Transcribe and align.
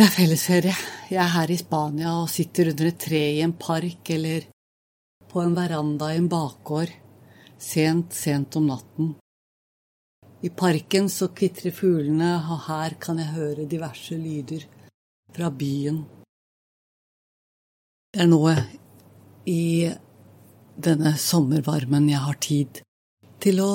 Det 0.00 0.06
er 0.06 0.14
fellesferie. 0.14 0.76
Jeg 1.12 1.18
er 1.20 1.32
her 1.34 1.50
i 1.52 1.56
Spania 1.60 2.14
og 2.22 2.30
sitter 2.32 2.70
under 2.70 2.86
et 2.88 2.96
tre 3.04 3.18
i 3.34 3.40
en 3.44 3.52
park 3.52 4.08
eller 4.14 4.46
på 5.28 5.42
en 5.42 5.52
veranda 5.52 6.06
i 6.08 6.16
en 6.16 6.28
bakgård 6.32 6.88
sent, 7.60 8.14
sent 8.16 8.54
om 8.56 8.70
natten. 8.70 9.10
I 10.40 10.48
parken 10.56 11.10
så 11.12 11.28
kvitrer 11.36 11.74
fuglene, 11.76 12.30
og 12.48 12.62
her 12.70 12.96
kan 13.02 13.20
jeg 13.20 13.34
høre 13.34 13.66
diverse 13.68 14.16
lyder 14.16 14.64
fra 15.36 15.50
byen. 15.52 15.98
Det 18.08 18.22
er 18.24 18.30
nå 18.30 18.38
i 19.52 19.64
denne 20.88 21.12
sommervarmen 21.20 22.08
jeg 22.08 22.22
har 22.24 22.38
tid 22.40 22.80
til 23.44 23.60
å 23.66 23.74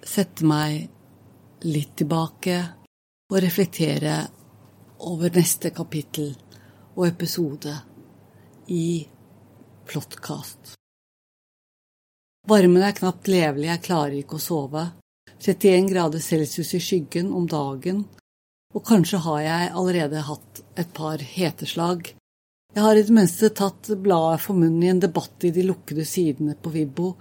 sette 0.00 0.48
meg 0.48 1.68
litt 1.68 1.92
tilbake 2.00 2.56
og 3.28 3.38
reflektere 3.44 4.16
over 4.98 5.30
neste 5.34 5.70
kapittel 5.74 6.34
og 6.94 7.06
episode 7.08 7.74
i 8.70 9.06
Plottkast. 9.84 10.74
Varmen 12.48 12.84
er 12.84 12.94
knapt 12.96 13.28
levelig, 13.28 13.70
jeg 13.70 13.84
klarer 13.86 14.18
ikke 14.20 14.38
å 14.38 14.44
sove. 14.44 14.84
31 15.40 15.88
grader 15.90 16.22
celsius 16.24 16.74
i 16.76 16.80
skyggen 16.80 17.32
om 17.34 17.46
dagen, 17.48 18.04
og 18.74 18.84
kanskje 18.86 19.22
har 19.24 19.40
jeg 19.44 19.72
allerede 19.80 20.26
hatt 20.28 20.60
et 20.80 20.92
par 20.96 21.20
heteslag. 21.20 22.12
Jeg 22.74 22.82
har 22.82 22.98
i 22.98 23.04
det 23.06 23.14
minste 23.14 23.50
tatt 23.54 23.90
bladet 24.02 24.42
for 24.42 24.58
munnen 24.58 24.82
i 24.82 24.92
en 24.92 25.02
debatt 25.02 25.44
i 25.46 25.52
de 25.54 25.64
lukkede 25.66 26.04
sidene 26.08 26.56
på 26.58 26.72
Vibbo, 26.74 27.14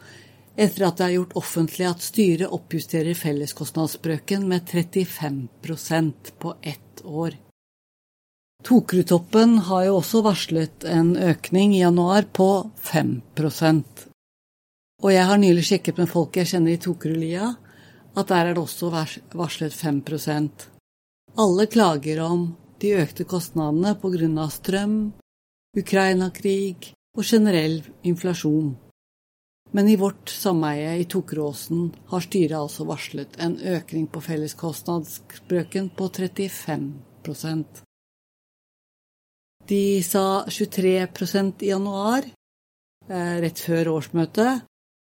etter 0.56 0.88
at 0.88 1.00
det 1.00 1.06
er 1.08 1.16
gjort 1.18 1.38
offentlig 1.40 1.88
at 1.90 2.06
styret 2.06 2.54
oppjusterer 2.54 3.18
felleskostnadsbrøken 3.18 4.46
med 4.50 4.70
35% 4.70 6.34
på 6.42 6.56
ett 6.62 7.04
år. 7.04 7.38
Tokerudtoppen 8.64 9.58
har 9.68 9.90
jo 9.90 9.98
også 9.98 10.22
varslet 10.24 10.86
en 10.88 11.18
økning 11.20 11.74
i 11.76 11.82
januar 11.82 12.30
på 12.32 12.48
5% 12.80 14.04
Og 15.04 15.10
jeg 15.12 15.26
har 15.28 15.42
nylig 15.42 15.66
sjekket 15.68 16.00
med 16.00 16.08
folk 16.08 16.40
jeg 16.40 16.48
kjenner 16.54 16.72
i 16.72 16.80
Tokerudlia, 16.80 17.50
at 18.16 18.32
der 18.32 18.40
er 18.40 18.56
det 18.56 18.64
også 18.64 18.88
varslet 19.36 19.76
5% 19.76 20.66
Alle 21.44 21.68
klager 21.68 22.24
om 22.24 22.46
de 22.80 22.96
økte 23.04 23.28
kostnadene 23.28 23.98
av 23.98 24.50
strøm, 24.56 24.98
Ukraina-krig 25.76 26.94
og 27.18 27.24
generell 27.24 27.82
inflasjon. 28.04 28.78
Men 29.72 29.90
i 29.90 29.98
vårt 30.00 30.30
sameie 30.30 31.02
i 31.02 31.10
Tokeråsen 31.10 31.92
har 32.08 32.24
styret 32.24 32.60
altså 32.64 32.88
varslet 32.88 33.36
en 33.44 33.60
økning 33.60 34.08
på 34.08 34.22
felleskostnadsbrøken 34.24 35.90
på 35.98 36.08
35 36.08 36.94
de 39.68 40.04
sa 40.04 40.46
23% 40.48 41.64
i 41.64 41.72
januar, 41.72 42.26
eh, 43.10 43.36
rett 43.44 43.60
før 43.60 43.94
årsmøtet, 43.98 44.64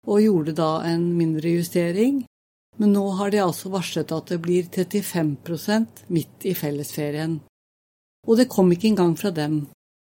og 0.07 0.23
gjorde 0.23 0.55
da 0.55 0.83
en 0.85 1.17
mindre 1.17 1.49
justering. 1.49 2.25
Men 2.79 2.93
nå 2.93 3.05
har 3.19 3.31
de 3.31 3.39
altså 3.39 3.71
varslet 3.71 4.13
at 4.13 4.27
det 4.27 4.41
blir 4.43 4.65
35% 4.69 6.05
midt 6.09 6.45
i 6.45 6.55
fellesferien. 6.55 7.41
Og 8.27 8.37
det 8.37 8.49
kom 8.49 8.73
ikke 8.73 8.89
engang 8.89 9.15
fra 9.17 9.31
dem, 9.31 9.69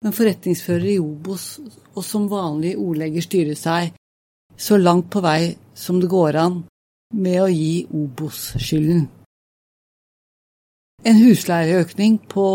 men 0.02 0.12
forretningsfører 0.12 0.88
i 0.94 0.98
Obos, 0.98 1.58
og 1.94 2.04
som 2.04 2.28
vanlig 2.30 2.76
ordlegger 2.78 3.24
styrer 3.24 3.58
seg 3.58 3.92
så 4.56 4.78
langt 4.80 5.10
på 5.12 5.20
vei 5.20 5.56
som 5.74 6.00
det 6.00 6.08
går 6.08 6.38
an 6.40 6.62
med 7.14 7.40
å 7.42 7.48
gi 7.52 7.86
Obos 7.92 8.54
skylden. 8.56 9.06
En 11.06 11.18
husleieøkning 11.20 12.18
på 12.30 12.46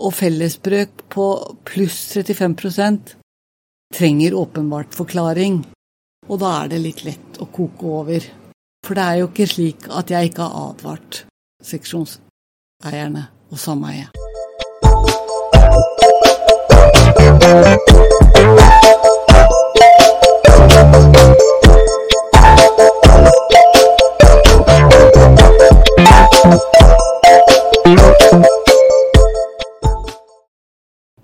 og 0.00 0.14
fellesbrøk 0.14 1.04
på 1.12 1.26
pluss 1.66 1.98
35% 2.16 3.14
trenger 3.94 4.34
åpenbart 4.34 4.94
forklaring, 4.96 5.60
og 6.28 6.40
da 6.42 6.50
er 6.64 6.72
det 6.72 6.80
litt 6.82 7.04
lett 7.06 7.38
å 7.38 7.46
koke 7.46 7.86
over. 8.00 8.26
For 8.84 8.98
det 8.98 9.04
er 9.04 9.20
jo 9.20 9.30
ikke 9.30 9.46
slik 9.48 9.88
at 9.88 10.10
jeg 10.10 10.32
ikke 10.32 10.48
har 10.48 10.72
advart 10.72 11.22
seksjonseierne 11.64 13.28
og 13.50 13.58
sameie. 13.60 14.10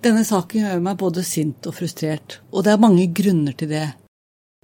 Denne 0.01 0.23
saken 0.25 0.63
gjør 0.63 0.79
meg 0.81 0.97
både 0.97 1.21
sint 1.21 1.67
og 1.69 1.75
frustrert, 1.77 2.39
og 2.49 2.65
det 2.65 2.71
er 2.73 2.81
mange 2.81 3.03
grunner 3.13 3.53
til 3.57 3.69
det. 3.69 3.87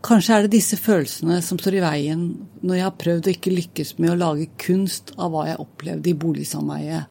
Kanskje 0.06 0.34
er 0.34 0.46
det 0.46 0.56
disse 0.56 0.78
følelsene 0.82 1.40
som 1.46 1.60
står 1.62 1.78
i 1.78 1.84
veien 1.84 2.24
når 2.62 2.78
jeg 2.78 2.86
har 2.86 2.96
prøvd 3.02 3.28
å 3.28 3.34
ikke 3.34 3.54
lykkes 3.54 3.96
med 4.02 4.14
å 4.14 4.18
lage 4.18 4.48
kunst 4.62 5.14
av 5.18 5.34
hva 5.34 5.48
jeg 5.50 5.60
opplevde 5.62 6.10
i 6.10 6.18
boligsameiet 6.18 7.10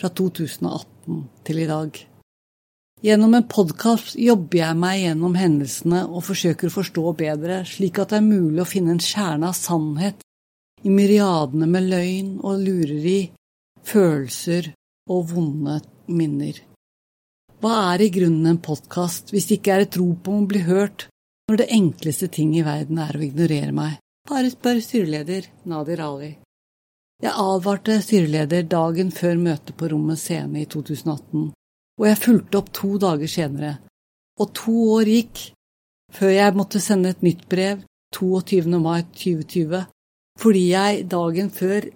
fra 0.00 0.10
2018 0.20 1.22
til 1.48 1.60
i 1.60 1.66
dag. 1.68 1.98
Gjennom 3.04 3.36
en 3.38 3.48
podkast 3.48 4.16
jobber 4.18 4.60
jeg 4.60 4.78
meg 4.80 5.02
gjennom 5.02 5.36
hendelsene 5.38 6.02
og 6.08 6.24
forsøker 6.26 6.68
å 6.68 6.76
forstå 6.78 7.12
bedre, 7.20 7.60
slik 7.68 8.00
at 8.00 8.12
det 8.12 8.20
er 8.20 8.26
mulig 8.26 8.64
å 8.64 8.68
finne 8.68 8.96
en 8.96 9.02
kjerne 9.02 9.52
av 9.52 9.56
sannhet 9.56 10.24
i 10.84 10.92
myriadene 10.92 11.68
med 11.68 11.88
løgn 11.92 12.32
og 12.40 12.64
lureri, 12.64 13.20
følelser 13.88 14.72
og 15.12 15.30
vonde 15.32 15.78
minner. 16.10 16.67
Hva 17.58 17.74
er 17.92 18.04
i 18.04 18.10
grunnen 18.14 18.46
en 18.46 18.58
podkast 18.62 19.32
hvis 19.34 19.48
det 19.48 19.56
ikke 19.58 19.72
er 19.74 19.82
et 19.82 19.96
rop 19.98 20.28
om 20.30 20.44
å 20.44 20.46
bli 20.46 20.60
hørt, 20.62 21.08
når 21.50 21.58
det 21.58 21.72
enkleste 21.74 22.28
ting 22.30 22.52
i 22.54 22.62
verden 22.62 23.00
er 23.02 23.18
å 23.18 23.24
ignorere 23.26 23.72
meg? 23.74 23.96
Bare 24.30 24.52
spør 24.52 24.78
styreleder 24.84 25.48
Nadir 25.66 26.04
Ali. 26.04 26.30
Jeg 27.18 27.34
advarte 27.34 27.96
styreleder 28.04 28.68
dagen 28.70 29.10
før 29.10 29.42
møtet 29.42 29.74
på 29.74 29.90
Rommet 29.90 30.22
Scene 30.22 30.62
i 30.62 30.68
2018, 30.70 31.50
og 31.98 32.06
jeg 32.06 32.22
fulgte 32.22 32.62
opp 32.62 32.70
to 32.78 32.92
dager 33.02 33.34
senere. 33.34 33.74
Og 34.38 34.54
to 34.54 34.78
år 34.94 35.10
gikk 35.16 35.48
før 36.14 36.34
jeg 36.36 36.56
måtte 36.62 36.84
sende 36.84 37.10
et 37.10 37.26
nytt 37.26 37.48
brev 37.50 37.82
22. 38.14 38.70
mai 38.78 39.02
2020, 39.02 39.82
fordi 40.38 40.68
jeg 40.68 41.08
dagen 41.10 41.50
før 41.50 41.90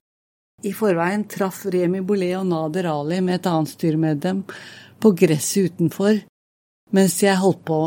i 0.67 0.75
forveien 0.75 1.23
traff 1.31 1.69
Remi 1.71 2.03
Bollet 2.07 2.41
og 2.41 2.49
Nader 2.51 2.91
Ali 2.91 3.23
med 3.23 3.39
et 3.39 3.47
annet 3.51 3.71
styremedlem 3.71 4.49
på 5.03 5.13
gresset 5.19 5.73
utenfor 5.73 6.21
mens 6.93 7.19
jeg 7.25 7.41
holdt 7.41 7.65
på 7.65 7.79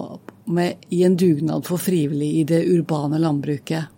med 0.56 0.86
i 0.94 1.04
en 1.06 1.16
dugnad 1.18 1.66
for 1.66 1.82
frivillig 1.82 2.32
i 2.40 2.44
det 2.50 2.64
urbane 2.70 3.20
landbruket. 3.22 3.92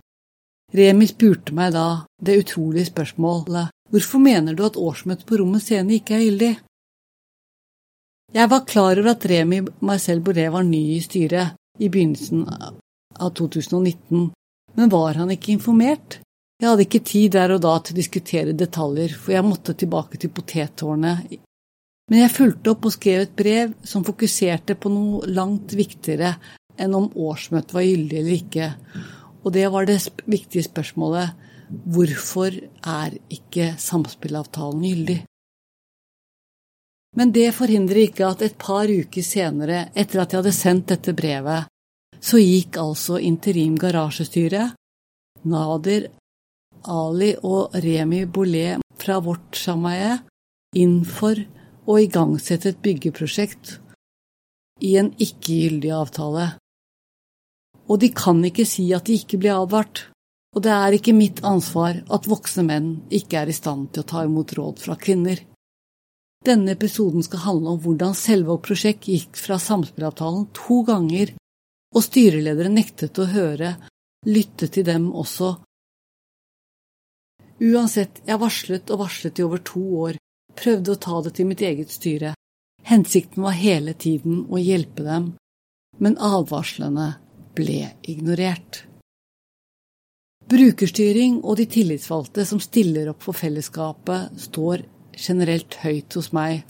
Remi 0.76 1.08
spurte 1.08 1.56
meg 1.56 1.74
da 1.76 1.88
det 2.24 2.42
utrolige 2.44 2.90
spørsmålet 2.90 3.72
hvorfor 3.92 4.20
mener 4.20 4.56
du 4.56 4.66
at 4.68 4.80
årsmøtet 4.80 5.28
på 5.28 5.40
Rommet 5.40 5.64
Scene 5.64 5.96
ikke 5.96 6.18
er 6.18 6.26
gyldig? 6.26 6.54
Jeg 8.36 8.52
var 8.52 8.66
klar 8.68 9.00
over 9.00 9.14
at 9.14 9.26
Remi 9.32 9.62
Marcel 9.80 10.20
Boré 10.20 10.50
var 10.52 10.68
ny 10.68 10.84
i 10.98 11.04
styret 11.04 11.56
i 11.80 11.88
begynnelsen 11.88 12.44
av 12.52 13.30
2019, 13.40 14.32
men 14.76 14.92
var 14.92 15.16
han 15.22 15.32
ikke 15.32 15.54
informert? 15.56 16.20
Jeg 16.60 16.68
hadde 16.68 16.84
ikke 16.84 17.06
tid 17.06 17.32
der 17.38 17.54
og 17.56 17.62
da 17.64 17.78
til 17.80 17.96
å 17.96 18.02
diskutere 18.02 18.58
detaljer, 18.58 19.14
for 19.16 19.36
jeg 19.38 19.46
måtte 19.48 19.78
tilbake 19.78 20.20
til 20.20 20.34
potettårnet 20.36 21.38
men 22.08 22.22
jeg 22.22 22.34
fulgte 22.36 22.72
opp 22.72 22.88
og 22.88 22.96
skrev 22.96 23.26
et 23.26 23.36
brev 23.36 23.74
som 23.88 24.06
fokuserte 24.08 24.78
på 24.80 24.92
noe 24.94 25.28
langt 25.28 25.76
viktigere 25.76 26.36
enn 26.80 26.94
om 26.96 27.10
årsmøtet 27.12 27.74
var 27.76 27.86
gyldig 27.88 28.20
eller 28.20 28.36
ikke, 28.38 28.70
og 29.44 29.54
det 29.56 29.66
var 29.74 29.88
det 29.90 29.98
viktige 30.30 30.68
spørsmålet 30.68 31.46
hvorfor 31.68 32.54
er 32.88 33.18
ikke 33.34 33.74
samspillavtalen 33.82 34.86
gyldig? 34.88 35.18
Men 37.18 37.34
det 37.34 37.50
forhindrer 37.58 38.06
ikke 38.06 38.28
at 38.28 38.44
et 38.46 38.56
par 38.62 38.88
uker 38.88 39.26
senere, 39.26 39.88
etter 39.98 40.22
at 40.22 40.32
jeg 40.32 40.42
hadde 40.44 40.54
sendt 40.56 40.92
dette 40.94 41.16
brevet, 41.18 41.68
så 42.22 42.40
gikk 42.40 42.78
altså 42.82 43.18
interim 43.20 43.76
garasjestyre, 43.80 44.70
Nader 45.48 46.08
Ali 46.88 47.34
og 47.46 47.76
Remi 47.84 48.24
Bolet 48.26 48.84
fra 49.00 49.20
vårt 49.24 49.58
sameie 49.58 50.18
inn 50.78 51.02
for 51.06 51.40
å 51.88 51.98
igangsette 52.04 52.74
et 52.74 52.82
byggeprosjekt 52.84 53.78
i 54.84 54.98
en 55.00 55.14
ikke-gyldig 55.16 55.92
avtale. 55.96 56.48
Og 57.88 58.02
de 58.04 58.12
kan 58.12 58.44
ikke 58.44 58.68
si 58.68 58.90
at 58.94 59.08
de 59.08 59.16
ikke 59.18 59.40
blir 59.40 59.56
advart, 59.56 60.10
og 60.56 60.64
det 60.66 60.74
er 60.74 60.98
ikke 60.98 61.16
mitt 61.16 61.40
ansvar 61.48 62.02
at 62.14 62.28
voksne 62.28 62.66
menn 62.68 62.90
ikke 63.14 63.42
er 63.42 63.52
i 63.52 63.56
stand 63.56 63.92
til 63.94 64.04
å 64.04 64.10
ta 64.12 64.26
imot 64.28 64.54
råd 64.58 64.82
fra 64.84 64.98
kvinner. 65.00 65.40
Denne 66.46 66.76
episoden 66.76 67.24
skal 67.26 67.44
handle 67.46 67.76
om 67.76 67.82
hvordan 67.84 68.16
selve 68.18 68.58
prosjekt 68.64 69.08
gikk 69.10 69.40
fra 69.40 69.58
samspillavtalen 69.62 70.50
to 70.56 70.82
ganger, 70.88 71.34
og 71.96 72.04
styreledere 72.04 72.70
nektet 72.72 73.18
å 73.20 73.30
høre, 73.32 73.74
lytte 74.28 74.68
til 74.72 74.86
dem 74.88 75.10
også. 75.16 75.56
Uansett, 77.64 78.22
jeg 78.28 78.38
varslet 78.42 78.92
og 78.94 79.02
varslet 79.02 79.40
i 79.40 79.46
over 79.48 79.64
to 79.66 79.82
år, 80.04 80.20
prøvde 80.58 80.94
å 80.94 81.02
ta 81.02 81.22
det 81.26 81.36
til 81.38 81.50
mitt 81.50 81.62
eget 81.62 81.94
styre. 81.94 82.34
Hensikten 82.88 83.44
var 83.44 83.58
hele 83.58 83.94
tiden 83.94 84.46
å 84.50 84.60
hjelpe 84.62 85.04
dem, 85.06 85.32
men 86.00 86.18
advarslene 86.24 87.16
ble 87.58 87.92
ignorert. 88.08 88.84
Brukerstyring 90.48 91.42
og 91.44 91.58
de 91.60 91.66
tillitsvalgte 91.68 92.46
som 92.48 92.62
stiller 92.64 93.10
opp 93.12 93.26
for 93.26 93.36
fellesskapet, 93.36 94.38
står 94.40 94.86
generelt 95.18 95.76
høyt 95.82 96.16
hos 96.16 96.32
meg. 96.32 96.64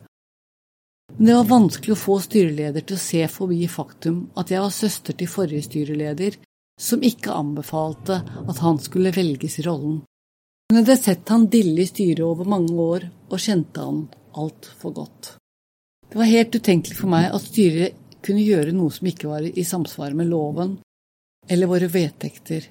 Men 1.17 1.29
det 1.29 1.35
var 1.37 1.51
vanskelig 1.51 1.93
å 1.93 1.99
få 1.99 2.17
styreleder 2.23 2.83
til 2.87 2.97
å 2.97 3.03
se 3.03 3.21
forbi 3.31 3.67
faktum 3.71 4.23
at 4.39 4.51
jeg 4.51 4.63
var 4.63 4.73
søster 4.73 5.15
til 5.17 5.29
forrige 5.31 5.67
styreleder, 5.69 6.39
som 6.81 7.05
ikke 7.05 7.33
anbefalte 7.33 8.19
at 8.21 8.63
han 8.65 8.81
skulle 8.81 9.13
velges 9.15 9.59
i 9.61 9.65
rollen. 9.67 10.01
Hun 10.67 10.81
hadde 10.81 10.97
sett 10.99 11.29
han 11.31 11.45
dille 11.47 11.81
i 11.81 11.87
styret 11.87 12.25
over 12.27 12.47
mange 12.51 12.73
år, 12.75 13.05
og 13.31 13.39
kjente 13.39 13.83
han 13.83 14.01
altfor 14.35 14.95
godt. 14.97 15.29
Det 16.11 16.19
var 16.19 16.27
helt 16.27 16.55
utenkelig 16.55 16.97
for 16.97 17.11
meg 17.11 17.29
at 17.31 17.45
styret 17.45 18.01
kunne 18.23 18.43
gjøre 18.43 18.73
noe 18.75 18.91
som 18.91 19.07
ikke 19.07 19.29
var 19.29 19.45
i 19.47 19.63
samsvar 19.63 20.15
med 20.17 20.27
loven 20.27 20.77
eller 21.47 21.71
våre 21.71 21.87
vedtekter. 21.91 22.65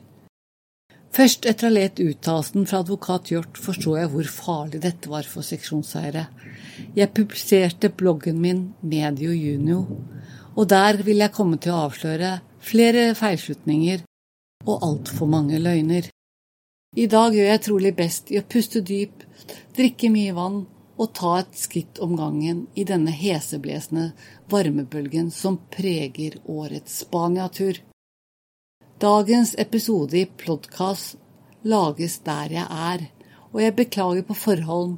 Først 1.16 1.46
etter 1.48 1.64
å 1.64 1.70
ha 1.70 1.76
lest 1.78 2.00
uttalelsen 2.04 2.66
fra 2.68 2.82
advokat 2.84 3.30
Hjort, 3.32 3.56
forsto 3.56 3.94
jeg 3.96 4.10
hvor 4.12 4.28
farlig 4.28 4.82
dette 4.84 5.08
var 5.08 5.24
for 5.24 5.46
seksjonseiere. 5.46 6.26
Jeg 6.98 7.12
publiserte 7.16 7.88
bloggen 7.88 8.42
min 8.42 8.60
medio 8.84 9.32
junio, 9.32 9.78
og 10.52 10.68
der 10.68 11.00
vil 11.06 11.24
jeg 11.24 11.32
komme 11.32 11.56
til 11.56 11.72
å 11.72 11.86
avsløre 11.86 12.34
flere 12.60 13.14
feilslutninger 13.16 14.04
og 14.66 14.84
altfor 14.84 15.32
mange 15.32 15.62
løgner. 15.62 16.10
I 16.96 17.04
dag 17.12 17.34
gjør 17.36 17.50
jeg 17.50 17.60
trolig 17.60 17.90
best 17.92 18.30
i 18.32 18.38
å 18.40 18.46
puste 18.48 18.80
dypt, 18.80 19.26
drikke 19.76 20.08
mye 20.08 20.32
vann 20.32 20.62
og 20.96 21.10
ta 21.18 21.34
et 21.42 21.58
skritt 21.60 21.98
om 22.00 22.14
gangen 22.16 22.62
i 22.72 22.86
denne 22.88 23.12
heseblesende 23.12 24.06
varmebølgen 24.48 25.28
som 25.28 25.58
preger 25.74 26.38
årets 26.48 27.02
Spania-tur. 27.02 27.82
Dagens 28.96 29.52
episode 29.60 30.16
i 30.16 30.24
Plodkast 30.40 31.18
lages 31.68 32.16
der 32.24 32.54
jeg 32.54 32.64
er, 32.64 33.04
og 33.52 33.60
jeg 33.60 33.74
beklager 33.76 34.24
på 34.24 34.36
forhånd 34.46 34.94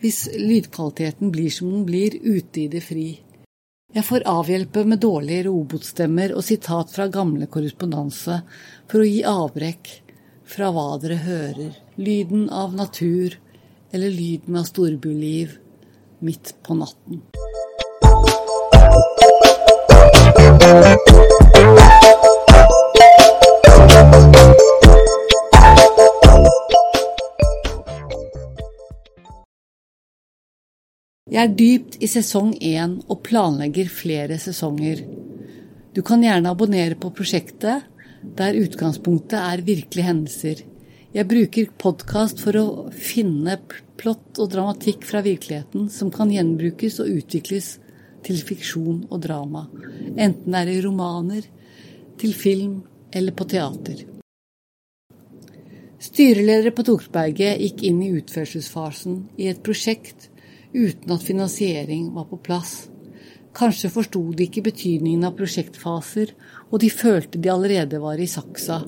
hvis 0.00 0.22
lydkvaliteten 0.32 1.34
blir 1.34 1.52
som 1.52 1.68
den 1.74 1.82
blir 1.84 2.16
ute 2.16 2.62
i 2.62 2.70
det 2.72 2.80
fri. 2.86 3.10
Jeg 3.92 4.08
får 4.08 4.24
avhjelpe 4.24 4.86
med 4.88 5.04
dårlige 5.04 5.50
robotstemmer 5.50 6.32
og 6.32 6.46
sitat 6.48 6.94
fra 6.94 7.10
gamle 7.12 7.44
korrespondanse 7.44 8.38
for 8.88 9.02
å 9.02 9.10
gi 9.10 9.20
avbrekk 9.28 9.92
fra 10.48 10.70
hva 10.74 10.98
dere 11.02 11.18
hører, 11.22 11.72
lyden 11.96 12.48
av 12.50 12.74
natur 12.74 13.38
eller 13.92 14.10
lyden 14.10 14.56
av 14.58 14.68
storbyliv 14.68 15.58
midt 16.22 16.54
på 16.64 16.76
natten. 16.78 17.22
Jeg 31.32 31.48
er 31.48 31.54
dypt 31.56 31.94
i 32.04 32.08
sesong 32.12 32.50
én 32.60 32.98
og 33.08 33.22
planlegger 33.24 33.88
flere 33.88 34.36
sesonger. 34.38 35.00
Du 35.96 36.02
kan 36.04 36.20
gjerne 36.24 36.52
abonnere 36.52 36.98
på 37.00 37.08
prosjektet, 37.16 37.88
der 38.22 38.58
utgangspunktet 38.58 39.38
er 39.38 39.64
virkelige 39.66 40.06
hendelser. 40.06 40.62
Jeg 41.12 41.28
bruker 41.28 41.72
podkast 41.78 42.40
for 42.40 42.56
å 42.56 42.66
finne 42.94 43.58
plott 44.00 44.38
og 44.40 44.52
dramatikk 44.54 45.04
fra 45.04 45.20
virkeligheten 45.24 45.90
som 45.92 46.12
kan 46.14 46.32
gjenbrukes 46.32 47.00
og 47.02 47.10
utvikles 47.18 47.74
til 48.24 48.38
fiksjon 48.46 49.02
og 49.10 49.20
drama, 49.24 49.66
enten 50.14 50.54
det 50.54 50.62
er 50.62 50.70
i 50.72 50.80
romaner, 50.84 51.44
til 52.18 52.34
film 52.38 52.80
eller 53.12 53.34
på 53.34 53.48
teater. 53.50 54.04
Styreledere 56.02 56.72
på 56.74 56.84
Torsberget 56.86 57.60
gikk 57.62 57.84
inn 57.86 58.00
i 58.02 58.12
utførselsfasen 58.16 59.18
i 59.38 59.50
et 59.50 59.60
prosjekt 59.62 60.30
uten 60.72 61.12
at 61.14 61.26
finansiering 61.26 62.08
var 62.14 62.26
på 62.30 62.40
plass. 62.42 62.91
Kanskje 63.52 63.90
forsto 63.92 64.22
de 64.32 64.46
ikke 64.48 64.64
betydningen 64.64 65.26
av 65.28 65.36
prosjektfaser, 65.36 66.32
og 66.72 66.80
de 66.80 66.88
følte 66.88 67.40
de 67.40 67.50
allerede 67.52 68.00
var 68.00 68.20
i 68.20 68.28
saksa. 68.30 68.80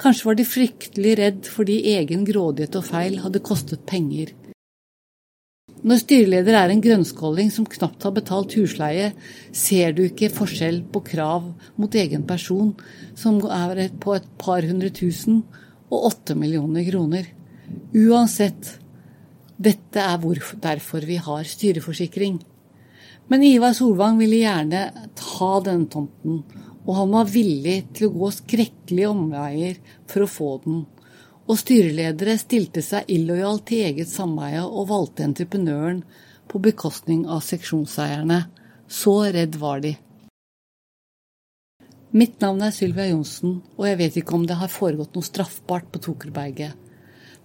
Kanskje 0.00 0.28
var 0.28 0.36
de 0.38 0.44
fryktelig 0.48 1.14
redd 1.20 1.48
fordi 1.48 1.78
egen 1.94 2.26
grådighet 2.28 2.76
og 2.76 2.84
feil 2.88 3.20
hadde 3.24 3.42
kostet 3.44 3.86
penger. 3.88 4.34
Når 5.84 6.00
styreleder 6.00 6.56
er 6.56 6.72
en 6.72 6.80
grønnskolling 6.84 7.50
som 7.52 7.66
knapt 7.68 8.04
har 8.06 8.12
betalt 8.16 8.54
husleie, 8.56 9.10
ser 9.52 9.92
du 9.92 10.06
ikke 10.06 10.32
forskjell 10.32 10.82
på 10.92 11.02
krav 11.04 11.50
mot 11.80 11.98
egen 12.00 12.24
person, 12.28 12.72
som 13.16 13.40
er 13.44 13.90
på 14.00 14.14
et 14.16 14.30
par 14.40 14.64
hundre 14.64 14.88
tusen, 14.92 15.42
og 15.92 16.08
åtte 16.08 16.36
millioner 16.36 16.86
kroner. 16.88 17.28
Uansett 17.94 18.78
dette 19.60 20.00
er 20.00 20.24
derfor 20.64 21.04
vi 21.06 21.20
har 21.20 21.44
styreforsikring. 21.46 22.40
Men 23.34 23.42
Ivar 23.42 23.72
Solvang 23.72 24.18
ville 24.18 24.36
gjerne 24.36 24.80
ta 25.18 25.48
denne 25.66 25.88
tomten, 25.90 26.36
og 26.86 26.90
han 26.94 27.08
var 27.10 27.32
villig 27.32 27.80
til 27.98 28.06
å 28.06 28.12
gå 28.12 28.28
skrekkelige 28.30 29.08
omveier 29.10 29.80
for 30.06 30.22
å 30.22 30.28
få 30.30 30.50
den. 30.62 30.76
Og 31.50 31.58
styreledere 31.58 32.36
stilte 32.38 32.84
seg 32.86 33.10
illojalt 33.10 33.64
til 33.72 33.88
eget 33.88 34.12
sameie 34.12 34.60
og 34.62 34.86
valgte 34.92 35.26
entreprenøren 35.26 36.04
på 36.46 36.62
bekostning 36.62 37.24
av 37.26 37.42
seksjonseierne. 37.42 38.38
Så 38.86 39.16
redd 39.34 39.58
var 39.58 39.82
de. 39.82 39.96
Mitt 42.14 42.38
navn 42.38 42.62
er 42.62 42.78
Sylvia 42.78 43.08
Johnsen, 43.10 43.64
og 43.74 43.90
jeg 43.90 43.98
vet 44.04 44.22
ikke 44.22 44.38
om 44.38 44.46
det 44.46 44.60
har 44.62 44.70
foregått 44.70 45.18
noe 45.18 45.26
straffbart 45.26 45.90
på 45.90 46.04
Tokerberget. 46.06 46.78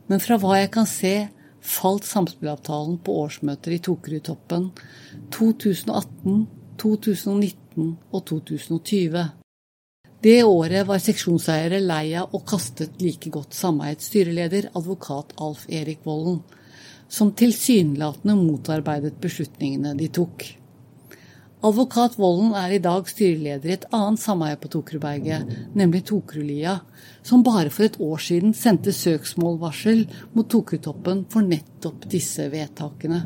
Men 0.06 0.22
fra 0.22 0.38
hva 0.38 0.62
jeg 0.62 0.70
kan 0.78 0.86
se, 0.86 1.16
falt 1.62 2.08
samspillavtalen 2.08 3.00
på 3.04 3.16
årsmøter 3.24 3.76
i 3.76 3.82
Tokerudtoppen 3.84 4.70
2018, 5.36 6.46
2019 6.80 7.92
og 8.12 8.26
2020. 8.30 9.26
Det 10.20 10.44
året 10.44 10.88
var 10.88 11.00
seksjonseiere 11.00 11.80
lei 11.80 12.12
av 12.20 12.34
og 12.36 12.44
kastet 12.48 13.00
like 13.00 13.32
godt 13.32 13.56
sameiets 13.56 14.10
styreleder, 14.12 14.68
advokat 14.76 15.32
Alf 15.40 15.64
Erik 15.72 16.04
Volden, 16.04 16.42
som 17.08 17.32
tilsynelatende 17.32 18.36
motarbeidet 18.36 19.16
beslutningene 19.24 19.96
de 20.00 20.10
tok. 20.12 20.44
Advokat 21.60 22.14
Volden 22.16 22.54
er 22.56 22.72
i 22.72 22.80
dag 22.80 23.04
styreleder 23.12 23.68
i 23.68 23.74
et 23.76 23.84
annet 23.92 24.16
sameie 24.22 24.56
på 24.62 24.70
Tokerudberget, 24.72 25.44
nemlig 25.76 26.06
Tokerudlia, 26.08 26.80
som 27.20 27.44
bare 27.44 27.68
for 27.68 27.84
et 27.84 28.00
år 28.00 28.16
siden 28.24 28.56
sendte 28.56 28.96
søksmålvarsel 28.96 30.08
mot 30.38 30.48
Tokerudtoppen 30.48 31.28
for 31.34 31.42
nettopp 31.44 32.08
disse 32.14 32.46
vedtakene. 32.54 33.26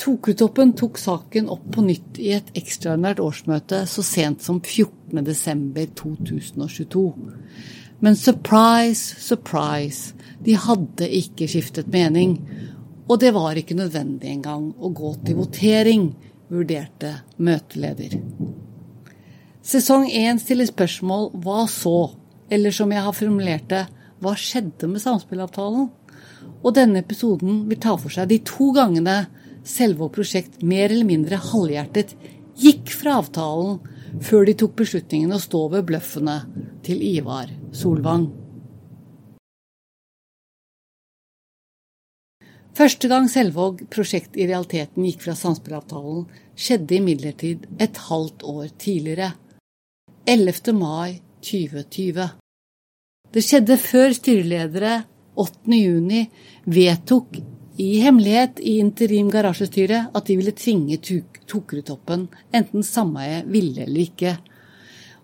Tokerudtoppen 0.00 0.72
tok 0.80 0.96
saken 0.96 1.52
opp 1.52 1.68
på 1.76 1.84
nytt 1.84 2.16
i 2.16 2.32
et 2.38 2.48
ekstraordinært 2.56 3.20
årsmøte 3.20 3.84
så 3.84 4.00
sent 4.06 4.40
som 4.40 4.64
14.12.2022. 4.64 7.04
Men 8.00 8.16
surprise, 8.16 9.20
surprise, 9.20 10.16
de 10.40 10.56
hadde 10.56 11.04
ikke 11.20 11.44
skiftet 11.52 11.92
mening. 11.92 12.40
Og 13.12 13.20
det 13.20 13.36
var 13.36 13.60
ikke 13.60 13.76
nødvendig 13.76 14.32
engang 14.32 14.72
å 14.80 14.88
gå 14.88 15.20
til 15.26 15.36
votering 15.44 16.31
vurderte 16.52 17.14
møteleder. 17.40 18.18
Sesong 19.62 20.08
én 20.10 20.40
stiller 20.42 20.68
spørsmål 20.68 21.30
hva 21.44 21.64
så, 21.70 22.12
eller 22.52 22.74
som 22.74 22.92
jeg 22.92 23.04
har 23.06 23.16
formulert 23.16 23.68
det, 23.70 23.84
hva 24.22 24.34
skjedde 24.38 24.90
med 24.90 25.02
samspillavtalen? 25.02 25.88
Og 26.62 26.74
denne 26.74 27.02
episoden 27.02 27.64
vil 27.70 27.80
ta 27.82 27.94
for 27.98 28.12
seg 28.14 28.28
de 28.30 28.40
to 28.46 28.70
gangene 28.76 29.24
selve 29.66 30.08
prosjekt 30.14 30.62
mer 30.66 30.90
eller 30.90 31.06
mindre 31.06 31.38
halvhjertet 31.38 32.14
gikk 32.58 32.92
fra 32.94 33.20
avtalen 33.22 33.80
før 34.22 34.46
de 34.46 34.54
tok 34.58 34.76
beslutningen 34.82 35.32
å 35.32 35.40
stå 35.42 35.64
ved 35.72 35.86
bløffene 35.88 36.36
til 36.84 37.02
Ivar 37.06 37.50
Solvang. 37.74 38.28
Første 42.76 43.08
gang 43.08 43.26
Selvåg 43.28 43.82
prosjekt 43.92 44.36
i 44.40 44.46
realiteten 44.48 45.04
gikk 45.04 45.26
fra 45.26 45.34
samspillavtalen, 45.36 46.24
skjedde 46.58 46.98
imidlertid 46.98 47.66
et 47.80 47.96
halvt 48.08 48.44
år 48.48 48.68
tidligere, 48.78 49.32
11. 50.26 50.74
mai 50.76 51.20
2020. 51.42 52.28
Det 53.32 53.42
skjedde 53.42 53.78
før 53.80 54.12
styreledere 54.14 54.92
8. 55.40 55.72
juni 55.72 56.26
vedtok 56.68 57.38
i 57.80 57.88
hemmelighet 58.04 58.60
i 58.60 58.76
interim 58.82 59.30
garasjestyre 59.32 60.06
at 60.12 60.28
de 60.28 60.36
ville 60.36 60.52
tvinge 60.52 60.98
Tokerudtoppen, 61.48 62.28
enten 62.54 62.84
sameiet 62.84 63.48
ville 63.50 63.86
eller 63.86 64.04
ikke. 64.04 64.36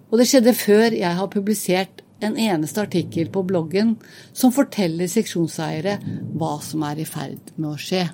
Og 0.08 0.18
det 0.18 0.28
skjedde 0.30 0.56
før 0.56 0.96
jeg 0.96 1.14
har 1.18 1.30
publisert 1.32 2.02
en 2.24 2.38
eneste 2.40 2.82
artikkel 2.82 3.28
på 3.30 3.44
bloggen 3.46 3.94
som 4.32 4.54
forteller 4.54 5.10
seksjonseiere 5.10 5.98
hva 6.34 6.56
som 6.64 6.82
er 6.88 7.04
i 7.04 7.06
ferd 7.06 7.52
med 7.56 7.74
å 7.74 7.78
skje. 7.78 8.08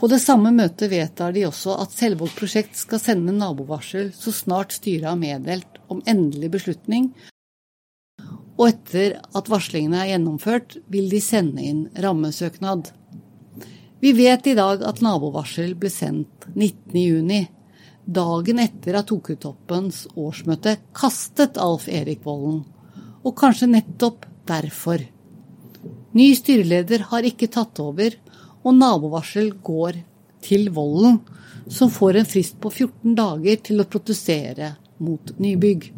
På 0.00 0.08
det 0.08 0.22
samme 0.22 0.48
møtet 0.56 0.88
vedtar 0.88 1.34
de 1.36 1.42
også 1.44 1.74
at 1.82 1.92
Selvåg 1.92 2.30
prosjekt 2.32 2.78
skal 2.80 3.02
sende 3.02 3.34
nabovarsel 3.36 4.14
så 4.16 4.32
snart 4.32 4.72
styret 4.72 5.10
har 5.10 5.18
meddelt 5.20 5.76
om 5.92 6.00
endelig 6.08 6.48
beslutning, 6.54 7.10
og 8.56 8.70
etter 8.70 9.18
at 9.36 9.50
varslingene 9.52 10.00
er 10.00 10.14
gjennomført, 10.14 10.78
vil 10.88 11.10
de 11.12 11.20
sende 11.20 11.64
inn 11.64 11.82
rammesøknad. 12.00 12.88
Vi 14.00 14.14
vet 14.16 14.48
i 14.48 14.56
dag 14.56 14.86
at 14.88 15.02
nabovarsel 15.04 15.74
ble 15.76 15.92
sendt 15.92 16.48
19.6, 16.54 17.50
dagen 18.08 18.64
etter 18.64 18.96
at 19.02 19.08
Tokutoppens 19.12 20.06
årsmøte 20.16 20.78
kastet 20.96 21.60
Alf 21.60 21.84
Erik 21.92 22.24
Vollen, 22.24 22.62
og 23.20 23.36
kanskje 23.36 23.68
nettopp 23.68 24.24
derfor. 24.48 25.04
Ny 26.16 26.32
styreleder 26.40 27.04
har 27.12 27.28
ikke 27.28 27.52
tatt 27.52 27.84
over, 27.84 28.16
og 28.64 28.76
nabovarsel 28.76 29.52
går 29.64 30.02
til 30.44 30.70
Volden, 30.74 31.20
som 31.70 31.90
får 31.92 32.20
en 32.20 32.28
frist 32.28 32.56
på 32.60 32.70
14 32.72 33.16
dager 33.16 33.60
til 33.64 33.82
å 33.82 33.88
protestere 33.88 34.74
mot 35.04 35.34
nybygg. 35.40 35.90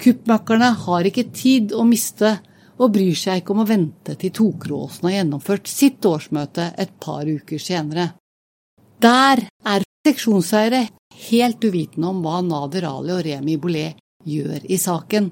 Kuppmakerne 0.00 0.70
har 0.84 1.08
ikke 1.08 1.28
tid 1.34 1.72
å 1.74 1.84
miste 1.88 2.36
og 2.76 2.92
bryr 2.92 3.16
seg 3.16 3.40
ikke 3.40 3.54
om 3.54 3.62
å 3.64 3.68
vente 3.68 4.16
til 4.20 4.32
Tokeråsen 4.36 5.08
har 5.08 5.18
gjennomført 5.18 5.70
sitt 5.70 6.04
årsmøte 6.04 6.70
et 6.76 6.92
par 7.00 7.24
uker 7.24 7.60
senere. 7.62 8.10
Der 9.00 9.46
er 9.64 9.86
seksjonseiere 10.06 10.86
helt 11.30 11.64
uvitende 11.64 12.12
om 12.12 12.20
hva 12.24 12.42
Nader 12.44 12.86
Ali 12.90 13.14
og 13.16 13.24
Remi 13.26 13.56
Boulé 13.60 13.88
gjør 14.28 14.68
i 14.68 14.78
saken. 14.80 15.30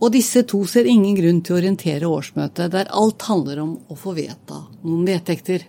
Og 0.00 0.12
disse 0.14 0.42
to 0.48 0.62
ser 0.68 0.88
ingen 0.88 1.16
grunn 1.16 1.42
til 1.44 1.54
å 1.54 1.60
orientere 1.60 2.08
årsmøtet 2.08 2.72
der 2.72 2.88
alt 2.96 3.26
handler 3.28 3.60
om 3.60 3.74
å 3.92 3.96
få 3.98 4.14
vedta 4.16 4.62
noen 4.80 5.04
vedtekter. 5.08 5.66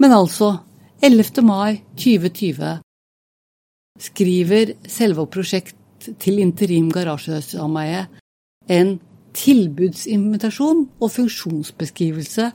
Men 0.00 0.14
altså, 0.16 0.54
11. 1.04 1.42
mai 1.44 1.82
2020 2.00 2.78
skriver 4.00 4.72
selve 4.88 5.26
prosjekt 5.32 5.76
til 6.20 6.40
interim 6.40 6.88
garasjesameie 6.92 8.06
en 8.72 8.96
tilbudsinvitasjon 9.36 10.86
og 11.00 11.12
funksjonsbeskrivelse 11.12 12.50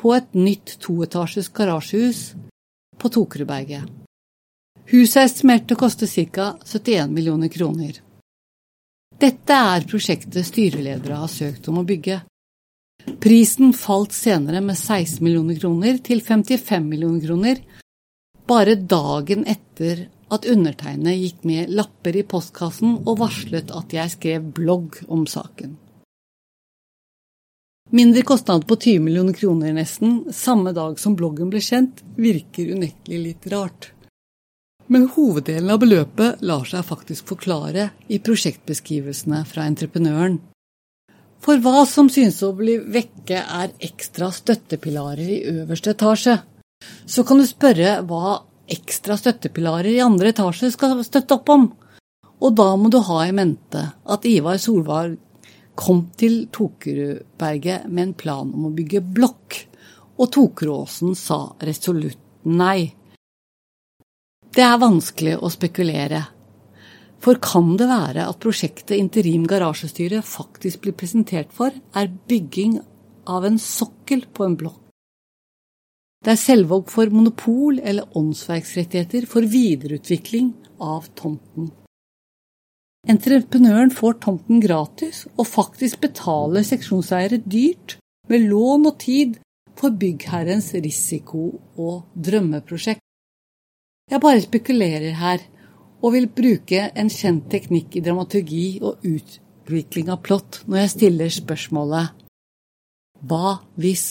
på 0.00 0.14
et 0.16 0.34
nytt 0.36 0.76
toetasjes 0.82 1.52
garasjehus 1.54 2.22
på 2.98 3.12
Tokerudberget. 3.14 3.86
Huset 4.90 5.20
er 5.20 5.26
estimert 5.26 5.66
til 5.66 5.78
å 5.78 5.82
koste 5.82 6.06
ca. 6.06 6.52
71 6.62 7.14
millioner 7.14 7.50
kroner. 7.50 8.02
Dette 9.16 9.56
er 9.56 9.86
prosjektet 9.88 10.44
styreledere 10.44 11.16
har 11.22 11.30
søkt 11.32 11.70
om 11.72 11.78
å 11.80 11.86
bygge. 11.88 12.18
Prisen 13.22 13.72
falt 13.72 14.12
senere 14.12 14.60
med 14.60 14.76
16 14.76 15.22
millioner 15.24 15.56
kroner 15.56 15.96
til 16.04 16.20
55 16.20 16.84
millioner 16.84 17.22
kroner, 17.24 17.62
bare 18.46 18.76
dagen 18.76 19.46
etter 19.48 20.04
at 20.28 20.44
undertegnede 20.50 21.16
gikk 21.16 21.46
med 21.48 21.72
lapper 21.72 22.18
i 22.20 22.26
postkassen 22.28 22.98
og 23.06 23.22
varslet 23.22 23.72
at 23.72 23.96
jeg 23.96 24.14
skrev 24.18 24.52
blogg 24.58 25.00
om 25.08 25.24
saken. 25.30 25.78
Mindre 27.96 28.26
kostnad 28.26 28.66
på 28.68 28.76
20 28.76 29.00
millioner 29.06 29.32
kroner 29.38 29.72
nesten, 29.72 30.24
samme 30.34 30.74
dag 30.76 30.98
som 31.00 31.16
bloggen 31.16 31.48
ble 31.48 31.62
kjent, 31.64 32.02
virker 32.18 32.74
unektelig 32.74 33.20
litt 33.22 33.52
rart. 33.54 33.94
Men 34.88 35.08
hoveddelen 35.10 35.72
av 35.74 35.80
beløpet 35.82 36.42
lar 36.46 36.66
seg 36.68 36.84
faktisk 36.86 37.32
forklare 37.32 37.88
i 38.06 38.20
prosjektbeskrivelsene 38.22 39.42
fra 39.48 39.64
entreprenøren. 39.66 40.38
For 41.42 41.58
hva 41.62 41.84
som 41.86 42.08
synes 42.10 42.38
å 42.46 42.52
bli 42.56 42.76
vekke 42.78 43.40
er 43.42 43.74
ekstra 43.82 44.30
støttepilarer 44.34 45.26
i 45.26 45.42
øverste 45.52 45.92
etasje. 45.94 46.38
Så 47.06 47.24
kan 47.26 47.40
du 47.40 47.46
spørre 47.48 48.00
hva 48.06 48.38
ekstra 48.70 49.16
støttepilarer 49.18 49.92
i 49.92 50.02
andre 50.02 50.32
etasje 50.34 50.72
skal 50.74 50.98
støtte 51.06 51.38
opp 51.38 51.52
om. 51.54 51.68
Og 52.42 52.56
da 52.58 52.68
må 52.76 52.90
du 52.92 52.98
ha 53.02 53.22
i 53.26 53.34
mente 53.34 53.82
at 54.04 54.26
Ivar 54.28 54.58
Solvang 54.60 55.16
kom 55.76 56.06
til 56.16 56.46
Tokerudberget 56.52 57.86
med 57.88 58.08
en 58.08 58.14
plan 58.18 58.52
om 58.52 58.68
å 58.68 58.74
bygge 58.74 59.02
blokk, 59.04 59.56
og 60.16 60.30
Tokeråsen 60.32 61.16
sa 61.18 61.40
resolutt 61.60 62.22
nei. 62.48 62.94
Det 64.56 64.64
er 64.64 64.78
vanskelig 64.80 65.34
å 65.44 65.50
spekulere, 65.52 66.22
for 67.20 67.36
kan 67.44 67.74
det 67.76 67.90
være 67.90 68.22
at 68.24 68.38
prosjektet 68.40 68.94
Interim 68.96 69.44
garasjestyre 69.44 70.22
faktisk 70.24 70.86
blir 70.86 70.96
presentert 70.96 71.52
for, 71.52 71.76
er 71.92 72.08
bygging 72.30 72.78
av 73.28 73.44
en 73.44 73.60
sokkel 73.60 74.24
på 74.32 74.46
en 74.46 74.56
blokk? 74.56 74.80
Der 76.24 76.40
Selvåg 76.40 76.88
får 76.88 77.12
monopol 77.12 77.82
eller 77.84 78.08
åndsverksrettigheter 78.16 79.28
for 79.28 79.44
videreutvikling 79.44 80.54
av 80.80 81.12
tomten. 81.20 81.68
Entreprenøren 83.06 83.92
får 83.92 84.22
tomten 84.24 84.64
gratis, 84.64 85.26
og 85.36 85.52
faktisk 85.52 86.00
betaler 86.08 86.64
seksjonseiere 86.64 87.44
dyrt 87.44 88.00
med 88.32 88.48
lån 88.48 88.88
og 88.88 88.96
tid 89.04 89.36
for 89.76 89.92
byggherrens 89.92 90.72
risiko- 90.80 91.58
og 91.76 92.08
drømmeprosjekt. 92.16 93.04
Jeg 94.06 94.22
bare 94.22 94.42
spekulerer 94.44 95.16
her, 95.18 95.40
og 95.98 96.12
vil 96.14 96.28
bruke 96.30 96.84
en 96.94 97.08
kjent 97.10 97.48
teknikk 97.50 97.96
i 97.98 98.02
dramaturgi 98.06 98.78
og 98.84 99.02
utvikling 99.02 100.12
av 100.14 100.20
plott 100.22 100.60
når 100.68 100.84
jeg 100.84 100.92
stiller 100.92 101.32
spørsmålet 101.34 102.26
Hva 103.26 103.56
hvis? 103.80 104.06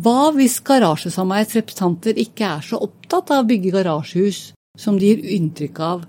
Hva 0.00 0.30
hvis 0.32 0.56
garasjesameiets 0.64 1.58
representanter 1.58 2.22
ikke 2.24 2.48
er 2.48 2.64
så 2.64 2.80
opptatt 2.86 3.34
av 3.34 3.42
å 3.42 3.48
bygge 3.50 3.74
garasjehus 3.74 4.40
som 4.80 4.96
de 4.96 5.10
gir 5.10 5.26
inntrykk 5.36 5.82
av 5.84 6.06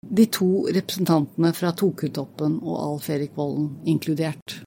de 0.00 0.26
to 0.32 0.66
representantene 0.68 1.54
fra 1.56 1.72
Tokutoppen 1.76 2.58
og 2.60 2.76
Alf 2.80 3.08
Erik 3.12 3.32
Vollen 3.36 3.78
inkludert. 3.88 4.60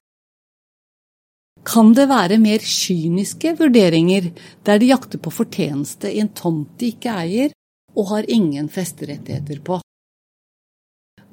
Kan 1.64 1.94
det 1.96 2.10
være 2.10 2.36
mer 2.42 2.60
kyniske 2.60 3.54
vurderinger 3.56 4.28
der 4.68 4.80
de 4.80 4.90
jakter 4.90 5.20
på 5.22 5.32
fortjeneste 5.32 6.10
i 6.12 6.20
en 6.20 6.28
tomt 6.36 6.76
de 6.80 6.92
ikke 6.92 7.14
eier 7.24 7.54
og 7.94 8.10
har 8.10 8.28
ingen 8.28 8.68
festerettigheter 8.68 9.62
på? 9.64 9.80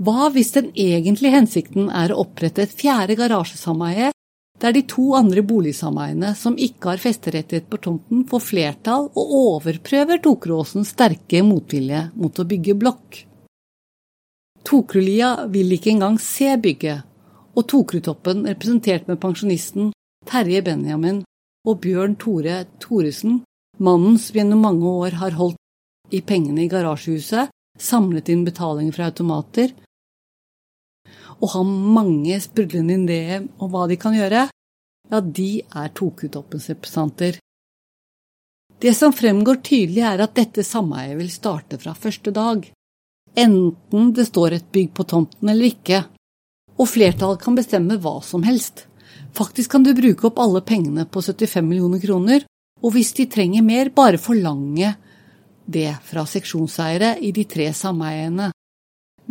Hva 0.01 0.31
hvis 0.33 0.53
den 0.55 0.71
egentlige 0.71 1.35
hensikten 1.35 1.91
er 1.93 2.13
å 2.13 2.23
opprette 2.23 2.63
et 2.63 2.73
fjerde 2.73 3.17
garasjesameie 3.19 4.09
der 4.61 4.73
de 4.73 4.85
to 4.87 5.11
andre 5.17 5.43
boligsameiene 5.45 6.31
som 6.37 6.57
ikke 6.57 6.93
har 6.93 7.01
festerettighet 7.01 7.67
på 7.69 7.79
tomten, 7.81 8.23
får 8.29 8.43
flertall 8.45 9.07
og 9.09 9.35
overprøver 9.37 10.21
Tokeråsens 10.21 10.93
sterke 10.95 11.41
motvilje 11.45 12.07
mot 12.15 12.39
å 12.39 12.47
bygge 12.47 12.77
blokk? 12.77 13.23
Tokerudlia 14.61 15.47
vil 15.49 15.73
ikke 15.73 15.95
engang 15.95 16.19
se 16.21 16.53
bygget, 16.61 17.01
og 17.57 17.65
Tokerudtoppen, 17.67 18.45
representert 18.47 19.09
med 19.09 19.19
pensjonisten 19.21 19.89
Terje 20.27 20.61
Benjamin 20.65 21.21
og 21.67 21.79
Bjørn 21.83 22.15
Tore 22.21 22.63
Thoresen, 22.81 23.41
mannen 23.81 24.17
som 24.21 24.37
gjennom 24.37 24.63
mange 24.65 24.87
år 24.87 25.17
har 25.21 25.37
holdt 25.37 25.57
i 26.13 26.21
pengene 26.21 26.65
i 26.65 26.71
garasjehuset, 26.71 27.51
samlet 27.79 28.29
inn 28.29 28.43
betalinger 28.45 28.97
fra 28.97 29.07
automater, 29.09 29.71
og 31.41 31.53
har 31.53 31.63
mange 31.65 32.37
sprudlende 32.43 32.99
ideer 33.01 33.47
om 33.57 33.71
hva 33.71 33.87
de 33.89 33.97
kan 34.01 34.17
gjøre, 34.17 34.47
ja, 35.11 35.21
de 35.21 35.51
er 35.61 35.95
Tokutoppens 35.97 36.69
representanter. 36.71 37.39
Det 38.81 38.93
som 38.97 39.13
fremgår 39.13 39.61
tydelig, 39.65 40.03
er 40.05 40.21
at 40.23 40.37
dette 40.37 40.63
sameiet 40.65 41.17
vil 41.19 41.31
starte 41.33 41.79
fra 41.81 41.95
første 41.97 42.33
dag 42.33 42.69
enten 43.37 44.11
det 44.13 44.27
står 44.27 44.57
et 44.57 44.71
bygg 44.73 44.93
på 44.95 45.05
tomten 45.07 45.49
eller 45.49 45.71
ikke, 45.71 46.03
og 46.77 46.89
flertallet 46.89 47.41
kan 47.43 47.55
bestemme 47.55 47.97
hva 48.01 48.17
som 48.25 48.43
helst. 48.43 48.87
Faktisk 49.33 49.71
kan 49.71 49.83
du 49.83 49.93
bruke 49.95 50.27
opp 50.27 50.39
alle 50.43 50.61
pengene 50.61 51.05
på 51.07 51.21
75 51.23 51.67
millioner 51.67 52.01
kroner, 52.03 52.43
og 52.81 52.95
hvis 52.95 53.13
de 53.17 53.27
trenger 53.31 53.63
mer, 53.63 53.91
bare 53.95 54.19
forlange 54.19 54.95
det 55.71 55.91
fra 56.03 56.25
seksjonseiere 56.27 57.15
i 57.23 57.31
de 57.35 57.45
tre 57.47 57.69
sameiene. 57.75 58.49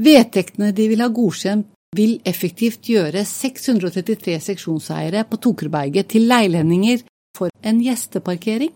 Vedtektene 0.01 0.71
de 0.73 0.87
vil 0.89 1.03
ha 1.05 1.11
godkjent, 1.13 1.69
vil 1.97 2.21
effektivt 2.25 2.87
gjøre 2.87 3.25
633 3.27 4.37
seksjonseiere 4.45 5.25
på 5.27 5.41
Tokerberget 5.43 6.13
til 6.13 6.29
leilendinger 6.31 7.03
for 7.37 7.51
en 7.67 7.81
gjesteparkering. 7.83 8.71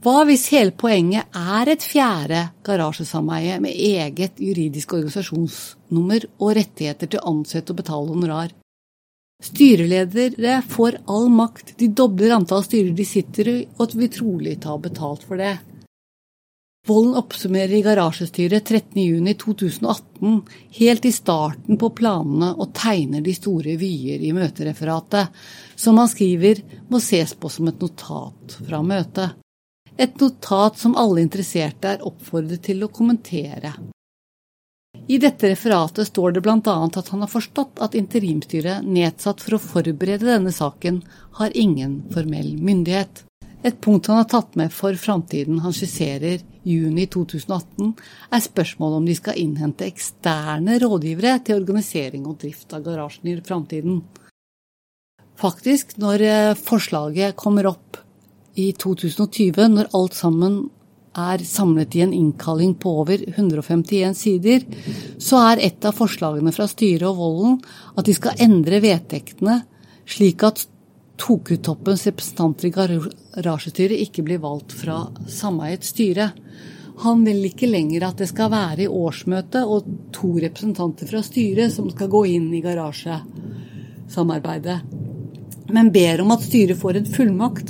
Hva 0.00 0.22
hvis 0.28 0.46
hele 0.52 0.72
poenget 0.76 1.32
er 1.36 1.72
et 1.72 1.84
fjerde 1.84 2.46
garasjesameie 2.64 3.58
med 3.64 3.76
eget 3.76 4.40
juridisk 4.40 4.94
organisasjonsnummer 4.96 6.28
og 6.38 6.54
rettigheter 6.56 7.08
til 7.08 7.20
å 7.20 7.32
ansette 7.34 7.72
og 7.72 7.80
betale 7.80 8.12
honorar? 8.12 8.52
Styreledere 9.40 10.62
får 10.68 10.98
all 11.08 11.28
makt, 11.32 11.74
de 11.80 11.88
dobler 11.96 12.36
antall 12.36 12.64
styrer 12.64 12.92
de 12.96 13.04
sitter 13.08 13.48
i, 13.48 13.58
og 13.80 13.96
vil 13.96 14.12
trolig 14.12 14.58
ta 14.60 14.76
betalt 14.78 15.24
for 15.24 15.40
det. 15.40 15.56
Volden 16.88 17.14
oppsummerer 17.20 17.74
i 17.76 17.82
garasjestyret 17.84 18.70
13.6.2018 18.70 20.40
helt 20.78 21.04
i 21.04 21.12
starten 21.12 21.76
på 21.80 21.90
planene 21.96 22.54
og 22.56 22.72
tegner 22.76 23.20
de 23.24 23.34
store 23.36 23.76
vyer 23.80 24.24
i 24.24 24.32
møtereferatet, 24.36 25.28
som 25.76 26.00
han 26.00 26.08
skriver 26.08 26.62
må 26.88 27.00
ses 27.04 27.36
på 27.36 27.52
som 27.52 27.68
et 27.68 27.84
notat 27.84 28.56
fra 28.64 28.80
møtet. 28.84 29.36
Et 30.00 30.20
notat 30.20 30.80
som 30.80 30.96
alle 30.96 31.20
interesserte 31.20 31.96
er 31.96 32.06
oppfordret 32.08 32.64
til 32.64 32.80
å 32.86 32.92
kommentere. 32.92 33.74
I 35.06 35.18
dette 35.18 35.48
referatet 35.48 36.06
står 36.06 36.32
det 36.36 36.42
bl.a. 36.44 36.58
at 36.60 37.08
han 37.08 37.24
har 37.24 37.30
forstått 37.30 37.80
at 37.82 37.96
interimstyret, 37.98 38.84
nedsatt 38.84 39.42
for 39.42 39.56
å 39.56 39.62
forberede 39.62 40.28
denne 40.28 40.52
saken, 40.54 41.00
har 41.40 41.56
ingen 41.56 42.02
formell 42.12 42.54
myndighet. 42.60 43.24
Et 43.62 43.76
punkt 43.80 44.08
han 44.08 44.22
har 44.22 44.28
tatt 44.30 44.54
med 44.56 44.72
for 44.72 44.96
framtiden 44.96 45.60
han 45.64 45.74
skisserer 45.76 46.40
juni 46.64 47.06
2018, 47.12 47.92
er 48.32 48.44
spørsmålet 48.44 49.00
om 49.00 49.08
de 49.08 49.16
skal 49.16 49.40
innhente 49.40 49.88
eksterne 49.88 50.78
rådgivere 50.80 51.38
til 51.44 51.60
organisering 51.60 52.26
og 52.28 52.38
drift 52.40 52.72
av 52.76 52.84
garasjen 52.84 53.32
i 53.32 53.36
framtiden. 53.44 54.00
Faktisk, 55.40 55.96
når 56.00 56.24
eh, 56.26 56.56
forslaget 56.56 57.36
kommer 57.36 57.70
opp 57.70 58.00
i 58.60 58.70
2020, 58.76 59.68
når 59.72 59.92
alt 59.96 60.16
sammen 60.16 60.62
er 61.18 61.42
samlet 61.46 61.94
i 61.96 62.00
en 62.04 62.12
innkalling 62.14 62.74
på 62.78 62.90
over 63.02 63.18
151 63.26 64.14
sider, 64.14 64.60
så 65.18 65.36
er 65.50 65.56
et 65.66 65.84
av 65.84 65.92
forslagene 65.96 66.52
fra 66.54 66.68
styret 66.70 67.08
og 67.08 67.16
Volden 67.18 67.58
at 67.96 68.06
de 68.06 68.14
skal 68.14 68.38
endre 68.42 68.80
vedtektene 68.84 69.62
slik 70.10 70.42
at 70.46 70.66
Tokutoppens 71.20 72.06
representanter 72.08 72.70
i 72.70 72.72
garasjestyret 72.72 74.00
ikke 74.06 74.22
blir 74.24 74.40
valgt 74.40 74.72
fra 74.72 75.02
sameiets 75.28 75.92
styre. 75.92 76.30
Han 77.04 77.24
vil 77.26 77.44
ikke 77.50 77.68
lenger 77.68 78.06
at 78.06 78.16
det 78.22 78.28
skal 78.30 78.48
være 78.52 78.82
i 78.86 78.88
årsmøtet 78.88 79.64
og 79.64 79.84
to 80.16 80.28
representanter 80.40 81.06
fra 81.10 81.22
styret 81.24 81.72
som 81.74 81.90
skal 81.92 82.08
gå 82.12 82.24
inn 82.38 82.54
i 82.56 82.64
garasjesamarbeidet, 82.64 84.78
men 85.76 85.92
ber 85.92 86.20
om 86.24 86.30
at 86.32 86.46
styret 86.48 86.80
får 86.80 86.94
en 87.02 87.12
fullmakt 87.18 87.68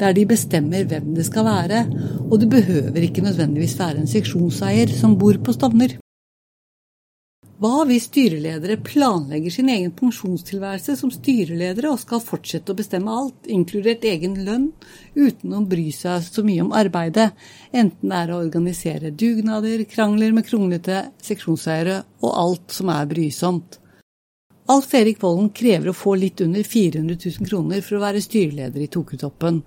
der 0.00 0.14
de 0.16 0.26
bestemmer 0.28 0.86
hvem 0.88 1.14
det 1.16 1.26
skal 1.28 1.46
være, 1.46 1.86
og 2.30 2.38
det 2.40 2.50
behøver 2.52 3.02
ikke 3.04 3.24
nødvendigvis 3.24 3.78
være 3.78 4.02
en 4.02 4.10
seksjonseier 4.10 4.92
som 5.00 5.18
bor 5.20 5.38
på 5.44 5.54
Stovner. 5.56 6.00
Hva 7.60 7.82
hvis 7.84 8.06
styreledere 8.08 8.78
planlegger 8.80 9.52
sin 9.52 9.68
egen 9.68 9.90
pensjonstilværelse 9.92 10.94
som 10.96 11.10
styreledere 11.12 11.90
og 11.92 11.98
skal 12.00 12.22
fortsette 12.24 12.72
å 12.72 12.78
bestemme 12.78 13.12
alt, 13.12 13.50
inkludert 13.52 14.06
egen 14.08 14.38
lønn, 14.46 14.70
uten 15.12 15.52
å 15.52 15.60
bry 15.68 15.90
seg 15.92 16.24
så 16.24 16.40
mye 16.46 16.64
om 16.64 16.72
arbeidet, 16.72 17.26
enten 17.68 18.14
det 18.14 18.22
er 18.22 18.32
å 18.32 18.38
organisere 18.40 19.12
dugnader, 19.12 19.84
krangler 19.92 20.32
med 20.32 20.48
kronglete 20.48 21.02
seksjonseiere 21.20 21.98
og 22.24 22.32
alt 22.46 22.78
som 22.78 22.94
er 22.96 23.12
brysomt? 23.12 23.76
Alf 24.72 24.96
Erik 24.96 25.20
Vollen 25.20 25.52
krever 25.52 25.90
å 25.90 25.98
få 25.98 26.14
litt 26.16 26.40
under 26.40 26.64
400 26.64 27.18
000 27.26 27.44
kroner 27.50 27.84
for 27.84 27.98
å 27.98 28.04
være 28.06 28.24
styreleder 28.24 28.86
i 28.86 28.88
Tokutoppen, 28.88 29.60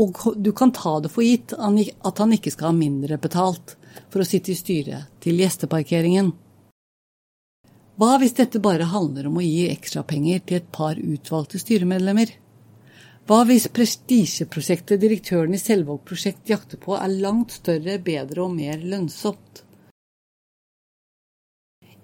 og 0.00 0.20
du 0.36 0.50
kan 0.52 0.72
ta 0.74 0.98
det 1.00 1.10
for 1.14 1.22
gitt 1.22 1.54
at 1.54 2.22
han 2.22 2.32
ikke 2.34 2.52
skal 2.54 2.72
ha 2.72 2.76
mindre 2.76 3.18
betalt 3.22 3.76
for 4.10 4.22
å 4.22 4.26
sitte 4.26 4.52
i 4.52 4.58
styret 4.58 5.10
til 5.22 5.38
gjesteparkeringen. 5.42 6.32
Hva 7.94 8.16
hvis 8.18 8.34
dette 8.34 8.58
bare 8.58 8.88
handler 8.90 9.28
om 9.28 9.38
å 9.38 9.44
gi 9.44 9.68
ekstrapenger 9.70 10.40
til 10.42 10.58
et 10.58 10.72
par 10.74 10.98
utvalgte 10.98 11.60
styremedlemmer? 11.62 12.32
Hva 13.24 13.44
hvis 13.48 13.68
prestisjeprosjektet 13.72 15.00
direktøren 15.00 15.54
i 15.54 15.60
Selvåg 15.62 16.02
prosjekt 16.04 16.50
jakter 16.50 16.80
på 16.82 16.98
er 16.98 17.14
langt 17.22 17.54
større, 17.54 17.96
bedre 18.02 18.42
og 18.44 18.52
mer 18.56 18.82
lønnsomt? 18.82 19.63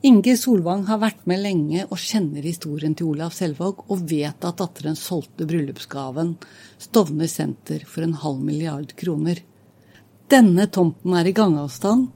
Inge 0.00 0.32
Solvang 0.40 0.86
har 0.88 0.96
vært 1.02 1.26
med 1.28 1.42
lenge 1.42 1.82
og 1.92 1.98
kjenner 2.00 2.40
historien 2.46 2.94
til 2.96 3.10
Olav 3.10 3.34
Selvåg, 3.36 3.82
og 3.92 4.06
vet 4.08 4.46
at 4.48 4.56
datteren 4.56 4.96
solgte 4.96 5.44
bryllupsgaven 5.44 6.38
Stovner 6.80 7.28
senter 7.28 7.82
for 7.84 8.06
en 8.06 8.14
halv 8.22 8.38
milliard 8.40 8.94
kroner. 8.96 9.42
Denne 10.32 10.64
tomten 10.72 11.16
er 11.20 11.28
i 11.28 11.34
gangavstand, 11.36 12.06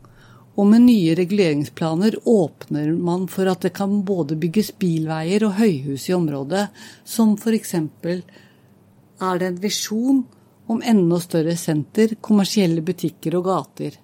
og 0.57 0.70
med 0.70 0.87
nye 0.87 1.16
reguleringsplaner 1.18 2.16
åpner 2.31 2.88
man 2.97 3.27
for 3.29 3.53
at 3.53 3.66
det 3.66 3.75
kan 3.77 3.99
både 4.09 4.38
bygges 4.40 4.73
bilveier 4.81 5.44
og 5.44 5.59
høyhus 5.59 6.09
i 6.09 6.16
området, 6.16 6.70
som 7.05 7.35
f.eks. 7.37 7.75
er 7.75 9.42
det 9.42 9.51
en 9.51 9.61
visjon 9.61 10.25
om 10.73 10.81
enda 10.81 11.20
større 11.20 11.59
senter, 11.61 12.16
kommersielle 12.25 12.81
butikker 12.81 13.37
og 13.37 13.51
gater. 13.51 14.01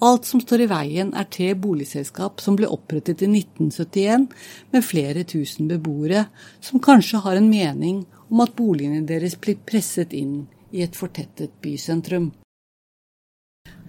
Alt 0.00 0.24
som 0.24 0.40
står 0.40 0.64
i 0.64 0.68
veien 0.70 1.10
er 1.12 1.26
tre 1.28 1.50
boligselskap 1.60 2.40
som 2.40 2.56
ble 2.56 2.68
opprettet 2.72 3.20
i 3.20 3.28
1971 3.28 4.30
med 4.72 4.86
flere 4.86 5.26
tusen 5.28 5.68
beboere, 5.68 6.24
som 6.60 6.80
kanskje 6.80 7.20
har 7.20 7.36
en 7.36 7.50
mening 7.50 8.06
om 8.30 8.40
at 8.40 8.54
boligene 8.56 9.04
deres 9.04 9.36
blir 9.36 9.60
presset 9.68 10.14
inn 10.16 10.46
i 10.72 10.80
et 10.86 10.96
fortettet 10.96 11.52
bysentrum. 11.60 12.30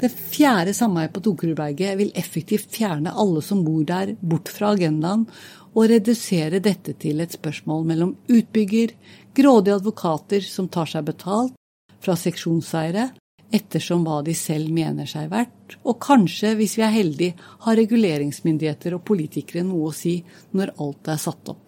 Det 0.02 0.10
fjerde 0.12 0.74
sameiet 0.76 1.14
på 1.16 1.22
Tokerudberget 1.24 1.96
vil 2.00 2.12
effektivt 2.18 2.74
fjerne 2.74 3.14
alle 3.16 3.44
som 3.46 3.62
bor 3.64 3.86
der, 3.88 4.16
bort 4.20 4.52
fra 4.52 4.74
agendaen, 4.76 5.28
og 5.72 5.88
redusere 5.88 6.60
dette 6.60 6.98
til 7.00 7.24
et 7.24 7.32
spørsmål 7.38 7.86
mellom 7.88 8.16
utbygger, 8.28 8.92
grådige 9.38 9.78
advokater 9.80 10.44
som 10.44 10.68
tar 10.68 10.90
seg 10.92 11.08
betalt 11.08 11.56
fra 12.04 12.18
seksjonseiere, 12.20 13.12
ettersom 13.52 14.06
hva 14.08 14.22
de 14.26 14.36
selv 14.38 14.72
mener 14.74 15.10
seg 15.10 15.30
verdt, 15.32 15.78
og 15.84 16.00
kanskje, 16.04 16.54
hvis 16.60 16.78
vi 16.80 16.86
er 16.86 16.96
heldige, 16.96 17.36
har 17.66 17.78
reguleringsmyndigheter 17.80 18.96
og 18.98 19.04
politikere 19.08 19.66
noe 19.68 19.90
å 19.90 19.96
si 19.96 20.20
når 20.56 20.74
alt 20.80 21.12
er 21.12 21.22
satt 21.22 21.54
opp. 21.54 21.68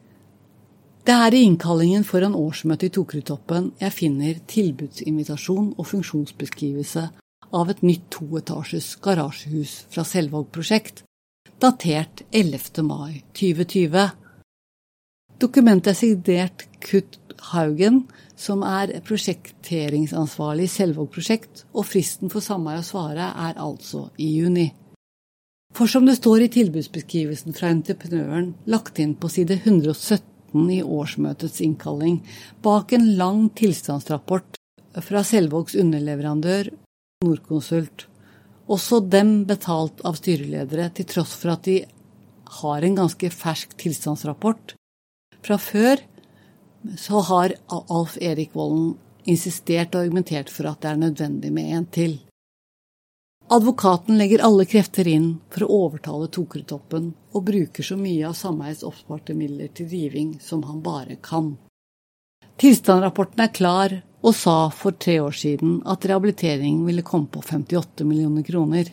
Det 1.03 1.11
er 1.11 1.35
i 1.35 1.41
innkallingen 1.43 2.05
foran 2.07 2.35
årsmøtet 2.39 2.87
i 2.87 2.93
Tokerudtoppen 2.95 3.73
jeg 3.81 3.91
finner 3.91 4.37
tilbudsinvitasjon 4.47 5.73
og 5.75 5.87
funksjonsbeskrivelse 5.89 7.03
av 7.53 7.71
et 7.73 7.81
nytt 7.83 8.05
toetasjes 8.15 8.93
garasjehus 9.03 9.73
fra 9.91 10.05
Selvåg 10.07 10.47
prosjekt, 10.55 11.03
datert 11.59 12.23
11. 12.31 12.85
mai 12.87 13.19
2020. 13.35 14.13
Dokumentet 15.43 15.91
er 15.91 15.99
signert 15.99 16.65
Kutt 16.79 17.19
Haugen, 17.51 18.05
som 18.43 18.63
er 18.67 18.91
prosjekteringsansvarlig 19.07 20.67
i 20.67 20.71
Selvåg 20.71 21.11
prosjekt, 21.13 21.63
og 21.71 21.87
fristen 21.87 22.31
for 22.33 22.43
sameie 22.43 22.81
å 22.81 22.85
svare 22.85 23.29
er 23.47 23.59
altså 23.61 24.09
i 24.19 24.33
juni. 24.35 24.67
For 25.73 25.89
som 25.89 26.05
det 26.05 26.19
står 26.19 26.45
i 26.45 26.51
tilbudsbeskrivelsen 26.53 27.55
fra 27.57 27.71
entreprenøren, 27.73 28.51
lagt 28.69 28.99
inn 29.01 29.15
på 29.17 29.31
side 29.31 29.57
117 29.63 30.67
i 30.69 30.83
årsmøtets 30.83 31.63
innkalling, 31.65 32.19
bak 32.61 32.93
en 32.93 33.13
lang 33.17 33.47
tilstandsrapport 33.57 34.59
fra 35.01 35.23
Selvågs 35.25 35.73
underleverandør 35.79 36.69
Norconsult. 37.25 38.05
Også 38.69 39.01
dem 39.01 39.43
betalt 39.49 40.03
av 40.05 40.19
styreledere, 40.19 40.91
til 40.93 41.09
tross 41.09 41.33
for 41.39 41.55
at 41.55 41.65
de 41.65 41.81
har 42.61 42.85
en 42.85 42.99
ganske 43.01 43.31
fersk 43.33 43.73
tilstandsrapport. 43.81 44.75
Fra 45.43 45.57
før 45.59 46.03
så 46.97 47.19
har 47.29 47.55
Alf 47.67 48.17
Erik 48.21 48.53
Volden 48.55 48.93
insistert 49.29 49.95
og 49.95 50.03
argumentert 50.03 50.51
for 50.51 50.67
at 50.69 50.81
det 50.83 50.91
er 50.91 51.01
nødvendig 51.01 51.51
med 51.55 51.75
en 51.77 51.85
til. 51.85 52.15
Advokaten 53.53 54.17
legger 54.17 54.43
alle 54.43 54.65
krefter 54.65 55.07
inn 55.07 55.27
for 55.51 55.65
å 55.65 55.81
overtale 55.85 56.29
tokretoppen 56.31 57.11
og 57.35 57.45
bruker 57.47 57.85
så 57.85 57.97
mye 57.99 58.29
av 58.29 58.37
sameiets 58.39 58.85
oppsparte 58.87 59.35
midler 59.37 59.71
til 59.75 59.89
riving 59.91 60.37
som 60.41 60.63
han 60.67 60.79
bare 60.83 61.19
kan. 61.21 61.53
Tilstandsrapporten 62.59 63.43
er 63.43 63.53
klar, 63.53 63.95
og 64.23 64.35
sa 64.37 64.69
for 64.71 64.95
tre 64.95 65.17
år 65.19 65.35
siden 65.35 65.81
at 65.89 66.05
rehabilitering 66.07 66.85
ville 66.87 67.03
komme 67.03 67.27
på 67.27 67.41
58 67.43 68.05
millioner 68.07 68.45
kroner. 68.47 68.87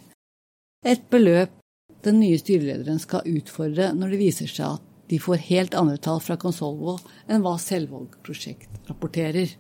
Et 0.83 1.03
beløp 1.11 1.55
den 2.03 2.18
nye 2.22 2.38
styrelederen 2.40 2.98
skal 2.98 3.29
utfordre 3.29 3.92
når 3.94 4.14
det 4.14 4.20
viser 4.20 4.50
seg 4.50 4.79
at 4.79 4.89
de 5.11 5.18
får 5.18 5.42
helt 5.49 5.75
andre 5.75 5.99
tall 5.99 6.20
fra 6.23 6.37
Consolvo 6.38 6.99
enn 7.27 7.42
hva 7.42 7.57
Selvåg 7.59 8.20
prosjekt 8.23 8.70
rapporterer. 8.87 9.51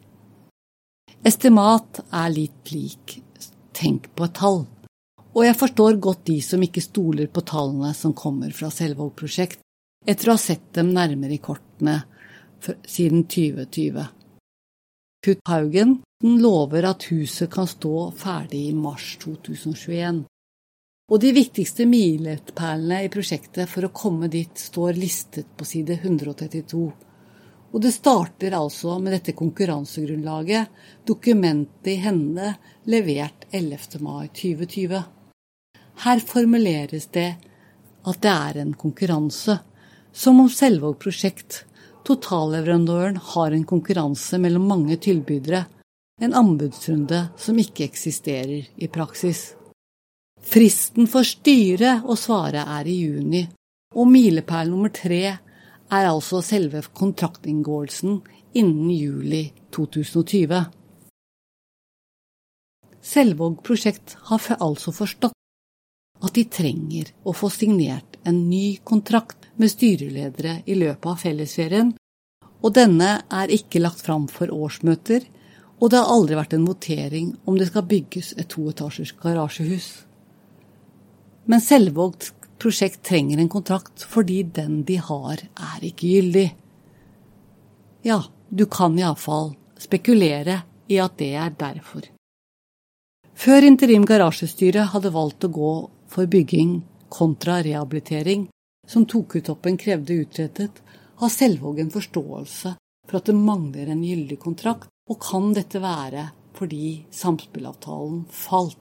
Estimat 1.26 1.98
er 2.14 2.30
litt 2.30 2.70
lik 2.70 3.16
tenk 3.74 4.06
på 4.14 4.28
et 4.28 4.36
tall, 4.38 4.62
og 5.34 5.42
jeg 5.44 5.58
forstår 5.58 5.98
godt 6.02 6.22
de 6.30 6.38
som 6.44 6.62
ikke 6.62 6.84
stoler 6.84 7.26
på 7.32 7.42
tallene 7.46 7.90
som 7.98 8.14
kommer 8.14 8.54
fra 8.54 8.70
Selvåg 8.70 9.12
prosjekt, 9.18 9.58
etter 10.06 10.30
å 10.30 10.38
ha 10.38 10.40
sett 10.40 10.70
dem 10.78 10.94
nærmere 10.94 11.34
i 11.34 11.42
kortene 11.42 11.98
siden 12.86 13.26
2020. 13.26 14.06
Kutt 15.20 15.42
Haugen 15.50 15.98
lover 16.22 16.86
at 16.88 17.10
huset 17.10 17.50
kan 17.52 17.68
stå 17.68 18.10
ferdig 18.16 18.68
i 18.70 18.76
mars 18.76 19.16
2021. 19.20 20.24
Og 21.10 21.18
de 21.18 21.32
viktigste 21.34 21.88
milepælene 21.90 23.00
i 23.02 23.10
prosjektet 23.10 23.66
for 23.70 23.82
å 23.82 23.94
komme 23.94 24.28
dit 24.30 24.54
står 24.54 24.94
listet 24.94 25.48
på 25.58 25.66
side 25.66 25.96
132. 25.98 26.82
Og 27.70 27.82
det 27.82 27.90
starter 27.94 28.54
altså 28.54 28.96
med 29.02 29.16
dette 29.16 29.34
konkurransegrunnlaget, 29.38 30.70
dokumentet 31.06 31.90
i 31.90 31.96
hendene, 32.02 32.54
levert 32.86 33.48
11. 33.50 33.98
mai 34.06 34.30
2020. 34.30 35.02
Her 36.06 36.24
formuleres 36.30 37.10
det 37.14 37.28
at 38.06 38.22
det 38.22 38.30
er 38.30 38.62
en 38.62 38.72
konkurranse, 38.78 39.58
som 40.12 40.38
om 40.42 40.48
Selvåg 40.50 40.98
prosjekt, 41.02 41.64
totalleverandøren, 42.06 43.18
har 43.34 43.50
en 43.54 43.66
konkurranse 43.66 44.38
mellom 44.38 44.70
mange 44.70 44.96
tilbydere, 45.02 45.66
en 46.22 46.34
anbudsrunde 46.38 47.28
som 47.38 47.58
ikke 47.58 47.86
eksisterer 47.90 48.70
i 48.76 48.88
praksis. 48.90 49.50
Fristen 50.40 51.06
for 51.10 51.26
styret 51.26 52.06
å 52.08 52.16
svare 52.16 52.64
er 52.78 52.88
i 52.88 52.96
juni, 53.02 53.44
og 53.94 54.08
milepæl 54.08 54.70
nummer 54.72 54.92
tre 54.94 55.22
er 55.28 56.08
altså 56.08 56.40
selve 56.44 56.82
kontraktinngåelsen 56.96 58.20
innen 58.56 58.90
juli 58.90 59.42
2020. 59.74 60.62
Selvåg 63.00 63.60
prosjekt 63.64 64.16
har 64.28 64.48
altså 64.60 64.92
forstått 64.94 65.36
at 66.20 66.34
de 66.36 66.44
trenger 66.52 67.12
å 67.24 67.32
få 67.36 67.48
signert 67.52 68.18
en 68.28 68.42
ny 68.50 68.78
kontrakt 68.84 69.48
med 69.56 69.72
styreledere 69.72 70.60
i 70.66 70.76
løpet 70.76 71.08
av 71.08 71.22
fellesferien, 71.22 71.94
og 72.60 72.74
denne 72.76 73.22
er 73.32 73.52
ikke 73.56 73.80
lagt 73.80 74.04
fram 74.04 74.26
for 74.28 74.52
årsmøter, 74.52 75.24
og 75.80 75.92
det 75.92 76.00
har 76.00 76.12
aldri 76.12 76.36
vært 76.36 76.56
en 76.56 76.68
votering 76.68 77.32
om 77.48 77.56
det 77.56 77.70
skal 77.70 77.88
bygges 77.88 78.34
et 78.36 78.50
toetasjers 78.52 79.14
garasjehus. 79.20 80.09
Men 81.50 81.62
selvvalgt 81.64 82.30
prosjekt 82.62 83.02
trenger 83.08 83.40
en 83.42 83.50
kontrakt 83.50 84.04
fordi 84.06 84.42
den 84.54 84.84
de 84.86 85.00
har, 85.02 85.40
er 85.42 85.86
ikke 85.86 86.12
gyldig. 86.14 86.46
Ja, 88.06 88.20
du 88.48 88.66
kan 88.70 88.98
iallfall 88.98 89.54
spekulere 89.80 90.60
i 90.90 91.00
at 91.02 91.16
det 91.18 91.32
er 91.34 91.54
derfor. 91.58 92.06
Før 93.40 93.64
interim 93.64 94.04
garasjestyre 94.06 94.86
hadde 94.92 95.12
valgt 95.14 95.46
å 95.48 95.52
gå 95.54 95.72
for 96.12 96.30
bygging 96.30 96.80
kontra 97.10 97.60
rehabilitering, 97.64 98.46
som 98.86 99.06
Tokutoppen 99.08 99.78
krevde 99.80 100.18
utrettet, 100.22 100.82
har 101.20 101.32
Selvåg 101.32 101.80
en 101.80 101.92
forståelse 101.92 102.74
for 103.08 103.18
at 103.18 103.30
det 103.30 103.36
mangler 103.36 103.90
en 103.90 104.04
gyldig 104.04 104.38
kontrakt, 104.42 104.88
og 105.10 105.18
kan 105.24 105.50
dette 105.56 105.80
være 105.82 106.28
fordi 106.54 107.00
samspillavtalen 107.14 108.22
falt. 108.30 108.78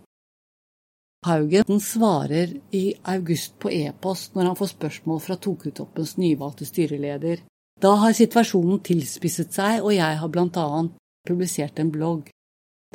Haugen 1.26 1.82
svarer 1.84 2.54
i 2.72 2.94
august 3.04 3.58
på 3.60 3.72
e-post 3.76 4.36
når 4.36 4.46
han 4.50 4.56
får 4.56 4.72
spørsmål 4.72 5.20
fra 5.20 5.36
Tokutoppens 5.36 6.16
nyvalgte 6.18 6.68
styreleder. 6.68 7.42
Da 7.80 7.92
har 8.00 8.16
situasjonen 8.16 8.80
tilspisset 8.84 9.52
seg, 9.56 9.82
og 9.84 9.92
jeg 9.96 10.20
har 10.22 10.32
blant 10.32 10.60
annet 10.60 10.96
publisert 11.28 11.80
en 11.80 11.92
blogg. 11.92 12.30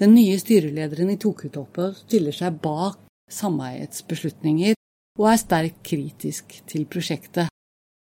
Den 0.00 0.14
nye 0.16 0.38
styrelederen 0.40 1.12
i 1.12 1.18
Tokutoppen 1.20 1.92
stiller 1.98 2.32
seg 2.34 2.56
bak 2.64 2.96
sameiets 3.30 4.02
beslutninger 4.08 4.72
og 5.20 5.28
er 5.30 5.40
sterkt 5.40 5.84
kritisk 5.84 6.56
til 6.66 6.88
prosjektet. 6.88 7.52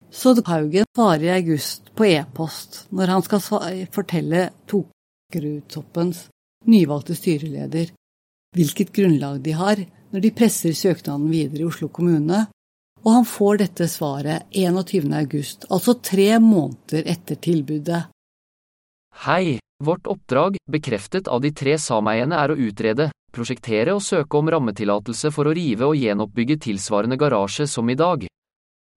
Så 0.10 0.34
Haugen 0.48 0.90
svarer 0.90 1.28
i 1.28 1.36
august 1.38 1.94
på 1.94 2.10
e-post 2.10 2.88
når 2.90 3.14
han 3.14 3.28
skal 3.30 3.46
fortelle 3.94 4.50
Tokerudtoppens 4.66 6.26
nyvalgte 6.66 7.16
styreleder 7.16 7.94
hvilket 8.58 8.90
grunnlag 8.96 9.38
de 9.46 9.54
har 9.54 9.86
når 10.14 10.24
de 10.24 10.32
presser 10.36 10.74
søknaden 10.74 11.30
videre 11.32 11.64
i 11.64 11.68
Oslo 11.70 11.90
kommune, 11.94 12.46
og 13.06 13.12
han 13.14 13.28
får 13.28 13.62
dette 13.62 13.88
svaret 13.88 14.50
21. 14.52 15.12
august, 15.16 15.68
altså 15.72 15.96
tre 16.04 16.34
måneder 16.44 17.08
etter 17.08 17.40
tilbudet. 17.40 18.02
Hei, 19.26 19.60
vårt 19.84 20.08
oppdrag, 20.08 20.58
bekreftet 20.72 21.28
av 21.28 21.42
de 21.44 21.54
tre 21.56 21.78
sameiene, 21.80 22.36
er 22.36 22.52
å 22.52 22.60
utrede, 22.60 23.10
prosjektere 23.36 23.96
og 23.96 24.04
søke 24.04 24.40
om 24.40 24.50
rammetillatelse 24.52 25.32
for 25.32 25.48
å 25.48 25.56
rive 25.56 25.88
og 25.88 26.00
gjenoppbygge 26.00 26.60
tilsvarende 26.66 27.20
garasje 27.20 27.68
som 27.68 27.90
i 27.90 27.98
dag. 28.00 28.26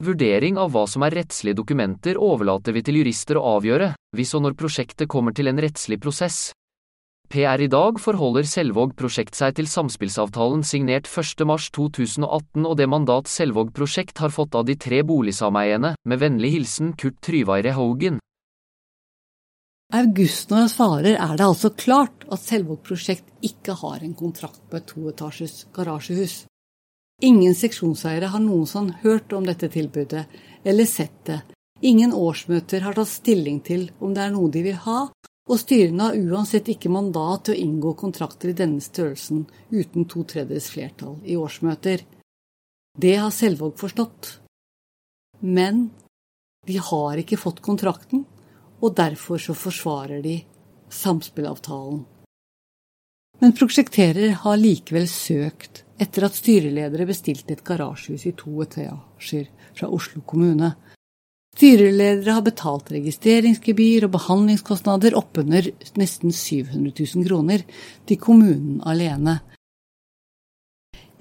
Vurdering 0.03 0.59
av 0.59 0.73
hva 0.75 0.83
som 0.91 1.05
er 1.07 1.15
rettslige 1.15 1.61
dokumenter 1.61 2.19
overlater 2.19 2.75
vi 2.75 2.83
til 2.83 2.99
jurister 2.99 3.39
å 3.39 3.45
avgjøre, 3.59 3.93
hvis 4.17 4.35
og 4.35 4.43
når 4.47 4.59
prosjektet 4.59 5.11
kommer 5.11 5.37
til 5.37 5.51
en 5.53 5.63
rettslig 5.63 6.01
prosess. 6.03 6.51
Per 7.33 7.63
i 7.65 7.67
dag 7.73 7.97
forholder 7.97 8.45
Selvåg 8.45 8.91
prosjekt 8.93 9.39
seg 9.39 9.55
til 9.57 9.69
samspillsavtalen 9.71 10.61
signert 10.69 11.07
1.3.2018 11.09 12.67
og 12.69 12.75
det 12.77 12.87
mandat 12.93 13.31
Selvåg 13.33 13.71
prosjekt 13.73 14.21
har 14.21 14.35
fått 14.35 14.59
av 14.59 14.67
de 14.69 14.75
tre 14.77 14.99
boligsameiene, 15.01 15.95
med 16.05 16.21
vennlig 16.21 16.51
hilsen 16.59 16.93
Kurt 16.93 17.23
Tryvaire 17.25 17.73
Haugen 17.79 18.21
jeg 19.93 20.69
svarer, 20.73 21.17
er 21.17 21.33
det 21.37 21.45
altså 21.47 21.71
klart 21.77 22.27
at 22.29 22.41
Selvåg 22.41 22.83
prosjekt 22.85 23.33
ikke 23.45 23.79
har 23.81 24.05
en 24.05 24.15
kontrakt 24.17 24.61
på 24.69 24.77
et 24.77 24.87
toetasjes 24.89 25.67
garasjehus. 25.73 26.37
Ingen 27.25 27.57
seksjonseiere 27.57 28.29
har 28.33 28.41
noensinne 28.41 29.01
hørt 29.03 29.33
om 29.33 29.45
dette 29.49 29.69
tilbudet, 29.73 30.25
eller 30.65 30.89
sett 30.89 31.17
det. 31.29 31.41
Ingen 31.81 32.13
årsmøter 32.13 32.85
har 32.85 32.97
tatt 32.97 33.09
stilling 33.09 33.61
til 33.65 33.91
om 34.01 34.13
det 34.13 34.25
er 34.25 34.33
noe 34.33 34.53
de 34.53 34.65
vil 34.65 34.81
ha, 34.85 35.01
og 35.51 35.59
styrene 35.59 36.09
har 36.09 36.19
uansett 36.19 36.69
ikke 36.71 36.93
mandat 36.93 37.47
til 37.47 37.57
å 37.57 37.63
inngå 37.65 37.95
kontrakter 37.99 38.53
i 38.53 38.59
denne 38.59 38.83
størrelsen 38.85 39.47
uten 39.73 40.07
to 40.11 40.23
tredjedels 40.29 40.71
flertall 40.71 41.19
i 41.27 41.37
årsmøter. 41.39 42.05
Det 42.99 43.17
har 43.17 43.33
Selvåg 43.35 43.75
forstått. 43.81 44.39
Men 45.43 45.89
de 46.67 46.79
har 46.79 47.19
ikke 47.19 47.41
fått 47.41 47.63
kontrakten, 47.65 48.23
og 48.83 48.95
derfor 48.95 49.41
så 49.43 49.55
forsvarer 49.59 50.23
de 50.23 50.37
samspillavtalen. 50.93 52.05
Men 53.43 53.55
prosjekterer 53.59 54.37
har 54.45 54.61
likevel 54.61 55.09
søkt 55.11 55.83
etter 56.03 56.27
at 56.29 56.37
styreledere 56.39 57.09
bestilte 57.09 57.57
et 57.57 57.65
garasjehus 57.67 58.29
i 58.31 58.35
to 58.39 58.53
etasjer 58.63 59.49
fra 59.75 59.91
Oslo 59.91 60.23
kommune. 60.27 60.75
Styreledere 61.53 62.33
har 62.33 62.45
betalt 62.47 62.89
registreringsgebyr 62.95 64.07
og 64.07 64.15
behandlingskostnader 64.15 65.15
oppunder 65.19 65.69
nesten 66.01 66.33
700 66.33 66.95
000 66.97 67.27
kroner 67.29 67.65
til 68.09 68.19
kommunen 68.19 68.81
alene. 68.89 69.41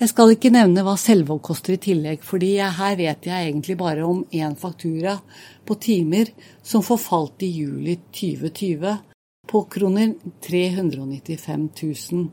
Jeg 0.01 0.09
skal 0.09 0.31
ikke 0.33 0.49
nevne 0.49 0.81
hva 0.81 0.95
Selvåg 0.97 1.43
koster 1.45 1.75
i 1.75 1.81
tillegg, 1.83 2.23
fordi 2.25 2.55
her 2.57 2.95
vet 2.97 3.27
jeg 3.27 3.49
egentlig 3.51 3.75
bare 3.77 4.07
om 4.07 4.23
én 4.33 4.55
faktura 4.57 5.19
på 5.67 5.77
timer 5.77 6.31
som 6.63 6.81
forfalt 6.81 7.43
i 7.45 7.51
juli 7.59 7.99
2020 8.09 8.95
på 9.51 9.61
kroner 9.75 10.15
395 10.47 11.67
000. 11.83 12.23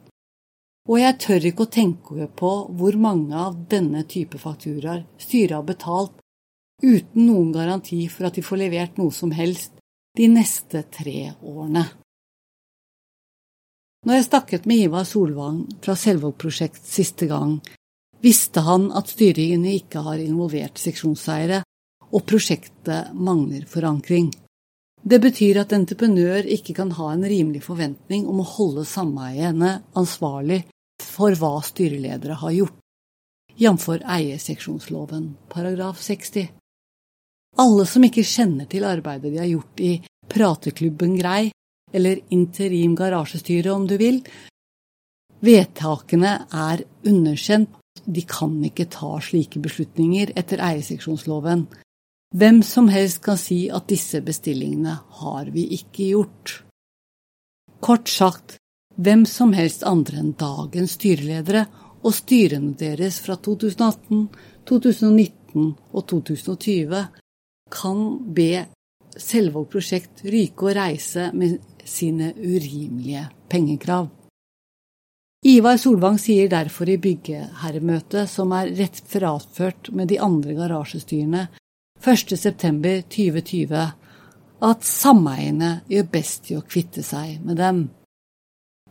Og 0.88 0.96
jeg 1.02 1.18
tør 1.20 1.50
ikke 1.50 1.66
å 1.66 1.74
tenke 1.74 2.30
på 2.40 2.54
hvor 2.78 2.96
mange 2.96 3.36
av 3.36 3.58
denne 3.68 4.06
type 4.08 4.40
fakturaer 4.40 5.04
styret 5.20 5.58
har 5.58 5.68
betalt 5.68 6.16
uten 6.82 7.26
noen 7.26 7.52
garanti 7.52 8.04
for 8.12 8.28
at 8.28 8.38
de 8.38 8.44
får 8.44 8.62
levert 8.62 8.98
noe 9.00 9.14
som 9.14 9.32
helst 9.34 9.74
de 10.18 10.28
neste 10.30 10.84
tre 10.94 11.32
årene. 11.42 11.84
Når 14.06 14.14
jeg 14.14 14.26
snakket 14.28 14.66
med 14.70 14.84
Ivar 14.86 15.06
Solvang 15.06 15.64
fra 15.82 15.96
Selvåg 15.98 16.36
prosjekt 16.38 16.84
siste 16.86 17.26
gang, 17.30 17.58
visste 18.22 18.62
han 18.66 18.88
at 18.96 19.10
styringene 19.10 19.74
ikke 19.80 20.02
har 20.06 20.22
involvert 20.22 20.78
seksjonseiere, 20.78 21.62
og 22.08 22.24
prosjektet 22.24 23.12
mangler 23.12 23.66
forankring. 23.68 24.30
Det 25.02 25.18
betyr 25.22 25.60
at 25.62 25.74
entreprenør 25.76 26.46
ikke 26.56 26.74
kan 26.78 26.90
ha 26.96 27.10
en 27.12 27.26
rimelig 27.28 27.62
forventning 27.66 28.26
om 28.30 28.40
å 28.40 28.48
holde 28.48 28.86
sameiene 28.88 29.74
ansvarlig 29.98 30.62
for 31.04 31.34
hva 31.38 31.58
styreledere 31.66 32.38
har 32.40 32.54
gjort, 32.54 32.78
jf. 33.58 33.86
eierseksjonsloven 33.98 35.34
paragraf 35.52 36.00
60. 36.02 36.48
Alle 37.58 37.86
som 37.90 38.04
ikke 38.06 38.26
kjenner 38.26 38.68
til 38.70 38.86
arbeidet 38.86 39.32
de 39.32 39.40
har 39.40 39.50
gjort 39.50 39.80
i 39.82 39.94
Prateklubben 40.28 41.16
Grei, 41.18 41.48
eller 41.92 42.20
interim 42.34 42.94
garasjestyre 42.96 43.72
om 43.72 43.86
du 43.88 43.96
vil. 43.98 44.20
Vedtakene 45.40 46.34
er 46.52 46.84
underkjent, 47.08 47.74
de 48.04 48.22
kan 48.28 48.54
ikke 48.64 48.86
ta 48.92 49.16
slike 49.22 49.60
beslutninger 49.62 50.32
etter 50.38 50.62
eierseksjonsloven. 50.62 51.66
Hvem 52.38 52.62
som 52.62 52.88
helst 52.92 53.22
kan 53.24 53.38
si 53.40 53.66
at 53.72 53.88
disse 53.90 54.20
bestillingene 54.22 54.94
har 55.20 55.50
vi 55.50 55.64
ikke 55.78 56.10
gjort. 56.12 56.54
Kort 57.80 58.10
sagt, 58.12 58.58
hvem 58.96 59.24
som 59.26 59.54
helst 59.56 59.84
andre 59.86 60.20
enn 60.22 60.34
dagens 60.38 60.96
styreledere 60.98 61.64
og 62.02 62.14
styrene 62.14 62.76
deres 62.78 63.18
fra 63.24 63.38
2018, 63.40 64.28
2019 64.68 65.72
og 65.92 66.06
2020 66.10 67.06
kan 67.70 68.18
be 68.34 68.66
Selvåg 69.18 69.66
prosjekt 69.72 70.20
ryke 70.30 70.68
og 70.68 70.76
reise 70.78 71.30
med 71.34 71.58
sine 71.88 72.30
urimelige 72.36 73.24
pengekrav. 73.50 74.06
Ivar 75.46 75.76
Solvang 75.78 76.18
sier 76.18 76.48
derfor 76.50 76.88
i 76.90 76.98
byggeherremøtet, 77.02 78.28
som 78.30 78.52
er 78.54 78.72
referatført 78.78 79.90
med 79.94 80.08
de 80.12 80.20
andre 80.22 80.54
garasjestyrene 80.54 81.48
1.9.2020, 82.02 83.86
at 84.68 84.82
sameiene 84.86 85.80
gjør 85.90 86.10
best 86.12 86.50
i 86.50 86.58
å 86.58 86.66
kvitte 86.66 87.02
seg 87.06 87.38
med 87.46 87.56
dem. 87.62 87.88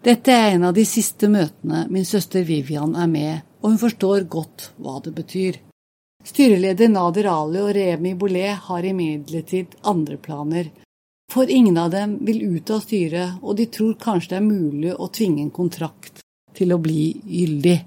Dette 0.04 0.32
er 0.32 0.56
en 0.56 0.68
av 0.70 0.76
de 0.78 0.86
siste 0.88 1.28
møtene 1.32 1.88
min 1.92 2.06
søster 2.08 2.46
Vivian 2.48 2.96
er 2.96 3.10
med, 3.12 3.42
og 3.62 3.74
hun 3.74 3.82
forstår 3.82 4.28
godt 4.32 4.72
hva 4.80 5.02
det 5.04 5.14
betyr. 5.18 5.58
Styreleder 6.26 6.90
Nader 6.90 7.30
Ali 7.32 7.62
og 7.62 7.74
Remi 7.76 8.14
Bollet 8.18 8.64
har 8.68 8.86
imidlertid 8.86 9.78
andre 9.88 10.18
planer, 10.18 10.72
for 11.32 11.50
ingen 11.50 11.78
av 11.78 11.92
dem 11.92 12.18
vil 12.26 12.42
ut 12.58 12.72
av 12.72 12.82
styret, 12.84 13.40
og 13.44 13.58
de 13.60 13.68
tror 13.72 13.98
kanskje 14.02 14.34
det 14.34 14.40
er 14.40 14.48
mulig 14.48 14.94
å 14.96 15.10
tvinge 15.14 15.44
en 15.44 15.54
kontrakt 15.54 16.24
til 16.58 16.74
å 16.74 16.80
bli 16.82 17.12
gyldig. 17.24 17.78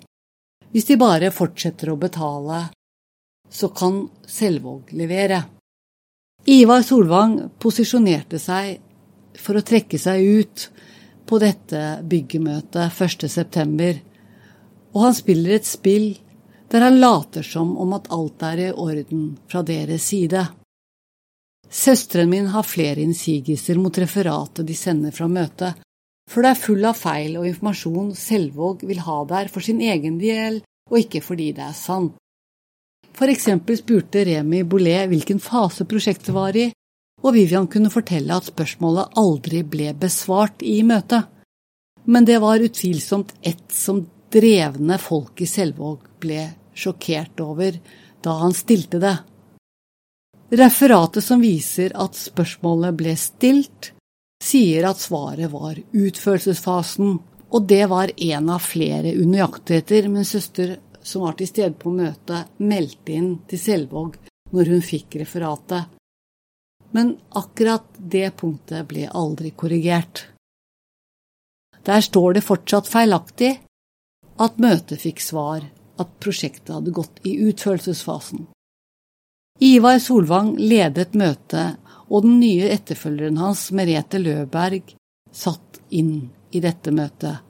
Hvis 0.71 0.87
de 0.87 0.99
bare 1.01 1.33
fortsetter 1.35 1.90
å 1.90 1.99
betale, 1.99 2.69
så 3.51 3.73
kan 3.75 4.05
Selvåg 4.27 4.93
levere. 4.95 5.43
Ivar 6.47 6.85
Solvang 6.87 7.37
posisjonerte 7.61 8.38
seg 8.38 8.79
for 9.40 9.59
å 9.59 9.64
trekke 9.66 9.99
seg 9.99 10.23
ut 10.23 10.69
på 11.27 11.38
dette 11.43 12.01
byggemøtet 12.07 12.95
1.9., 12.95 13.90
og 14.90 15.05
han 15.05 15.14
spiller 15.14 15.55
et 15.55 15.69
spill 15.69 16.09
der 16.71 16.87
han 16.87 17.01
later 17.01 17.43
som 17.43 17.77
om 17.83 17.93
at 17.97 18.09
alt 18.15 18.43
er 18.47 18.65
i 18.69 18.71
orden 18.73 19.37
fra 19.51 19.63
deres 19.67 20.07
side. 20.13 20.47
Søsteren 21.71 22.31
min 22.31 22.51
har 22.51 22.67
flere 22.67 23.03
innsigelser 23.03 23.79
mot 23.79 23.99
referatet 23.99 24.67
de 24.67 24.75
sender 24.75 25.15
fra 25.15 25.29
møtet, 25.31 25.79
for 26.31 26.43
det 26.43 26.53
er 26.53 26.63
full 26.63 26.85
av 26.87 26.99
feil 26.99 27.37
og 27.39 27.47
informasjon 27.49 28.13
Selvåg 28.15 28.85
vil 28.87 29.03
ha 29.03 29.19
der 29.31 29.51
for 29.51 29.67
sin 29.67 29.81
egen 29.83 30.19
del 30.19 30.61
og 30.91 30.99
ikke 30.99 31.23
fordi 31.25 31.51
det 31.57 31.65
er 31.67 31.77
sant. 31.77 32.15
For 33.15 33.31
eksempel 33.31 33.79
spurte 33.79 34.23
Remi 34.27 34.63
Bollet 34.63 35.09
hvilken 35.11 35.43
fase 35.43 35.87
prosjektet 35.89 36.35
var 36.35 36.57
i, 36.57 36.69
og 37.21 37.35
Vivian 37.35 37.67
kunne 37.69 37.93
fortelle 37.93 38.37
at 38.37 38.49
spørsmålet 38.49 39.19
aldri 39.21 39.63
ble 39.67 39.91
besvart 39.99 40.63
i 40.65 40.81
møtet. 40.87 41.27
Men 42.07 42.25
det 42.25 42.39
var 42.41 42.63
utvilsomt 42.65 43.35
ett 43.43 43.67
som 43.75 44.01
drevne 44.33 44.97
folk 45.03 45.43
i 45.43 45.51
Selvåg 45.51 46.07
ble 46.23 46.47
sjokkert 46.81 47.43
over 47.45 47.77
da 48.25 48.37
han 48.43 48.55
stilte 48.57 49.01
det. 49.03 49.16
Referatet 50.51 51.25
som 51.25 51.40
viser 51.40 51.93
at 51.95 52.19
spørsmålet 52.19 52.97
ble 52.99 53.14
stilt, 53.19 53.93
sier 54.43 54.88
at 54.88 54.99
svaret 54.99 55.53
var 55.53 55.79
utførelsesfasen, 55.79 57.19
og 57.51 57.66
det 57.71 57.85
var 57.90 58.11
en 58.16 58.51
av 58.51 58.64
flere 58.64 59.14
unøyaktigheter 59.14 60.09
min 60.11 60.27
søster, 60.27 60.79
som 61.03 61.23
var 61.27 61.38
til 61.38 61.49
stede 61.49 61.77
på 61.79 61.93
møtet, 61.95 62.51
meldte 62.59 63.14
inn 63.14 63.31
til 63.49 63.62
Selvåg 63.62 64.19
når 64.51 64.75
hun 64.75 64.85
fikk 64.85 65.21
referatet. 65.23 65.87
Men 66.90 67.14
akkurat 67.38 67.87
det 67.95 68.33
punktet 68.40 68.88
ble 68.90 69.07
aldri 69.07 69.53
korrigert. 69.55 70.27
Der 71.87 72.03
står 72.03 72.37
det 72.37 72.45
fortsatt 72.45 72.90
feilaktig 72.90 73.53
at 74.40 74.59
møtet 74.59 75.01
fikk 75.03 75.23
svar 75.23 75.62
at 76.01 76.17
prosjektet 76.23 76.73
hadde 76.75 76.95
gått 76.97 77.21
i 77.29 77.37
utførelsesfasen. 77.49 78.47
Ivar 79.61 79.99
Solvang 80.01 80.55
ledet 80.57 81.15
møtet, 81.19 81.77
og 82.11 82.25
den 82.25 82.41
nye 82.41 82.71
etterfølgeren 82.73 83.39
hans, 83.39 83.69
Merete 83.77 84.19
Løberg, 84.19 84.95
satt 85.31 85.79
inn 85.95 86.31
i 86.51 86.63
dette 86.65 86.91
møtet. 86.95 87.45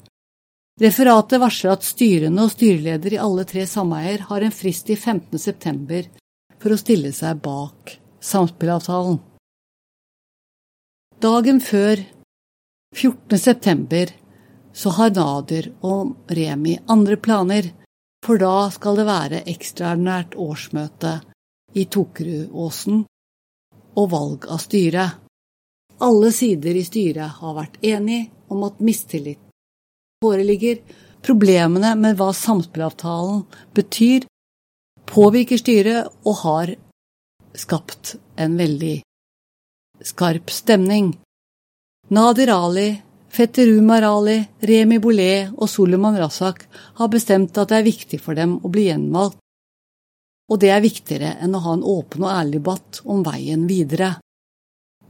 Referatet 0.81 1.41
varsler 1.41 1.77
at 1.77 1.85
styrene 1.85 2.47
og 2.47 2.53
styreleder 2.55 3.15
i 3.15 3.21
alle 3.21 3.45
tre 3.49 3.67
sameier 3.69 4.25
har 4.31 4.45
en 4.45 4.55
frist 4.55 4.89
i 4.91 4.97
15. 4.97 5.39
september 5.39 6.07
for 6.61 6.73
å 6.73 6.81
stille 6.81 7.13
seg 7.17 7.43
bak 7.45 7.99
samspillavtalen. 8.25 9.19
Dagen 11.21 11.61
før, 11.61 12.01
14. 12.97 13.39
september, 13.39 14.13
så 14.73 14.93
har 14.97 15.13
Nader 15.13 15.69
og 15.85 16.33
Remi 16.33 16.79
andre 16.89 17.19
planer, 17.21 17.69
for 18.25 18.41
da 18.41 18.69
skal 18.73 18.99
det 19.01 19.07
være 19.09 19.43
ekstraordinært 19.49 20.37
årsmøte 20.39 21.19
i 21.77 21.87
Tokerudåsen 21.87 23.05
og 24.01 24.11
valg 24.13 24.49
av 24.51 24.61
styre. 24.63 25.07
Alle 26.01 26.33
sider 26.33 26.77
i 26.77 26.85
styret 26.85 27.41
har 27.41 27.57
vært 27.57 27.79
enige 27.85 28.31
om 28.53 28.65
at 28.69 28.81
mistillit 28.81 29.41
foreligger. 30.25 30.81
Problemene 31.21 31.93
med 32.01 32.17
hva 32.17 32.31
samspillavtalen 32.33 33.43
betyr, 33.77 34.25
påvirker 35.11 35.61
styret 35.61 36.09
og 36.25 36.37
har 36.45 36.73
skapt 37.59 38.15
en 38.41 38.57
veldig 38.57 39.01
skarp 40.07 40.53
stemning. 40.55 41.13
Nadir 42.11 42.53
Ali, 42.55 42.89
Fetter 43.31 43.69
Umar 43.71 44.03
Ali, 44.03 44.41
Remi 44.67 44.99
Bollet 44.99 45.53
og 45.55 45.71
Suleman 45.71 46.19
Razak 46.19 46.65
har 46.99 47.13
bestemt 47.13 47.59
at 47.59 47.71
det 47.71 47.79
er 47.79 47.87
viktig 47.87 48.19
for 48.23 48.39
dem 48.39 48.59
å 48.59 48.71
bli 48.73 48.89
gjenvalgt 48.89 49.39
og 50.51 50.59
det 50.59 50.73
er 50.75 50.83
viktigere 50.83 51.37
enn 51.45 51.55
å 51.55 51.63
ha 51.63 51.77
en 51.77 51.87
åpen 51.87 52.25
og 52.27 52.33
ærlig 52.33 52.59
debatt 52.59 53.01
om 53.07 53.23
veien 53.27 53.69
videre. 53.71 54.17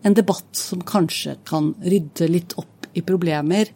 En 0.04 0.16
debatt 0.16 0.56
som 0.56 0.82
kanskje 0.84 1.38
kan 1.48 1.72
rydde 1.80 2.28
litt 2.28 2.56
opp 2.60 2.90
i 2.92 3.02
problemer 3.04 3.70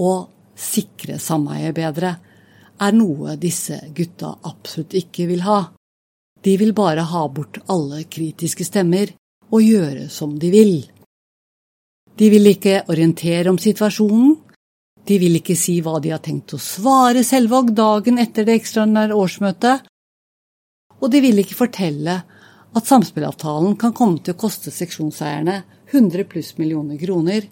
og 0.00 0.30
sikre 0.56 1.18
sameiet 1.20 1.76
bedre, 1.76 2.14
er 2.80 2.96
noe 2.96 3.36
disse 3.40 3.78
gutta 3.94 4.32
absolutt 4.48 4.96
ikke 4.98 5.28
vil 5.28 5.44
ha. 5.44 5.60
De 6.44 6.56
vil 6.60 6.72
bare 6.76 7.04
ha 7.08 7.22
bort 7.28 7.60
alle 7.72 8.04
kritiske 8.10 8.66
stemmer 8.66 9.12
og 9.52 9.62
gjøre 9.62 10.08
som 10.12 10.34
de 10.40 10.50
vil. 10.52 10.74
De 12.14 12.28
vil 12.30 12.46
ikke 12.46 12.84
orientere 12.92 13.50
om 13.50 13.58
situasjonen, 13.58 14.36
de 15.04 15.16
vil 15.20 15.40
ikke 15.40 15.56
si 15.58 15.80
hva 15.84 15.98
de 16.00 16.12
har 16.14 16.22
tenkt 16.24 16.54
å 16.56 16.60
svare 16.62 17.24
Selvåg 17.26 17.74
dagen 17.76 18.20
etter 18.22 18.46
det 18.46 18.54
ekstraordinære 18.60 19.18
årsmøtet, 19.18 19.88
og 21.02 21.10
de 21.12 21.20
vil 21.20 21.42
ikke 21.42 21.58
fortelle 21.58 22.14
at 22.74 22.88
samspillavtalen 22.88 23.74
kan 23.80 23.92
komme 23.96 24.22
til 24.24 24.34
å 24.34 24.40
koste 24.40 24.72
seksjonseierne 24.72 25.58
100 25.90 26.24
pluss 26.30 26.54
millioner 26.58 26.98
kroner. 26.98 27.50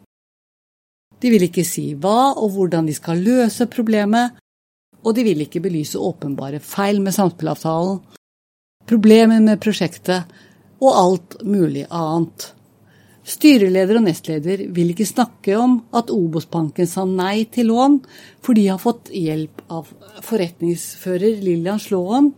De 1.21 1.31
vil 1.31 1.45
ikke 1.47 1.67
si 1.67 1.93
hva 1.95 2.33
og 2.33 2.55
hvordan 2.55 2.89
de 2.89 2.97
skal 2.97 3.21
løse 3.23 3.69
problemet, 3.71 4.39
og 5.03 5.15
de 5.19 5.27
vil 5.27 5.45
ikke 5.45 5.63
belyse 5.63 5.99
åpenbare 5.99 6.63
feil 6.63 7.03
med 7.03 7.15
samspillavtalen, 7.15 8.01
problemer 8.89 9.43
med 9.43 9.61
prosjektet 9.63 10.33
og 10.83 10.91
alt 10.91 11.39
mulig 11.47 11.85
annet. 11.91 12.53
Styreleder 13.23 14.01
og 14.01 14.07
nestleder 14.09 14.65
vil 14.75 14.91
ikke 14.91 15.07
snakke 15.07 15.55
om 15.55 15.77
at 15.95 16.11
Obos-banken 16.11 16.89
sa 16.91 17.05
nei 17.07 17.45
til 17.55 17.69
lån, 17.71 18.01
for 18.43 18.59
de 18.59 18.67
har 18.67 18.81
fått 18.83 19.13
hjelp 19.15 19.63
av 19.71 19.93
forretningsfører 20.27 21.39
Lillian 21.45 21.79
Slåen, 21.83 22.33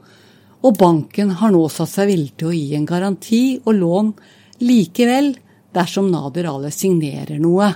og 0.65 0.77
banken 0.81 1.33
har 1.41 1.53
nå 1.53 1.63
satt 1.73 1.93
seg 1.93 2.11
villig 2.13 2.35
til 2.41 2.51
å 2.51 2.57
gi 2.57 2.75
en 2.77 2.89
garanti 2.89 3.43
og 3.65 3.73
lån 3.79 4.13
likevel 4.65 5.33
dersom 5.75 6.11
Nader 6.13 6.49
Ale 6.53 6.71
signerer 6.73 7.41
noe. 7.41 7.71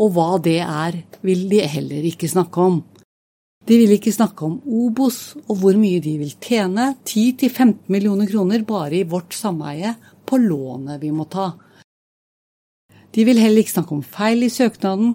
Og 0.00 0.14
hva 0.14 0.38
det 0.42 0.60
er, 0.64 1.02
vil 1.26 1.44
de 1.50 1.60
heller 1.66 2.06
ikke 2.08 2.30
snakke 2.30 2.62
om. 2.62 2.78
De 3.66 3.76
vil 3.76 3.92
ikke 3.94 4.14
snakke 4.14 4.46
om 4.46 4.56
Obos 4.64 5.34
og 5.42 5.58
hvor 5.60 5.76
mye 5.78 6.00
de 6.02 6.14
vil 6.22 6.32
tjene, 6.40 6.94
10-15 7.04 7.90
millioner 7.92 8.30
kroner 8.30 8.62
bare 8.66 9.02
i 9.02 9.06
vårt 9.06 9.36
sameie 9.36 9.92
på 10.26 10.38
lånet 10.40 11.02
vi 11.02 11.10
må 11.12 11.26
ta. 11.30 11.50
De 13.14 13.26
vil 13.26 13.40
heller 13.42 13.64
ikke 13.64 13.76
snakke 13.76 13.96
om 13.96 14.02
feil 14.06 14.46
i 14.46 14.52
søknaden. 14.52 15.14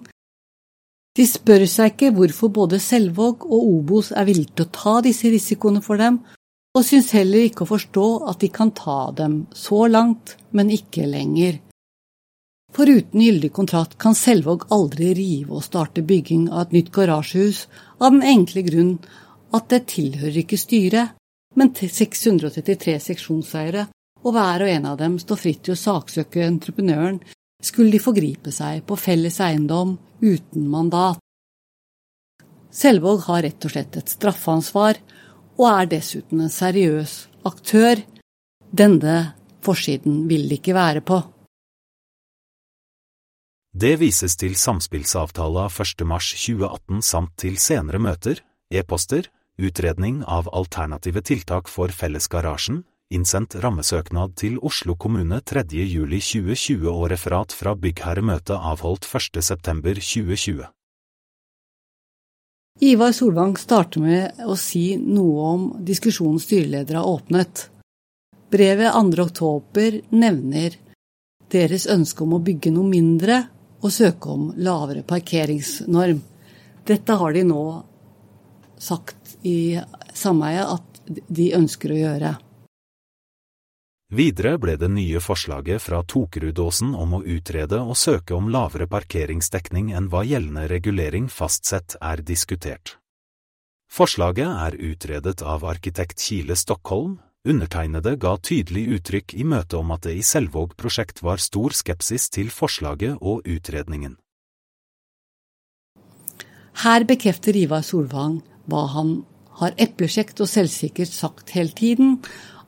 De 1.16 1.24
spør 1.24 1.64
seg 1.70 1.94
ikke 1.94 2.12
hvorfor 2.16 2.52
både 2.52 2.80
Selvåg 2.82 3.46
og 3.48 3.68
Obos 3.70 4.10
er 4.12 4.26
villige 4.28 4.52
til 4.52 4.66
å 4.66 4.74
ta 4.74 4.96
disse 5.04 5.30
risikoene 5.32 5.80
for 5.84 6.00
dem, 6.00 6.18
og 6.76 6.84
syns 6.84 7.14
heller 7.16 7.46
ikke 7.46 7.64
å 7.64 7.70
forstå 7.70 8.08
at 8.28 8.42
de 8.42 8.50
kan 8.52 8.74
ta 8.76 8.98
dem 9.16 9.46
så 9.56 9.86
langt, 9.88 10.36
men 10.52 10.72
ikke 10.74 11.08
lenger. 11.08 11.62
Foruten 12.76 13.22
gyldig 13.22 13.48
kontrakt 13.56 13.96
kan 14.02 14.16
Selvåg 14.18 14.66
aldri 14.74 15.14
rive 15.16 15.56
og 15.56 15.64
starte 15.64 16.04
bygging 16.04 16.50
av 16.50 16.66
et 16.66 16.74
nytt 16.76 16.90
garasjehus 16.92 17.62
av 17.96 18.12
den 18.12 18.26
enkle 18.36 18.66
grunn 18.66 18.90
at 19.56 19.70
det 19.72 19.86
tilhører 19.94 20.42
ikke 20.42 20.60
styret, 20.60 21.14
men 21.56 21.72
til 21.72 21.88
633 21.88 22.98
seksjonseiere, 23.06 23.86
og 24.26 24.34
hver 24.36 24.66
og 24.66 24.72
en 24.74 24.88
av 24.90 25.00
dem 25.00 25.16
står 25.22 25.40
fritt 25.40 25.62
til 25.64 25.72
å 25.72 25.80
saksøke 25.80 26.44
entreprenøren 26.44 27.22
skulle 27.66 27.92
de 27.94 28.02
forgripe 28.02 28.52
seg 28.54 28.84
på 28.86 28.98
felles 29.00 29.40
eiendom 29.42 29.96
uten 30.22 30.66
mandat. 30.70 31.20
Selvåg 32.76 33.24
har 33.26 33.44
rett 33.46 33.64
og 33.64 33.72
slett 33.72 33.96
et 33.96 34.12
straffansvar, 34.12 34.98
og 35.56 35.66
er 35.70 35.88
dessuten 35.96 36.42
en 36.44 36.52
seriøs 36.52 37.14
aktør. 37.48 38.02
Denne 38.68 39.16
forsiden 39.64 40.26
vil 40.28 40.44
det 40.50 40.60
ikke 40.60 40.76
være 40.76 41.02
på. 41.06 41.22
Det 43.76 43.94
vises 44.00 44.36
til 44.40 44.54
samspillsavtala 44.56 45.66
1. 45.68 46.04
mars 46.08 46.30
2018 46.32 47.02
samt 47.04 47.34
til 47.40 47.58
senere 47.60 48.00
møter, 48.00 48.40
e-poster, 48.72 49.28
utredning 49.60 50.22
av 50.24 50.48
alternative 50.52 51.20
tiltak 51.24 51.68
for 51.68 51.92
fellesgarasjen, 51.92 52.84
innsendt 53.14 53.54
rammesøknad 53.62 54.34
til 54.40 54.58
Oslo 54.66 54.96
kommune 54.98 55.38
3. 55.40 55.62
juli 55.70 56.18
2020 56.20 56.88
og 56.90 57.10
referat 57.12 57.54
fra 57.54 57.74
byggherremøtet 57.78 58.56
avholdt 58.56 59.06
1. 59.06 59.42
september 59.44 59.94
2020. 59.94 60.66
Ivar 62.86 63.12
Solvang 63.16 63.54
starter 63.56 64.02
med 64.04 64.42
å 64.44 64.56
si 64.60 64.98
noe 65.00 65.44
om 65.54 65.68
diskusjonen 65.86 66.42
styreledere 66.42 67.00
har 67.00 67.08
åpnet. 67.08 67.68
Brevet 68.52 68.92
2.10 68.92 70.02
nevner 70.12 70.76
deres 71.52 71.86
ønske 71.88 72.24
om 72.26 72.34
å 72.36 72.42
bygge 72.42 72.74
noe 72.74 72.90
mindre 72.90 73.44
og 73.80 73.94
søke 73.94 74.28
om 74.34 74.50
lavere 74.56 75.06
parkeringsnorm. 75.06 76.20
Dette 76.86 77.16
har 77.16 77.32
de 77.32 77.46
nå 77.46 77.62
sagt 78.76 79.38
i 79.46 79.78
sameiet 80.14 80.74
at 80.76 81.22
de 81.28 81.52
ønsker 81.56 81.94
å 81.94 82.00
gjøre. 82.02 82.34
Videre 84.14 84.54
ble 84.62 84.76
det 84.78 84.86
nye 84.86 85.18
forslaget 85.18 85.82
fra 85.82 85.98
Tokerudåsen 86.06 86.94
om 86.94 87.16
å 87.18 87.24
utrede 87.26 87.80
og 87.82 87.96
søke 87.98 88.36
om 88.36 88.52
lavere 88.54 88.86
parkeringsdekning 88.86 89.90
enn 89.98 90.06
hva 90.12 90.22
gjeldende 90.22 90.68
regulering 90.70 91.26
fastsett 91.26 91.96
er 91.98 92.22
diskutert. 92.22 93.00
Forslaget 93.90 94.46
er 94.46 94.78
utredet 94.92 95.42
av 95.42 95.66
arkitekt 95.66 96.22
Kile 96.22 96.54
Stockholm, 96.54 97.18
Undertegnede 97.46 98.16
ga 98.18 98.32
tydelig 98.42 98.82
uttrykk 98.96 99.36
i 99.38 99.44
møtet 99.46 99.76
om 99.78 99.92
at 99.94 100.02
det 100.02 100.16
i 100.18 100.22
Selvåg 100.26 100.72
prosjekt 100.74 101.22
var 101.22 101.38
stor 101.38 101.76
skepsis 101.78 102.26
til 102.34 102.50
forslaget 102.50 103.20
og 103.20 103.46
utredningen. 103.46 104.16
Her 106.82 107.06
bekrefter 107.06 107.54
Ivar 107.56 107.86
Solvang 107.86 108.40
hva 108.66 108.82
han 108.96 109.12
har 109.60 109.78
eplekjekt 109.78 110.42
og 110.42 110.50
selvsikkert 110.50 111.14
sagt 111.14 111.54
hele 111.54 111.70
tiden, 111.70 112.18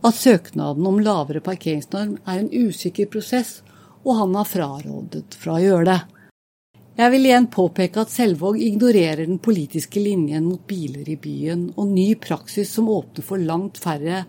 at 0.07 0.15
søknaden 0.15 0.87
om 0.87 1.01
lavere 1.03 1.43
parkeringsnorm 1.45 2.19
er 2.25 2.43
en 2.43 2.53
usikker 2.53 3.09
prosess, 3.11 3.63
og 4.07 4.15
han 4.21 4.37
har 4.39 4.47
frarådet 4.47 5.35
fra 5.41 5.57
å 5.57 5.63
gjøre 5.63 5.89
det. 5.91 5.99
Jeg 6.99 7.13
vil 7.15 7.29
igjen 7.29 7.47
påpeke 7.55 8.03
at 8.03 8.11
Selvåg 8.11 8.59
ignorerer 8.63 9.27
den 9.27 9.39
politiske 9.43 10.01
linjen 10.03 10.49
mot 10.49 10.65
biler 10.67 11.07
i 11.07 11.15
byen 11.19 11.69
og 11.77 11.93
ny 11.93 12.09
praksis 12.19 12.73
som 12.75 12.91
åpner 12.91 13.27
for 13.27 13.39
langt 13.39 13.79
færre 13.79 14.25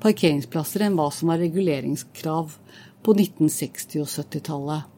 parkeringsplasser 0.00 0.86
enn 0.86 0.96
hva 0.96 1.10
som 1.12 1.32
var 1.32 1.42
reguleringskrav 1.44 2.54
på 3.04 3.16
1960- 3.16 4.00
og 4.00 4.08
70-tallet. 4.08 4.92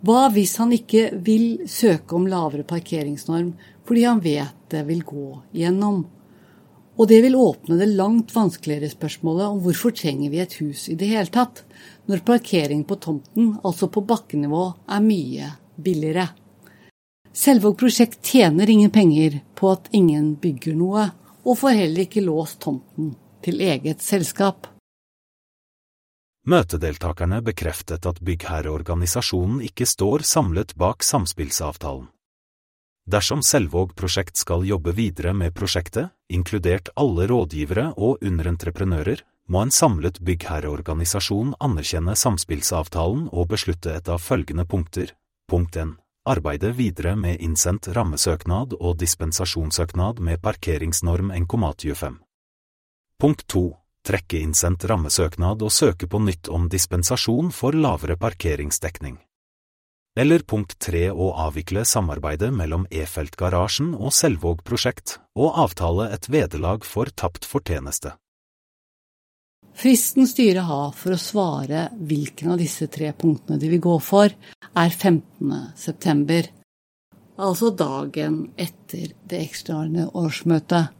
Hva 0.00 0.20
hvis 0.34 0.56
han 0.58 0.72
ikke 0.72 1.10
vil 1.22 1.68
søke 1.68 2.16
om 2.16 2.26
lavere 2.30 2.66
parkeringsnorm 2.66 3.52
fordi 3.86 4.06
han 4.06 4.22
vet 4.24 4.70
det 4.72 4.82
vil 4.88 5.02
gå 5.06 5.28
gjennom? 5.60 6.06
Og 7.00 7.08
det 7.08 7.22
vil 7.24 7.36
åpne 7.36 7.78
det 7.80 7.86
langt 7.96 8.34
vanskeligere 8.34 8.90
spørsmålet 8.92 9.46
om 9.46 9.60
hvorfor 9.64 9.94
trenger 9.96 10.28
vi 10.32 10.42
et 10.42 10.56
hus 10.60 10.84
i 10.92 10.98
det 11.00 11.08
hele 11.08 11.32
tatt, 11.32 11.62
når 12.04 12.20
parkering 12.28 12.82
på 12.84 12.98
tomten, 13.00 13.54
altså 13.64 13.88
på 13.88 14.02
bakkenivå, 14.04 14.66
er 14.84 15.00
mye 15.00 15.48
billigere. 15.80 16.26
Selvåg 17.32 17.78
prosjekt 17.80 18.20
tjener 18.26 18.68
ingen 18.68 18.92
penger 18.92 19.38
på 19.56 19.70
at 19.72 19.88
ingen 19.96 20.34
bygger 20.42 20.76
noe, 20.76 21.06
og 21.40 21.56
får 21.56 21.78
heller 21.78 22.04
ikke 22.04 22.26
låst 22.26 22.60
tomten 22.66 23.14
til 23.40 23.62
eget 23.64 24.04
selskap. 24.04 24.68
Møtedeltakerne 26.50 27.40
bekreftet 27.44 28.04
at 28.08 28.20
byggherreorganisasjonen 28.20 29.62
ikke 29.64 29.88
står 29.88 30.26
samlet 30.26 30.76
bak 30.76 31.04
samspillsavtalen. 31.06 32.10
Dersom 33.10 33.40
Selvåg 33.42 33.96
prosjekt 33.98 34.36
skal 34.38 34.62
jobbe 34.68 34.92
videre 34.94 35.32
med 35.34 35.54
prosjektet, 35.56 36.12
inkludert 36.30 36.92
alle 36.94 37.24
rådgivere 37.26 37.88
og 37.96 38.20
underentreprenører, 38.22 39.24
må 39.50 39.64
en 39.64 39.72
samlet 39.74 40.20
byggherreorganisasjon 40.22 41.56
anerkjenne 41.58 42.14
samspillsavtalen 42.14 43.24
og 43.32 43.48
beslutte 43.50 43.96
et 43.98 44.06
av 44.06 44.22
følgende 44.22 44.62
punkter. 44.62 45.10
Punkt 45.50 45.78
1. 45.82 45.96
Arbeide 46.30 46.70
videre 46.78 47.16
med 47.18 47.42
innsendt 47.42 47.88
rammesøknad 47.96 48.76
og 48.78 49.00
dispensasjonssøknad 49.00 50.20
med 50.22 50.38
parkeringsnorm 50.44 51.32
1,25. 51.34 52.20
Punkt 53.18 53.42
2. 53.50 53.64
Trekke 54.06 54.44
innsendt 54.44 54.86
rammesøknad 54.86 55.66
og 55.66 55.74
søke 55.74 56.06
på 56.06 56.22
nytt 56.22 56.52
om 56.52 56.70
dispensasjon 56.70 57.50
for 57.50 57.74
lavere 57.74 58.14
parkeringsdekning. 58.20 59.18
Eller 60.18 60.42
punkt 60.42 60.74
tre 60.82 61.04
Å 61.10 61.26
avvikle 61.46 61.84
samarbeidet 61.86 62.50
mellom 62.54 62.86
E-feltgarasjen 62.90 63.92
og 63.94 64.10
Selvåg 64.14 64.64
prosjekt, 64.66 65.18
og 65.38 65.54
avtale 65.64 66.08
et 66.14 66.26
vederlag 66.26 66.86
for 66.86 67.12
tapt 67.14 67.46
fortjeneste. 67.46 68.16
Fristen 69.80 70.26
styret 70.26 70.66
har 70.66 70.90
for 70.98 71.14
å 71.14 71.20
svare 71.20 71.86
hvilken 71.94 72.50
av 72.52 72.58
disse 72.58 72.90
tre 72.90 73.12
punktene 73.14 73.60
de 73.62 73.70
vil 73.70 73.82
gå 73.84 73.96
for, 74.02 74.34
er 74.74 74.90
15. 74.90 75.54
september, 75.78 76.50
altså 77.38 77.70
dagen 77.70 78.48
etter 78.58 79.14
det 79.30 79.44
ekstraordinære 79.46 80.10
årsmøtet 80.18 80.96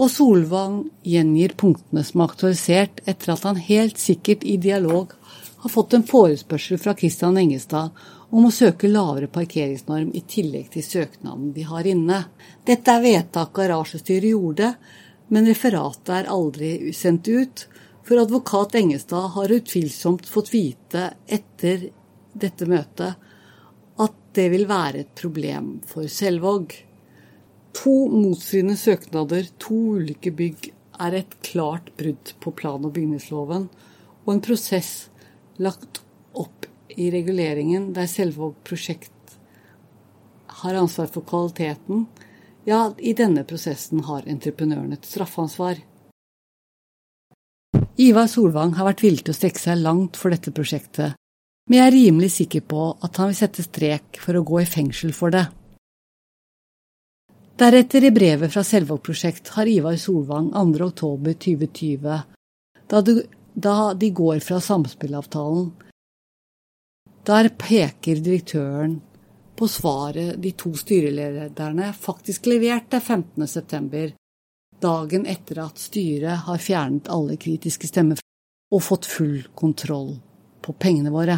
og 0.00 0.08
Solvang 0.08 0.76
gjengir 1.04 1.52
punktene 1.60 2.02
som 2.06 2.22
er 2.22 2.30
aktualisert 2.30 3.02
etter 3.10 3.34
at 3.34 3.42
han 3.44 3.58
helt 3.60 4.00
sikkert 4.00 4.46
i 4.48 4.56
dialog 4.56 5.12
har 5.60 5.70
fått 5.70 5.94
en 5.94 6.06
forespørsel 6.06 6.78
fra 6.80 6.94
Kristian 6.96 7.36
Engestad 7.36 7.90
om 8.30 8.46
å 8.46 8.52
søke 8.54 8.88
lavere 8.88 9.28
parkeringsnorm 9.28 10.14
i 10.16 10.22
tillegg 10.24 10.70
til 10.72 10.86
søknaden 10.86 11.50
de 11.52 11.66
har 11.68 11.88
inne. 11.88 12.22
Dette 12.64 12.94
er 12.94 13.04
vedtak 13.04 13.52
garasjestyret 13.58 14.30
gjorde, 14.32 14.72
men 15.28 15.48
referatet 15.50 16.14
er 16.16 16.30
aldri 16.32 16.94
sendt 16.96 17.28
ut, 17.28 17.66
for 18.06 18.22
advokat 18.22 18.78
Engestad 18.80 19.34
har 19.36 19.52
utvilsomt 19.52 20.26
fått 20.26 20.54
vite 20.54 21.10
etter 21.28 21.90
dette 22.32 22.66
møtet 22.70 23.28
at 24.00 24.16
det 24.34 24.48
vil 24.54 24.64
være 24.70 25.04
et 25.04 25.12
problem 25.18 25.76
for 25.90 26.08
Selvåg. 26.08 26.72
To 27.82 27.94
motstridende 28.10 28.78
søknader, 28.80 29.52
to 29.60 29.76
ulike 30.00 30.32
bygg, 30.34 30.72
er 31.00 31.20
et 31.20 31.36
klart 31.44 31.92
brudd 31.96 32.34
på 32.40 32.52
plan- 32.56 32.84
og 32.84 32.92
bygningsloven, 32.96 33.68
og 34.24 34.32
en 34.34 34.42
prosess 34.44 35.09
lagt 35.60 36.00
opp 36.32 36.66
i 36.96 37.10
reguleringen 37.12 37.92
der 37.96 38.08
Selvåg 38.10 38.56
prosjekt 38.66 39.36
har 40.60 40.74
ansvar 40.74 41.08
for 41.12 41.24
kvaliteten. 41.24 42.06
Ja, 42.68 42.90
i 42.98 43.14
denne 43.16 43.44
prosessen 43.48 44.02
har 44.04 44.26
entreprenøren 44.28 44.92
et 44.96 45.06
straffansvar. 45.08 45.80
Ivar 48.00 48.28
Solvang 48.32 48.74
har 48.78 48.88
vært 48.88 49.02
villig 49.04 49.24
til 49.26 49.34
å 49.34 49.38
strekke 49.38 49.60
seg 49.60 49.80
langt 49.80 50.16
for 50.16 50.32
dette 50.32 50.52
prosjektet, 50.56 51.16
men 51.68 51.78
jeg 51.78 51.86
er 51.86 51.96
rimelig 51.96 52.30
sikker 52.38 52.64
på 52.66 52.84
at 53.04 53.20
han 53.20 53.30
vil 53.30 53.38
sette 53.38 53.64
strek 53.64 54.20
for 54.20 54.36
å 54.36 54.44
gå 54.46 54.62
i 54.62 54.68
fengsel 54.68 55.12
for 55.16 55.32
det. 55.34 55.44
Deretter 57.60 58.06
i 58.08 58.12
brevet 58.16 58.52
fra 58.52 58.64
Selvåg 58.64 59.02
prosjekt 59.04 59.52
har 59.52 59.68
Ivar 59.68 59.98
Solvang 60.00 60.48
2.10.2020, 60.56 62.00
da, 62.88 63.02
da 63.54 63.94
de 63.94 64.10
går 64.10 64.40
fra 64.44 64.60
samspillavtalen. 64.60 65.70
Der 67.26 67.48
peker 67.48 68.22
direktøren 68.24 69.00
på 69.56 69.68
svaret 69.68 70.38
de 70.40 70.54
to 70.56 70.72
styrelederne 70.78 71.92
faktisk 71.92 72.46
leverte 72.48 72.96
15.9., 72.96 74.12
dagen 74.80 75.26
etter 75.28 75.60
at 75.66 75.78
styret 75.78 76.46
har 76.46 76.62
fjernet 76.64 77.10
alle 77.12 77.36
kritiske 77.36 77.90
stemmer 77.90 78.22
og 78.72 78.80
fått 78.86 79.08
full 79.10 79.42
kontroll 79.54 80.14
på 80.64 80.72
pengene 80.80 81.12
våre. 81.12 81.36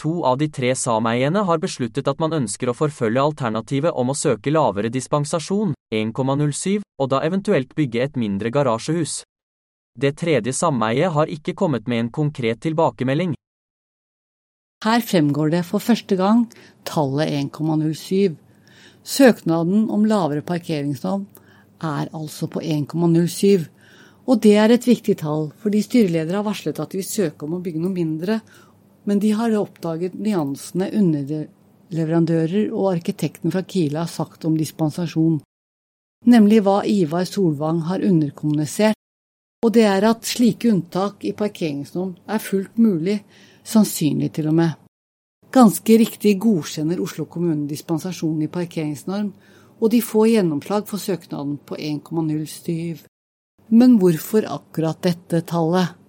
To 0.00 0.22
av 0.24 0.38
de 0.40 0.48
tre 0.48 0.70
sameiene 0.72 1.42
har 1.44 1.58
besluttet 1.60 2.06
at 2.08 2.20
man 2.22 2.32
ønsker 2.32 2.70
å 2.70 2.76
forfølge 2.76 3.20
alternativet 3.20 3.92
om 3.92 4.12
å 4.12 4.16
søke 4.16 4.52
lavere 4.52 4.88
dispensasjon, 4.88 5.74
1,07, 5.92 6.80
og 6.80 7.10
da 7.12 7.20
eventuelt 7.26 7.74
bygge 7.76 8.06
et 8.06 8.16
mindre 8.16 8.52
garasjehus. 8.54 9.20
Det 10.00 10.14
tredje 10.16 10.54
sameiet 10.56 11.12
har 11.12 11.28
ikke 11.28 11.52
kommet 11.52 11.90
med 11.90 12.04
en 12.04 12.12
konkret 12.16 12.62
tilbakemelding. 12.64 13.34
Her 14.86 15.04
fremgår 15.04 15.52
det 15.52 15.66
for 15.68 15.84
første 15.84 16.16
gang 16.16 16.46
tallet 16.88 17.34
1,07. 17.42 18.38
Søknaden 19.04 19.90
om 19.92 20.06
lavere 20.08 20.40
parkeringsnorm 20.40 21.26
er 21.84 22.08
altså 22.16 22.48
på 22.48 22.62
1,07. 22.64 23.68
Og 24.30 24.40
det 24.40 24.56
er 24.62 24.72
et 24.72 24.88
viktig 24.88 25.18
tall, 25.20 25.50
fordi 25.60 25.84
styreledere 25.84 26.40
har 26.40 26.48
varslet 26.48 26.80
at 26.80 26.92
de 26.92 27.02
vil 27.02 27.08
søke 27.08 27.44
om 27.44 27.58
å 27.58 27.62
bygge 27.64 27.82
noe 27.82 27.92
mindre, 27.92 28.40
men 29.04 29.20
de 29.22 29.32
har 29.36 29.56
oppdaget 29.58 30.18
nyansene 30.18 30.90
underleverandører 30.96 32.70
og 32.70 32.92
arkitekten 32.94 33.52
fra 33.54 33.62
Kila 33.62 34.04
har 34.04 34.12
sagt 34.12 34.44
om 34.44 34.56
dispensasjon, 34.58 35.40
nemlig 36.26 36.60
hva 36.66 36.80
Ivar 36.84 37.24
Solvang 37.28 37.84
har 37.88 38.04
underkommunisert, 38.04 38.96
og 39.64 39.74
det 39.76 39.84
er 39.84 40.06
at 40.08 40.24
slike 40.24 40.70
unntak 40.72 41.24
i 41.28 41.34
parkeringsnorm 41.36 42.14
er 42.28 42.40
fullt 42.40 42.78
mulig, 42.80 43.18
sannsynlig 43.64 44.32
til 44.36 44.48
og 44.48 44.56
med. 44.56 44.76
Ganske 45.52 45.96
riktig 45.98 46.36
godkjenner 46.40 47.00
Oslo 47.02 47.26
kommune 47.26 47.68
dispensasjonen 47.68 48.46
i 48.46 48.52
parkeringsnorm, 48.52 49.32
og 49.80 49.90
de 49.92 50.00
får 50.04 50.28
gjennomslag 50.34 50.86
for 50.88 51.02
søknaden 51.02 51.56
på 51.66 51.76
1,07. 51.76 53.04
Men 53.70 53.96
hvorfor 54.00 54.46
akkurat 54.46 55.00
dette 55.02 55.42
tallet? 55.48 55.99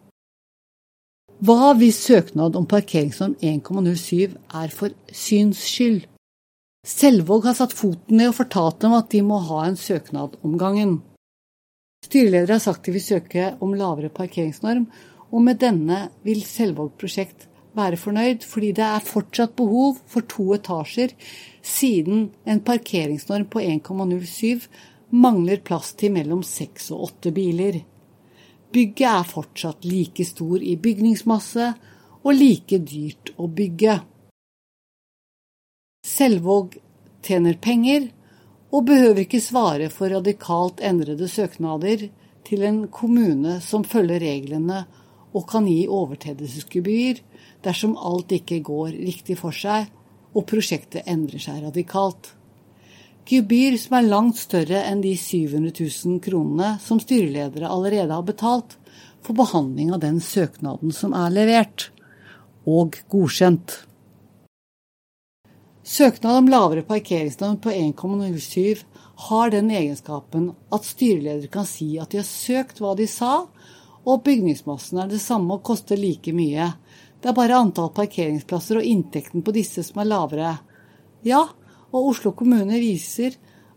Hva 1.42 1.72
hvis 1.74 1.98
søknad 2.06 2.54
om 2.54 2.68
parkeringsnorm 2.70 3.32
1,07 3.42 4.36
er 4.60 4.74
for 4.78 4.94
syns 5.10 5.64
skyld? 5.66 6.04
Selvåg 6.86 7.48
har 7.48 7.56
satt 7.58 7.74
foten 7.74 8.20
ned 8.20 8.30
og 8.30 8.36
fortalt 8.38 8.78
dem 8.84 8.94
at 8.94 9.08
de 9.10 9.24
må 9.26 9.40
ha 9.48 9.64
en 9.66 9.78
søknad 9.80 10.36
om 10.46 10.54
gangen. 10.62 11.00
Styreleder 12.06 12.54
har 12.54 12.62
sagt 12.62 12.86
de 12.86 12.94
vil 12.94 13.02
søke 13.02 13.48
om 13.58 13.74
lavere 13.74 14.14
parkeringsnorm, 14.14 14.86
og 15.34 15.42
med 15.42 15.58
denne 15.66 16.04
vil 16.22 16.46
Selvåg 16.46 16.94
prosjekt 17.02 17.48
være 17.74 17.98
fornøyd, 17.98 18.46
fordi 18.46 18.70
det 18.78 18.86
er 18.86 19.10
fortsatt 19.10 19.58
behov 19.58 19.98
for 20.06 20.30
to 20.30 20.52
etasjer, 20.60 21.16
siden 21.66 22.28
en 22.46 22.62
parkeringsnorm 22.70 23.50
på 23.50 23.66
1,07 23.66 24.70
mangler 25.10 25.66
plass 25.66 25.96
til 25.98 26.14
mellom 26.14 26.46
seks 26.46 26.92
og 26.94 27.10
åtte 27.10 27.34
biler. 27.34 27.82
Bygget 28.72 29.08
er 29.08 29.28
fortsatt 29.28 29.84
like 29.86 30.24
stor 30.26 30.62
i 30.64 30.78
bygningsmasse 30.80 31.74
og 32.22 32.32
like 32.38 32.80
dyrt 32.88 33.34
å 33.36 33.50
bygge. 33.52 33.98
Selvåg 36.08 36.78
tjener 37.26 37.60
penger 37.62 38.08
og 38.72 38.88
behøver 38.88 39.26
ikke 39.26 39.44
svare 39.44 39.90
for 39.92 40.14
radikalt 40.14 40.80
endrede 40.88 41.28
søknader 41.30 42.08
til 42.48 42.64
en 42.66 42.86
kommune 42.94 43.60
som 43.62 43.84
følger 43.84 44.24
reglene 44.24 44.86
og 45.32 45.48
kan 45.52 45.68
gi 45.68 45.84
overtredelsesgebyr 45.92 47.22
dersom 47.66 47.98
alt 48.00 48.32
ikke 48.36 48.62
går 48.66 48.96
riktig 48.96 49.38
for 49.40 49.56
seg 49.56 49.92
og 50.32 50.48
prosjektet 50.48 51.08
endrer 51.12 51.44
seg 51.44 51.60
radikalt. 51.66 52.32
Gebyr 53.28 53.78
som 53.78 53.98
er 54.00 54.10
langt 54.10 54.40
større 54.42 54.82
enn 54.90 55.04
de 55.04 55.14
700 55.18 55.72
000 55.78 56.20
kronene 56.26 56.74
som 56.84 57.00
styreledere 57.00 57.70
allerede 57.70 58.14
har 58.14 58.26
betalt 58.28 58.78
for 59.22 59.38
behandling 59.38 59.94
av 59.94 60.02
den 60.02 60.20
søknaden 60.24 60.94
som 60.96 61.14
er 61.14 61.34
levert 61.34 61.92
og 62.66 62.98
godkjent. 63.14 63.78
Søknad 65.92 66.38
om 66.38 66.50
lavere 66.50 66.86
parkeringsnorm 66.88 67.58
på 67.62 67.72
1,07 67.74 68.84
har 69.28 69.54
den 69.54 69.72
egenskapen 69.72 70.52
at 70.74 70.86
styreleder 70.88 71.50
kan 71.52 71.66
si 71.70 71.96
at 72.02 72.14
de 72.14 72.22
har 72.22 72.28
søkt 72.28 72.82
hva 72.82 72.94
de 72.98 73.08
sa, 73.10 73.46
og 74.02 74.24
bygningsmassen 74.26 75.02
er 75.02 75.10
det 75.12 75.22
samme 75.22 75.58
og 75.58 75.66
koster 75.68 76.00
like 76.00 76.34
mye. 76.34 76.72
Det 77.22 77.30
er 77.30 77.38
bare 77.38 77.60
antall 77.62 77.92
parkeringsplasser 77.94 78.80
og 78.80 78.88
inntekten 78.88 79.44
på 79.46 79.54
disse 79.54 79.84
som 79.86 80.02
er 80.02 80.10
lavere. 80.10 80.54
Ja, 81.28 81.44
og 81.92 82.14
Oslo 82.14 82.34
kommune 82.38 82.80
viser 82.82 83.36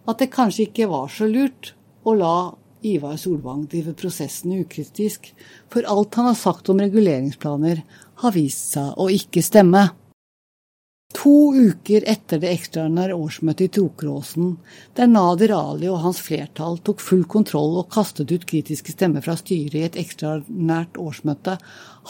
at 0.09 0.21
det 0.21 0.33
kanskje 0.35 0.69
ikke 0.69 0.91
var 0.91 1.11
så 1.13 1.29
lurt 1.31 1.73
å 2.05 2.15
la 2.19 2.37
Ivar 2.85 3.17
Solvang 3.17 3.65
drive 3.71 3.95
prosessen 3.97 4.53
ukritisk, 4.59 5.31
for 5.73 5.87
alt 5.89 6.19
han 6.19 6.29
har 6.29 6.37
sagt 6.37 6.69
om 6.69 6.83
reguleringsplaner 6.83 7.81
har 8.21 8.35
vist 8.35 8.75
seg 8.75 8.99
å 9.01 9.09
ikke 9.13 9.43
stemme. 9.45 9.87
To 11.15 11.55
uker 11.55 12.03
etter 12.11 12.41
det 12.43 12.51
ekstraordinære 12.51 13.15
årsmøtet 13.15 13.69
i 13.69 13.73
Tokeråsen, 13.77 14.57
der 14.99 15.07
Nader 15.07 15.53
Ali 15.55 15.87
og 15.87 16.01
hans 16.03 16.19
flertall 16.27 16.81
tok 16.83 17.03
full 17.05 17.23
kontroll 17.31 17.77
og 17.81 17.91
kastet 17.95 18.33
ut 18.35 18.47
kritiske 18.51 18.97
stemmer 18.97 19.23
fra 19.23 19.37
styret 19.39 19.77
i 19.79 19.85
et 19.87 19.99
ekstraordinært 20.01 20.99
årsmøte, 20.99 21.55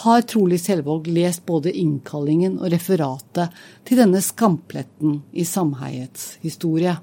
har 0.05 0.24
trolig 0.30 0.59
Selvåg 0.62 1.11
lest 1.12 1.44
både 1.46 1.74
innkallingen 1.84 2.57
og 2.59 2.72
referatet 2.72 3.52
til 3.84 4.00
denne 4.00 4.22
skampletten 4.24 5.20
i 5.32 5.44
samheiets 5.48 6.38
historie. 6.42 6.96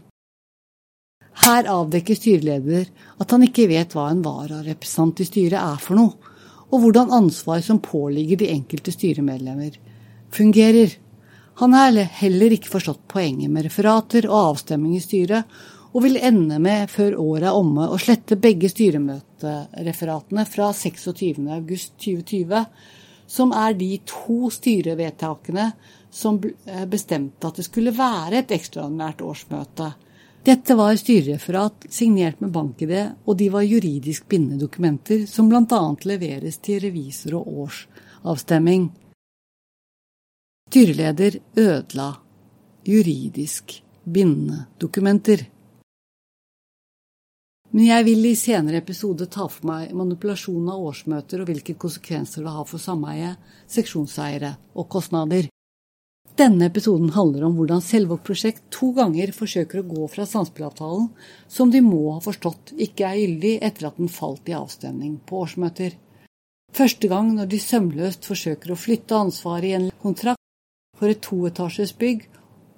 Her 1.46 1.70
avdekker 1.70 2.18
styreleder 2.18 2.90
at 3.22 3.32
han 3.32 3.46
ikke 3.46 3.70
vet 3.72 3.94
hva 3.96 4.10
en 4.12 4.26
vararepresentant 4.26 5.22
i 5.22 5.30
styret 5.30 5.62
er 5.62 5.80
for 5.80 6.02
noe, 6.02 6.34
og 6.72 6.82
hvordan 6.82 7.14
ansvar 7.14 7.62
som 7.64 7.80
påligger 7.84 8.42
de 8.42 8.52
enkelte 8.52 8.94
styremedlemmer, 8.96 9.78
fungerer. 10.32 10.98
Han 11.62 11.74
har 11.78 11.94
heller 11.94 12.56
ikke 12.56 12.72
forstått 12.72 13.04
poenget 13.12 13.52
med 13.54 13.68
referater 13.68 14.26
og 14.26 14.38
avstemning 14.56 14.96
i 14.98 15.04
styret, 15.04 15.46
og 15.92 16.02
vil 16.08 16.18
ende 16.18 16.58
med, 16.58 16.90
før 16.90 17.20
året 17.22 17.46
er 17.52 17.54
omme, 17.54 17.86
å 17.86 18.00
slette 18.02 18.40
begge 18.42 18.70
styremøtereferatene 18.72 20.46
fra 20.50 20.72
26.8.2020, 20.74 22.64
som 23.30 23.54
er 23.54 23.76
de 23.78 23.92
to 24.10 24.50
styrevedtakene 24.50 25.68
som 26.10 26.40
eh, 26.42 26.86
bestemte 26.90 27.48
at 27.48 27.60
det 27.62 27.68
skulle 27.68 27.94
være 27.94 28.42
et 28.42 28.56
ekstraordinært 28.58 29.22
årsmøte. 29.22 29.92
Dette 30.42 30.74
var 30.80 30.98
styrereferat 30.98 31.86
signert 31.94 32.42
med 32.42 32.50
bank-ID, 32.56 32.96
og 33.30 33.38
de 33.38 33.52
var 33.54 33.68
juridisk 33.68 34.26
bindende 34.34 34.66
dokumenter 34.66 35.28
som 35.30 35.52
bl.a. 35.52 35.84
leveres 36.10 36.58
til 36.66 36.82
revisor 36.88 37.38
og 37.38 37.68
årsavstemming. 37.68 38.90
Styreleder 40.72 41.36
ødela 41.58 42.14
juridisk 42.88 43.74
bindende 44.08 44.70
dokumenter. 44.80 45.42
Men 47.72 47.84
jeg 47.90 48.06
vil 48.08 48.30
i 48.30 48.38
senere 48.40 48.80
episode 48.80 49.28
ta 49.28 49.50
for 49.52 49.68
meg 49.68 49.92
manipulasjon 49.92 50.72
av 50.72 50.86
årsmøter 50.94 51.44
og 51.44 51.52
hvilke 51.52 51.76
konsekvenser 51.76 52.48
det 52.48 52.56
har 52.56 52.72
for 52.72 52.80
sameie, 52.80 53.34
seksjonseiere 53.68 54.54
og 54.72 54.88
kostnader. 54.96 55.52
Denne 56.40 56.72
episoden 56.72 57.12
handler 57.18 57.50
om 57.50 57.60
hvordan 57.60 57.84
Selvåg 57.84 58.24
prosjekt 58.30 58.64
to 58.72 58.94
ganger 58.96 59.36
forsøker 59.36 59.82
å 59.82 59.88
gå 59.92 60.08
fra 60.14 60.24
samspillavtalen, 60.24 61.10
som 61.52 61.74
de 61.74 61.84
må 61.84 62.14
ha 62.14 62.22
forstått 62.24 62.78
ikke 62.80 63.10
er 63.10 63.26
gyldig 63.26 63.58
etter 63.60 63.92
at 63.92 64.00
den 64.00 64.08
falt 64.22 64.48
i 64.48 64.56
avstemning 64.56 65.20
på 65.28 65.44
årsmøter. 65.44 66.00
Første 66.72 67.12
gang 67.12 67.36
når 67.36 67.52
de 67.52 67.60
sømløst 67.60 68.24
forsøker 68.24 68.72
å 68.72 68.80
flytte 68.80 69.20
ansvaret 69.20 69.68
i 69.68 69.76
en 69.76 69.92
kontrakt 70.00 70.40
for 71.02 71.10
et 71.10 71.22
toetasjes 71.26 71.96
bygg 71.98 72.28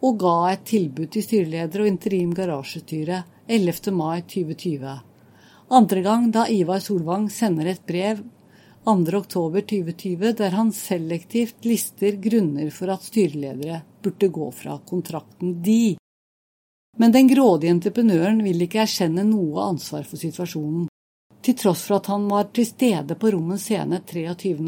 og 0.03 0.19
ga 0.21 0.37
et 0.53 0.63
tilbud 0.67 1.09
til 1.11 1.25
styreleder 1.25 1.83
og 1.83 1.89
interim 1.89 2.31
garasjestyre 2.35 3.17
11. 3.51 3.91
mai 3.91 4.21
2020. 4.23 4.93
Andre 5.75 6.03
gang 6.05 6.29
da 6.31 6.45
Ivar 6.47 6.79
Solvang 6.79 7.27
sender 7.31 7.67
et 7.73 7.83
brev 7.83 8.23
2. 8.87 8.95
oktober 9.19 9.67
2020 9.67 10.31
der 10.39 10.55
han 10.55 10.71
selektivt 10.71 11.67
lister 11.67 12.15
grunner 12.23 12.71
for 12.71 12.95
at 12.95 13.03
styreledere 13.03 13.81
burde 14.03 14.31
gå 14.39 14.49
fra 14.55 14.79
kontrakten 14.87 15.61
de. 15.63 15.95
Men 16.97 17.11
den 17.11 17.27
grådige 17.27 17.75
entreprenøren 17.75 18.43
vil 18.43 18.63
ikke 18.63 18.85
erkjenne 18.87 19.23
noe 19.27 19.67
ansvar 19.67 20.03
for 20.07 20.19
situasjonen. 20.19 20.87
Til 21.43 21.55
tross 21.59 21.87
for 21.89 21.99
at 21.99 22.07
han 22.07 22.29
var 22.31 22.51
til 22.55 22.67
stede 22.69 23.19
på 23.19 23.33
Rommens 23.35 23.67
scene 23.67 23.99
23. 24.07 24.63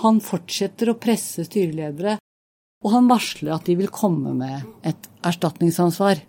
oktober 0.00 0.04
2018 0.04 0.04
han 0.04 0.20
fortsetter 0.20 0.90
å 0.90 0.98
presse 1.00 1.44
styreledere, 1.44 2.18
og 2.84 2.92
han 2.94 3.08
varsler 3.10 3.52
at 3.54 3.66
de 3.66 3.76
vil 3.76 3.90
komme 3.92 4.32
med 4.32 4.62
et 4.86 5.08
erstatningsansvar. 5.26 6.22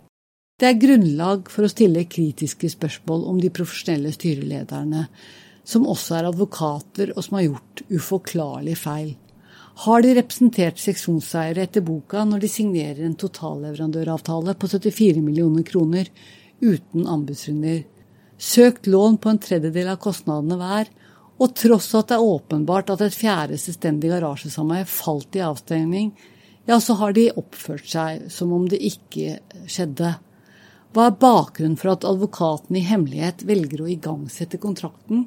Det 0.60 0.68
er 0.68 0.78
grunnlag 0.78 1.48
for 1.50 1.64
å 1.64 1.70
stille 1.72 2.04
kritiske 2.04 2.68
spørsmål 2.68 3.24
om 3.30 3.40
de 3.40 3.50
profesjonelle 3.50 4.12
styrelederne, 4.12 5.06
som 5.64 5.88
også 5.88 6.18
er 6.18 6.28
advokater 6.28 7.14
og 7.16 7.24
som 7.24 7.38
har 7.38 7.46
gjort 7.46 7.84
uforklarlige 7.88 8.76
feil. 8.82 9.14
Har 9.86 10.02
de 10.04 10.12
representert 10.18 10.78
seksjonseiere 10.78 11.64
etter 11.64 11.84
boka 11.86 12.26
når 12.28 12.44
de 12.44 12.50
signerer 12.52 13.06
en 13.06 13.16
totalleverandøravtale 13.16 14.52
på 14.60 14.68
74 14.68 15.22
millioner 15.24 15.64
kroner 15.64 16.10
uten 16.60 17.08
anbudsrunder, 17.08 17.86
søkt 18.36 18.86
lån 18.90 19.16
på 19.22 19.32
en 19.32 19.40
tredjedel 19.40 19.94
av 19.94 20.02
kostnadene 20.02 20.60
hver 20.60 20.92
og 21.42 21.54
tross 21.58 21.88
at 21.98 22.12
det 22.12 22.18
er 22.18 22.32
åpenbart 22.34 22.92
at 22.94 23.02
et 23.02 23.16
fjerde 23.16 23.58
selvstendig 23.58 24.12
garasjesameie 24.12 24.86
falt 24.88 25.38
i 25.38 25.42
avstengning, 25.42 26.12
ja, 26.68 26.78
så 26.78 26.94
har 27.00 27.14
de 27.16 27.32
oppført 27.34 27.88
seg 27.90 28.28
som 28.30 28.52
om 28.54 28.68
det 28.70 28.78
ikke 28.86 29.40
skjedde. 29.66 30.12
Hva 30.92 31.08
er 31.08 31.18
bakgrunnen 31.18 31.78
for 31.80 31.94
at 31.94 32.06
advokaten 32.06 32.76
i 32.78 32.84
hemmelighet 32.86 33.42
velger 33.48 33.82
å 33.82 33.90
igangsette 33.90 34.60
kontrakten? 34.62 35.24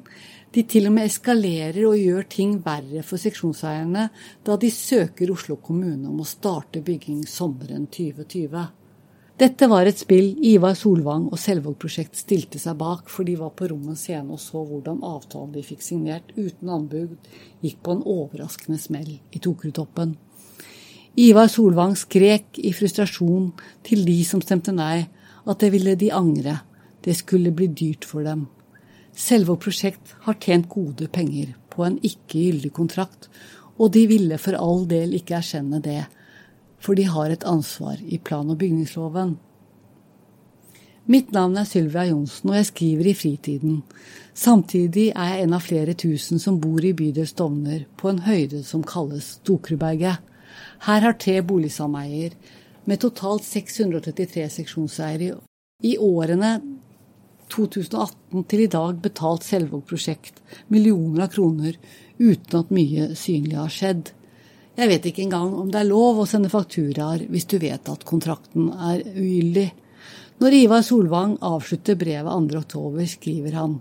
De 0.54 0.62
til 0.64 0.88
og 0.88 0.94
med 0.96 1.10
eskalerer 1.10 1.82
og 1.84 1.98
gjør 2.00 2.28
ting 2.32 2.54
verre 2.64 3.02
for 3.04 3.20
seksjonseierne 3.20 4.06
da 4.46 4.56
de 4.62 4.70
søker 4.72 5.34
Oslo 5.34 5.58
kommune 5.60 6.08
om 6.08 6.22
å 6.22 6.28
starte 6.28 6.80
bygging 6.86 7.26
sommeren 7.28 7.90
2020. 7.92 8.85
Dette 9.36 9.66
var 9.68 9.84
et 9.84 9.98
spill 10.00 10.30
Ivar 10.48 10.72
Solvang 10.80 11.26
og 11.28 11.36
Selvåg 11.36 11.74
prosjekt 11.82 12.16
stilte 12.16 12.56
seg 12.56 12.78
bak, 12.80 13.10
for 13.12 13.28
de 13.28 13.34
var 13.36 13.50
på 13.52 13.66
rommet 13.68 14.00
scene 14.00 14.32
og 14.32 14.40
så 14.40 14.62
hvordan 14.64 15.02
avtalen 15.04 15.50
de 15.52 15.64
fikk 15.66 15.84
signert 15.84 16.30
uten 16.38 16.70
anbud, 16.72 17.18
gikk 17.60 17.82
på 17.84 17.98
en 17.98 18.00
overraskende 18.00 18.80
smell 18.80 19.10
i 19.12 19.42
Tokerudtoppen. 19.44 20.14
Ivar 21.20 21.52
Solvang 21.52 21.92
skrek 22.00 22.56
i 22.64 22.72
frustrasjon 22.72 23.50
til 23.84 24.08
de 24.08 24.16
som 24.24 24.40
stemte 24.40 24.72
nei, 24.72 25.04
at 25.44 25.60
det 25.60 25.72
ville 25.76 25.98
de 26.00 26.08
angre, 26.16 26.62
det 27.04 27.18
skulle 27.20 27.52
bli 27.52 27.68
dyrt 27.68 28.08
for 28.08 28.24
dem. 28.24 28.48
Selvåg 29.12 29.60
prosjekt 29.68 30.16
har 30.24 30.40
tjent 30.40 30.70
gode 30.72 31.12
penger 31.12 31.52
på 31.68 31.84
en 31.84 32.00
ikke 32.00 32.40
gyldig 32.40 32.72
kontrakt, 32.72 33.28
og 33.76 33.92
de 33.92 34.08
ville 34.08 34.40
for 34.40 34.56
all 34.56 34.88
del 34.88 35.12
ikke 35.20 35.36
erkjenne 35.42 35.84
det 35.84 36.06
for 36.86 36.94
de 36.94 37.08
har 37.10 37.32
et 37.34 37.44
ansvar 37.44 37.98
i 38.06 38.18
plan- 38.18 38.50
og 38.50 38.60
bygningsloven. 38.62 39.34
Mitt 41.06 41.32
navn 41.34 41.56
er 41.58 41.66
Sylvia 41.66 42.04
Johnsen, 42.08 42.50
og 42.50 42.56
jeg 42.56 42.66
skriver 42.66 43.06
i 43.10 43.14
fritiden. 43.14 43.82
Samtidig 44.34 45.08
er 45.14 45.28
jeg 45.32 45.42
en 45.44 45.54
av 45.54 45.62
flere 45.62 45.94
tusen 45.94 46.42
som 46.42 46.58
bor 46.62 46.82
i 46.82 46.94
bydel 46.98 47.26
Stovner, 47.30 47.84
på 47.98 48.10
en 48.10 48.24
høyde 48.26 48.62
som 48.66 48.82
kalles 48.86 49.36
Stokruberget. 49.36 50.18
Her 50.86 51.04
har 51.06 51.18
tre 51.18 51.40
boligsameier, 51.46 52.34
med 52.86 53.02
totalt 53.02 53.46
633 53.46 54.48
seksjonseiere, 54.58 55.38
i 55.82 55.96
årene 55.98 56.52
2018 57.54 58.44
til 58.50 58.64
i 58.64 58.70
dag 58.70 58.98
betalt 59.02 59.46
Selvåg 59.46 59.84
prosjekt 59.86 60.40
millioner 60.72 61.26
av 61.26 61.34
kroner 61.34 61.76
uten 62.18 62.60
at 62.60 62.72
mye 62.74 63.10
synlig 63.18 63.58
har 63.58 63.72
skjedd. 63.72 64.15
Jeg 64.76 64.90
vet 64.90 65.06
ikke 65.08 65.22
engang 65.24 65.54
om 65.56 65.70
det 65.72 65.80
er 65.80 65.88
lov 65.88 66.20
å 66.20 66.28
sende 66.28 66.50
fakturaer 66.52 67.24
hvis 67.32 67.48
du 67.48 67.56
vet 67.62 67.88
at 67.88 68.04
kontrakten 68.04 68.68
er 68.74 69.00
ugyldig. 69.16 69.70
Når 70.36 70.52
Ivar 70.52 70.82
Solvang 70.84 71.38
avslutter 71.40 71.96
brevet 71.96 72.28
2.10, 72.28 73.06
skriver 73.08 73.56
han. 73.56 73.78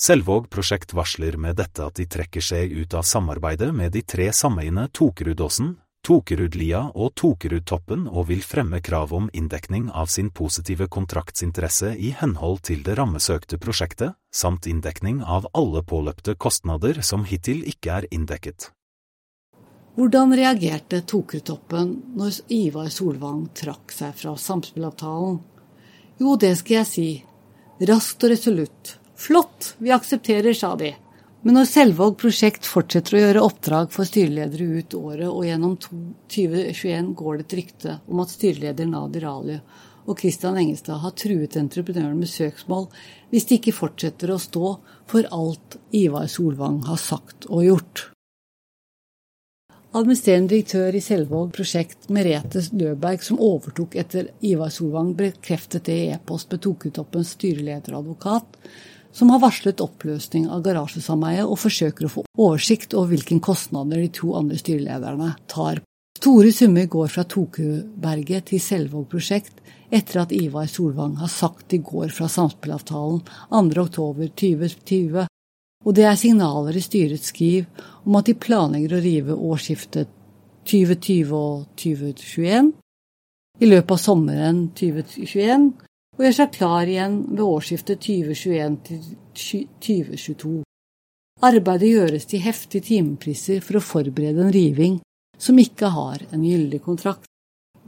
Selvåg 0.00 0.48
prosjekt 0.50 0.94
varsler 0.96 1.36
med 1.36 1.60
dette 1.60 1.84
at 1.84 2.00
de 2.00 2.06
trekker 2.10 2.42
seg 2.42 2.72
ut 2.72 2.96
av 2.96 3.04
samarbeidet 3.04 3.68
med 3.76 3.92
de 3.92 4.00
tre 4.02 4.30
sameiene 4.32 4.88
Tokerudåsen, 4.88 5.74
Tokerudlia 6.04 6.80
og 7.00 7.12
Tokerudtoppen 7.20 8.06
og 8.08 8.26
vil 8.32 8.42
fremme 8.44 8.80
krav 8.84 9.12
om 9.16 9.28
inndekning 9.32 9.90
av 9.92 10.10
sin 10.12 10.30
positive 10.32 10.88
kontraktsinteresse 10.92 11.94
i 11.96 12.10
henhold 12.18 12.64
til 12.68 12.82
det 12.84 12.96
rammesøkte 12.98 13.60
prosjektet, 13.60 14.16
samt 14.32 14.68
inndekning 14.68 15.22
av 15.22 15.48
alle 15.52 15.84
påløpte 15.84 16.36
kostnader 16.36 17.00
som 17.00 17.28
hittil 17.28 17.62
ikke 17.68 18.00
er 18.00 18.08
inndekket. 18.10 18.72
Hvordan 19.94 20.34
reagerte 20.34 21.04
Tokerudtoppen 21.06 21.90
når 22.18 22.40
Ivar 22.50 22.88
Solvang 22.90 23.44
trakk 23.54 23.92
seg 23.94 24.16
fra 24.18 24.32
samspillavtalen? 24.34 25.36
Jo, 26.18 26.34
det 26.34 26.50
skal 26.58 26.80
jeg 26.80 26.88
si. 26.90 27.06
Raskt 27.86 28.26
og 28.26 28.32
resolutt. 28.32 28.96
Flott, 29.14 29.74
vi 29.78 29.92
aksepterer, 29.94 30.50
sa 30.58 30.72
de. 30.80 30.90
Men 31.46 31.58
når 31.60 31.68
Selvåg 31.70 32.16
prosjekt 32.18 32.66
fortsetter 32.66 33.14
å 33.14 33.20
gjøre 33.20 33.44
oppdrag 33.46 33.92
for 33.94 34.08
styreledere 34.08 34.80
ut 34.80 34.96
året, 34.98 35.28
og 35.28 35.46
gjennom 35.46 35.76
2021 35.78 37.12
går 37.20 37.38
det 37.38 37.46
et 37.46 37.56
rykte 37.60 37.98
om 38.08 38.22
at 38.24 38.32
styreleder 38.34 38.88
Nadir 38.90 39.28
Ali 39.30 39.60
og 40.04 40.18
Kristian 40.18 40.58
Engestad 40.58 41.04
har 41.04 41.14
truet 41.16 41.54
entreprenøren 41.60 42.18
med 42.18 42.32
søksmål 42.32 42.88
hvis 43.30 43.46
de 43.48 43.60
ikke 43.60 43.76
fortsetter 43.76 44.34
å 44.34 44.40
stå 44.42 44.74
for 45.10 45.30
alt 45.30 45.78
Ivar 45.94 46.26
Solvang 46.32 46.82
har 46.88 47.00
sagt 47.00 47.46
og 47.46 47.62
gjort. 47.68 48.08
Administrerende 49.94 50.50
direktør 50.50 50.96
i 50.98 51.00
Selvåg 51.04 51.52
prosjekt, 51.54 52.08
Merete 52.10 52.64
Løberg, 52.74 53.20
som 53.22 53.38
overtok 53.38 53.92
etter 54.00 54.32
Ivar 54.42 54.72
Solvang, 54.74 55.12
bekreftet 55.14 55.86
det 55.86 55.94
i 55.94 56.08
e-post 56.16 56.50
med 56.50 56.64
Tokutoppens 56.64 57.36
styreleder 57.36 57.94
og 57.94 58.00
advokat, 58.00 58.58
som 59.14 59.30
har 59.30 59.38
varslet 59.44 59.84
oppløsning 59.84 60.48
av 60.50 60.64
garasjesameiet 60.66 61.46
og 61.46 61.60
forsøker 61.62 62.08
å 62.08 62.10
få 62.10 62.24
oversikt 62.34 62.96
over 62.98 63.12
hvilke 63.12 63.38
kostnader 63.38 64.02
de 64.02 64.10
to 64.18 64.32
andre 64.34 64.58
styrelederne 64.58 65.30
tar. 65.46 65.78
Store 66.18 66.50
summer 66.56 66.90
går 66.90 67.14
fra 67.14 67.22
Tokuberget 67.30 68.50
til 68.50 68.62
Selvåg 68.64 69.06
prosjekt 69.14 69.62
etter 69.94 70.24
at 70.24 70.34
Ivar 70.34 70.66
Solvang 70.70 71.20
har 71.20 71.30
sagt 71.30 71.68
de 71.70 71.78
går 71.84 72.10
fra 72.16 72.26
samspillavtalen 72.32 73.22
2.10.2020, 73.54 75.28
og 75.84 75.96
det 75.96 76.06
er 76.08 76.16
signaler 76.18 76.76
i 76.76 76.82
styrets 76.84 77.30
skriv 77.32 77.66
om 78.04 78.16
at 78.18 78.28
de 78.28 78.36
planlegger 78.40 78.96
å 78.96 79.02
rive 79.04 79.36
årsskiftet 79.36 80.12
2020 80.64 81.34
og 81.36 81.66
2021 81.80 82.70
i 83.60 83.68
løpet 83.68 83.92
av 83.94 84.00
sommeren 84.00 84.62
2021 84.76 85.66
og 86.14 86.24
gjør 86.24 86.36
seg 86.38 86.54
klar 86.54 86.88
igjen 86.90 87.18
ved 87.32 87.42
årsskiftet 87.44 88.00
2021 88.06 88.78
til 88.86 89.02
2022. 89.34 90.54
Arbeidet 91.44 91.90
gjøres 91.90 92.28
til 92.30 92.44
heftige 92.44 92.86
timepriser 92.86 93.60
for 93.64 93.78
å 93.78 93.84
forberede 93.84 94.46
en 94.46 94.54
riving 94.54 94.98
som 95.38 95.58
ikke 95.58 95.90
har 95.92 96.22
en 96.30 96.44
gyldig 96.46 96.80
kontrakt. 96.84 97.26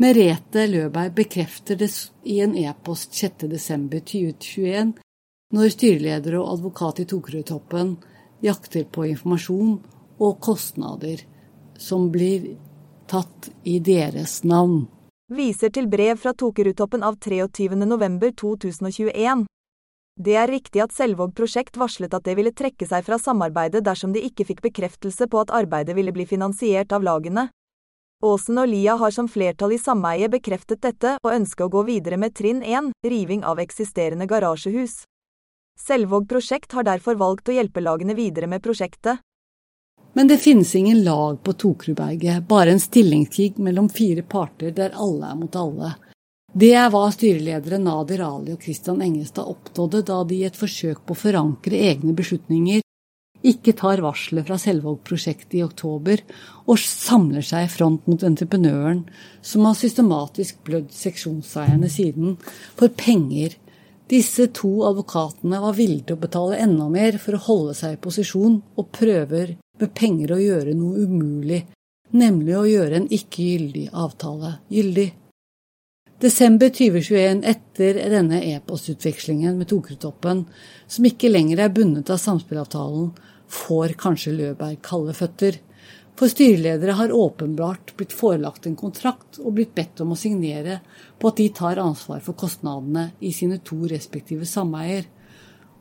Merete 0.02 0.66
Løberg 0.68 1.14
bekrefter 1.16 1.78
det 1.80 1.88
i 2.28 2.42
en 2.44 2.56
e-post 2.58 3.14
6.12.2021 3.16 4.92
når 5.54 5.76
styreleder 5.76 6.40
og 6.40 6.56
advokat 6.56 7.04
i 7.04 7.08
Tokerudtoppen 7.12 7.94
jakter 8.44 8.88
på 8.90 9.06
informasjon 9.12 9.78
og 10.18 10.40
kostnader 10.42 11.22
som 11.78 12.10
blir 12.10 12.56
tatt 13.06 13.50
i 13.64 13.78
deres 13.84 14.40
navn 14.44 14.86
viser 15.28 15.70
til 15.74 15.88
brev 15.90 16.16
fra 16.22 16.30
Tokerudtoppen 16.38 17.02
av 17.02 17.16
23.11.2021. 17.18 19.46
Det 20.16 20.36
er 20.38 20.48
riktig 20.48 20.80
at 20.80 20.94
Selvåg 20.94 21.34
prosjekt 21.36 21.76
varslet 21.76 22.14
at 22.14 22.24
det 22.24 22.36
ville 22.38 22.52
trekke 22.54 22.86
seg 22.88 23.04
fra 23.04 23.18
samarbeidet 23.20 23.84
dersom 23.84 24.12
de 24.14 24.20
ikke 24.24 24.44
fikk 24.48 24.62
bekreftelse 24.70 25.26
på 25.28 25.40
at 25.42 25.50
arbeidet 25.52 25.96
ville 25.96 26.12
bli 26.14 26.26
finansiert 26.26 26.92
av 26.92 27.02
lagene. 27.04 27.48
Åsen 28.24 28.58
og 28.58 28.68
Lia 28.70 28.96
har 28.96 29.10
som 29.12 29.28
flertall 29.28 29.72
i 29.76 29.78
sameiet 29.78 30.30
bekreftet 30.32 30.80
dette 30.86 31.18
og 31.20 31.34
ønsker 31.34 31.64
å 31.66 31.68
gå 31.74 31.82
videre 31.90 32.16
med 32.16 32.34
trinn 32.34 32.62
1, 32.64 32.92
riving 33.04 33.44
av 33.44 33.58
eksisterende 33.60 34.26
garasjehus. 34.30 35.04
Selvåg 35.76 36.28
prosjekt 36.28 36.72
har 36.72 36.86
derfor 36.88 37.18
valgt 37.20 37.48
å 37.48 37.56
hjelpe 37.56 37.82
lagene 37.84 38.16
videre 38.16 38.48
med 38.50 38.64
prosjektet. 38.64 39.20
Men 40.16 40.30
det 40.30 40.40
finnes 40.40 40.72
ingen 40.74 41.02
lag 41.04 41.42
på 41.44 41.52
Tokerudberget, 41.52 42.46
bare 42.48 42.72
en 42.72 42.80
stillingskrig 42.80 43.58
mellom 43.60 43.90
fire 43.92 44.24
parter 44.24 44.72
der 44.72 44.96
alle 44.96 45.28
er 45.28 45.36
mot 45.36 45.58
alle. 45.60 45.92
Det 46.56 46.72
er 46.72 46.88
hva 46.88 47.04
styreledere 47.12 47.76
Nadir 47.82 48.22
Ali 48.24 48.54
og 48.56 48.64
Christian 48.64 49.02
Engestad 49.04 49.44
oppnådde 49.44 50.00
da 50.08 50.22
de 50.24 50.40
i 50.40 50.46
et 50.48 50.56
forsøk 50.56 51.04
på 51.04 51.12
å 51.12 51.20
forankre 51.26 51.84
egne 51.90 52.16
beslutninger 52.16 52.80
ikke 53.46 53.74
tar 53.76 54.00
varselet 54.02 54.46
fra 54.48 54.56
Selvåg-prosjektet 54.58 55.58
i 55.58 55.62
oktober 55.64 56.22
og 56.66 56.80
samler 56.80 57.44
seg 57.46 57.66
i 57.66 57.70
front 57.70 58.06
mot 58.10 58.24
entreprenøren, 58.26 59.04
som 59.44 59.66
har 59.68 59.76
systematisk 59.78 60.62
blødd 60.66 60.90
seksjonseierne 60.94 61.90
siden, 61.92 62.36
for 62.78 62.90
penger. 62.96 63.54
Disse 64.06 64.46
to 64.54 64.84
advokatene 64.86 65.58
var 65.58 65.74
villige 65.74 66.08
til 66.08 66.16
å 66.16 66.22
betale 66.22 66.58
enda 66.62 66.86
mer 66.92 67.18
for 67.18 67.34
å 67.34 67.44
holde 67.48 67.74
seg 67.74 67.96
i 67.96 68.02
posisjon, 68.02 68.60
og 68.78 68.90
prøver 68.94 69.56
med 69.80 69.94
penger 69.98 70.36
å 70.36 70.42
gjøre 70.42 70.74
noe 70.78 71.02
umulig, 71.02 71.64
nemlig 72.14 72.54
å 72.54 72.66
gjøre 72.70 73.00
en 73.00 73.08
ikke 73.10 73.42
gyldig 73.42 73.88
avtale 73.90 74.58
gyldig. 74.70 75.08
Desember 76.22 76.70
2021, 76.72 77.42
etter 77.44 77.98
denne 78.08 78.38
e-postutvekslingen 78.54 79.58
med 79.58 79.68
Tokretoppen, 79.68 80.46
som 80.88 81.08
ikke 81.10 81.28
lenger 81.28 81.60
er 81.60 81.74
bundet 81.74 82.08
av 82.14 82.22
samspillavtalen, 82.22 83.10
får 83.52 83.98
kanskje 84.00 84.32
Løberg 84.38 84.78
kalde 84.86 85.12
føtter. 85.18 85.58
For 86.16 86.32
styreledere 86.32 86.94
har 86.96 87.12
åpenbart 87.12 87.90
blitt 87.96 88.12
forelagt 88.16 88.66
en 88.66 88.76
kontrakt 88.76 89.38
og 89.42 89.52
blitt 89.58 89.74
bedt 89.76 90.00
om 90.00 90.12
å 90.14 90.16
signere 90.16 90.80
på 91.20 91.28
at 91.28 91.36
de 91.42 91.48
tar 91.52 91.76
ansvar 91.82 92.20
for 92.24 92.32
kostnadene 92.40 93.10
i 93.20 93.32
sine 93.36 93.58
to 93.60 93.76
respektive 93.90 94.46
sameier. 94.48 95.04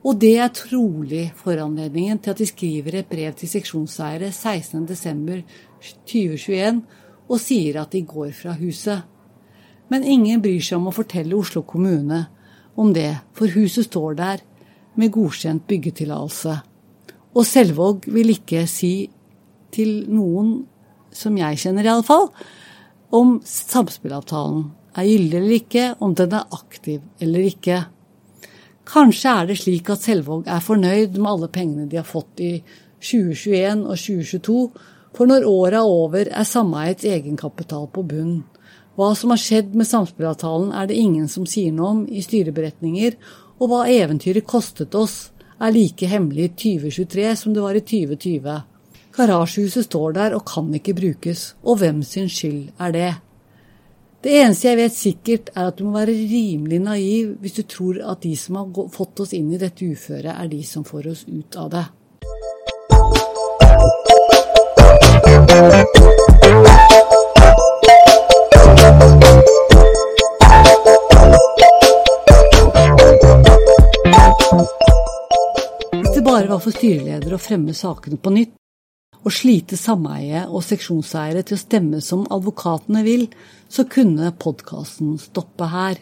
Og 0.05 0.19
det 0.19 0.37
er 0.43 0.51
trolig 0.53 1.33
foranledningen 1.39 2.19
til 2.19 2.31
at 2.35 2.41
de 2.43 2.47
skriver 2.49 2.95
et 2.99 3.09
brev 3.09 3.33
til 3.39 3.49
seksjonseiere 3.49 4.29
16.12.2021 4.35 6.81
og 7.25 7.41
sier 7.41 7.81
at 7.81 7.91
de 7.95 8.01
går 8.05 8.31
fra 8.35 8.51
huset. 8.59 8.99
Men 9.87 10.03
ingen 10.03 10.41
bryr 10.43 10.61
seg 10.61 10.77
om 10.81 10.87
å 10.91 10.97
fortelle 10.97 11.37
Oslo 11.37 11.61
kommune 11.63 12.25
om 12.75 12.93
det, 12.93 13.15
for 13.31 13.47
huset 13.55 13.85
står 13.87 14.13
der 14.19 14.37
med 14.99 15.11
godkjent 15.15 15.67
byggetillatelse. 15.69 16.55
Og 17.35 17.43
Selvåg 17.47 18.05
vil 18.11 18.29
ikke 18.35 18.67
si 18.69 19.09
til 19.75 20.05
noen, 20.11 20.63
som 21.15 21.35
jeg 21.39 21.59
kjenner 21.61 21.85
i 21.85 21.91
alle 21.91 22.07
fall, 22.07 22.29
om 23.15 23.37
samspillavtalen 23.45 24.65
er 24.95 25.09
gyldig 25.09 25.37
eller 25.39 25.57
ikke, 25.59 25.85
om 26.03 26.15
den 26.17 26.33
er 26.35 26.55
aktiv 26.55 27.03
eller 27.23 27.45
ikke. 27.51 27.83
Kanskje 28.85 29.31
er 29.31 29.47
det 29.49 29.59
slik 29.59 29.89
at 29.89 30.03
Selvåg 30.03 30.49
er 30.51 30.63
fornøyd 30.63 31.15
med 31.17 31.29
alle 31.31 31.49
pengene 31.51 31.87
de 31.89 31.97
har 31.99 32.07
fått 32.07 32.41
i 32.43 32.51
2021 33.01 33.85
og 33.85 33.95
2022, 33.97 34.57
for 35.15 35.31
når 35.31 35.47
året 35.47 35.79
er 35.79 35.87
over, 35.87 36.27
er 36.27 36.47
sameiets 36.47 37.07
egenkapital 37.07 37.87
på 37.93 38.03
bunn. 38.05 38.43
Hva 38.95 39.09
som 39.17 39.31
har 39.33 39.41
skjedd 39.41 39.73
med 39.75 39.87
samspillavtalen 39.89 40.71
er 40.75 40.87
det 40.87 40.99
ingen 40.99 41.27
som 41.31 41.47
sier 41.49 41.73
noe 41.75 41.91
om 41.95 42.03
i 42.07 42.23
styreberetninger, 42.23 43.17
og 43.59 43.71
hva 43.71 43.85
eventyret 43.91 44.47
kostet 44.47 44.95
oss 44.95 45.31
er 45.55 45.73
like 45.75 46.07
hemmelig 46.11 46.49
i 46.49 46.53
2023 46.83 47.35
som 47.39 47.55
det 47.55 47.63
var 47.63 47.75
i 47.75 47.83
2020. 47.83 48.55
Garasjehuset 49.15 49.85
står 49.87 50.11
der 50.17 50.33
og 50.35 50.43
kan 50.49 50.73
ikke 50.75 50.93
brukes, 50.93 51.53
og 51.63 51.79
hvem 51.79 52.01
sin 52.03 52.27
skyld 52.29 52.73
er 52.79 52.91
det? 52.91 53.13
Det 54.23 54.33
eneste 54.41 54.67
jeg 54.67 54.77
vet 54.77 54.95
sikkert, 54.95 55.49
er 55.55 55.69
at 55.69 55.77
du 55.79 55.85
må 55.85 55.93
være 55.95 56.11
rimelig 56.11 56.79
naiv 56.83 57.35
hvis 57.39 57.55
du 57.55 57.61
tror 57.63 58.01
at 58.11 58.23
de 58.23 58.35
som 58.35 58.57
har 58.59 58.89
fått 58.91 59.21
oss 59.23 59.31
inn 59.37 59.53
i 59.53 59.59
dette 59.61 59.85
uføret, 59.87 60.33
er 60.33 60.49
de 60.51 60.63
som 60.67 60.83
får 60.83 61.07
oss 61.13 61.23
ut 61.29 61.55
av 61.55 61.69
det. 61.71 61.85
Hvis 76.01 76.13
det 76.17 76.27
bare 76.27 76.51
var 76.51 76.59
for 76.59 76.75
styreleder 76.75 77.37
å 77.37 77.39
fremme 77.39 77.71
sakene 77.77 78.19
på 78.19 78.35
nytt, 78.35 78.57
og 79.25 79.33
slite 79.33 79.77
sameie 79.79 80.43
og 80.45 80.63
seksjonseiere 80.63 81.41
til 81.45 81.57
å 81.57 81.61
stemme 81.61 82.01
som 82.05 82.27
advokatene 82.31 83.01
vil, 83.05 83.25
så 83.67 83.87
kunne 83.89 84.33
podkasten 84.37 85.15
stoppe 85.21 85.69
her. 85.71 85.97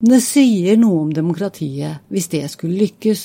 Men 0.00 0.14
det 0.14 0.22
sier 0.24 0.78
noe 0.80 1.02
om 1.04 1.12
demokratiet 1.12 2.08
hvis 2.08 2.30
det 2.32 2.46
skulle 2.52 2.80
lykkes, 2.86 3.24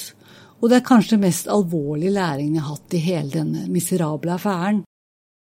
og 0.60 0.72
det 0.72 0.80
er 0.80 0.88
kanskje 0.88 1.16
den 1.16 1.26
mest 1.28 1.50
alvorlige 1.52 2.16
læringen 2.16 2.58
jeg 2.58 2.66
har 2.66 2.76
hatt 2.76 2.96
i 2.96 3.04
hele 3.04 3.32
denne 3.34 3.68
miserable 3.72 4.36
affæren. 4.36 4.84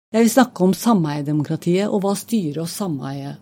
Jeg 0.09 0.25
vil 0.25 0.33
snakke 0.33 0.65
om 0.65 0.73
sameiedemokratiet 0.73 1.91
og 1.91 2.01
hva 2.03 2.15
styret 2.17 2.63
og 2.63 2.71
sameie 2.71 3.35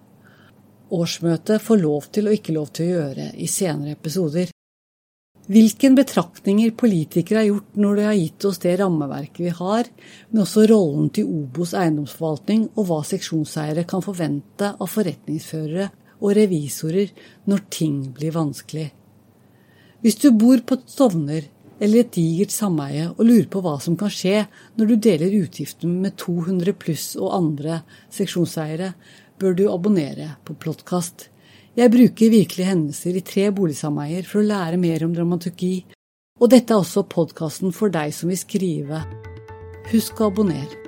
årsmøtet 0.93 1.63
får 1.63 1.81
lov 1.81 2.09
til 2.15 2.27
og 2.27 2.37
ikke 2.37 2.55
lov 2.55 2.69
til 2.75 2.87
å 2.87 2.97
gjøre 2.97 3.27
i 3.39 3.47
senere 3.51 3.95
episoder. 3.95 4.51
Hvilke 5.47 5.93
betraktninger 5.95 6.73
politikere 6.75 7.39
har 7.39 7.45
gjort 7.47 7.77
når 7.79 7.95
de 7.95 8.05
har 8.09 8.17
gitt 8.19 8.45
oss 8.49 8.57
det 8.59 8.73
rammeverket 8.81 9.39
vi 9.45 9.53
har, 9.55 9.87
men 10.29 10.43
også 10.43 10.65
rollen 10.67 11.07
til 11.15 11.29
Obos 11.31 11.71
eiendomsforvaltning 11.71 12.65
og 12.73 12.89
hva 12.89 12.97
seksjonseiere 13.07 13.85
kan 13.87 14.03
forvente 14.03 14.73
av 14.75 14.91
forretningsførere 14.91 15.87
og 16.17 16.33
revisorer 16.35 17.13
når 17.47 17.63
ting 17.71 18.01
blir 18.17 18.35
vanskelig. 18.35 18.89
Hvis 20.03 20.19
du 20.19 20.33
bor 20.35 20.59
på 20.67 20.81
Stovner 20.83 21.47
eller 21.79 22.03
et 22.03 22.11
digert 22.17 22.51
sameie 22.51 23.07
og 23.13 23.23
lurer 23.23 23.47
på 23.53 23.61
hva 23.63 23.77
som 23.79 23.95
kan 23.99 24.11
skje 24.11 24.43
når 24.75 24.91
du 24.91 24.95
deler 25.07 25.39
utgiftene 25.45 26.03
med 26.03 26.17
200 26.19 26.75
pluss 26.81 27.07
og 27.15 27.31
andre 27.37 27.81
seksjonseiere, 28.13 28.91
bør 29.39 29.55
du 29.55 29.67
abonnere 29.71 30.33
på 30.43 30.57
Plottkast. 30.59 31.29
Jeg 31.77 31.91
bruker 31.93 32.31
virkelige 32.33 32.71
hendelser 32.71 33.19
i 33.19 33.21
tre 33.21 33.43
boligsameier 33.53 34.25
for 34.25 34.41
å 34.41 34.47
lære 34.49 34.79
mer 34.81 35.03
om 35.05 35.11
dramaturgi, 35.13 35.85
og 36.41 36.49
dette 36.49 36.73
er 36.73 36.81
også 36.81 37.03
podkasten 37.05 37.69
for 37.69 37.93
deg 37.93 38.15
som 38.17 38.33
vil 38.33 38.39
skrive. 38.41 39.03
Husk 39.91 40.17
å 40.17 40.31
abonnere. 40.31 40.86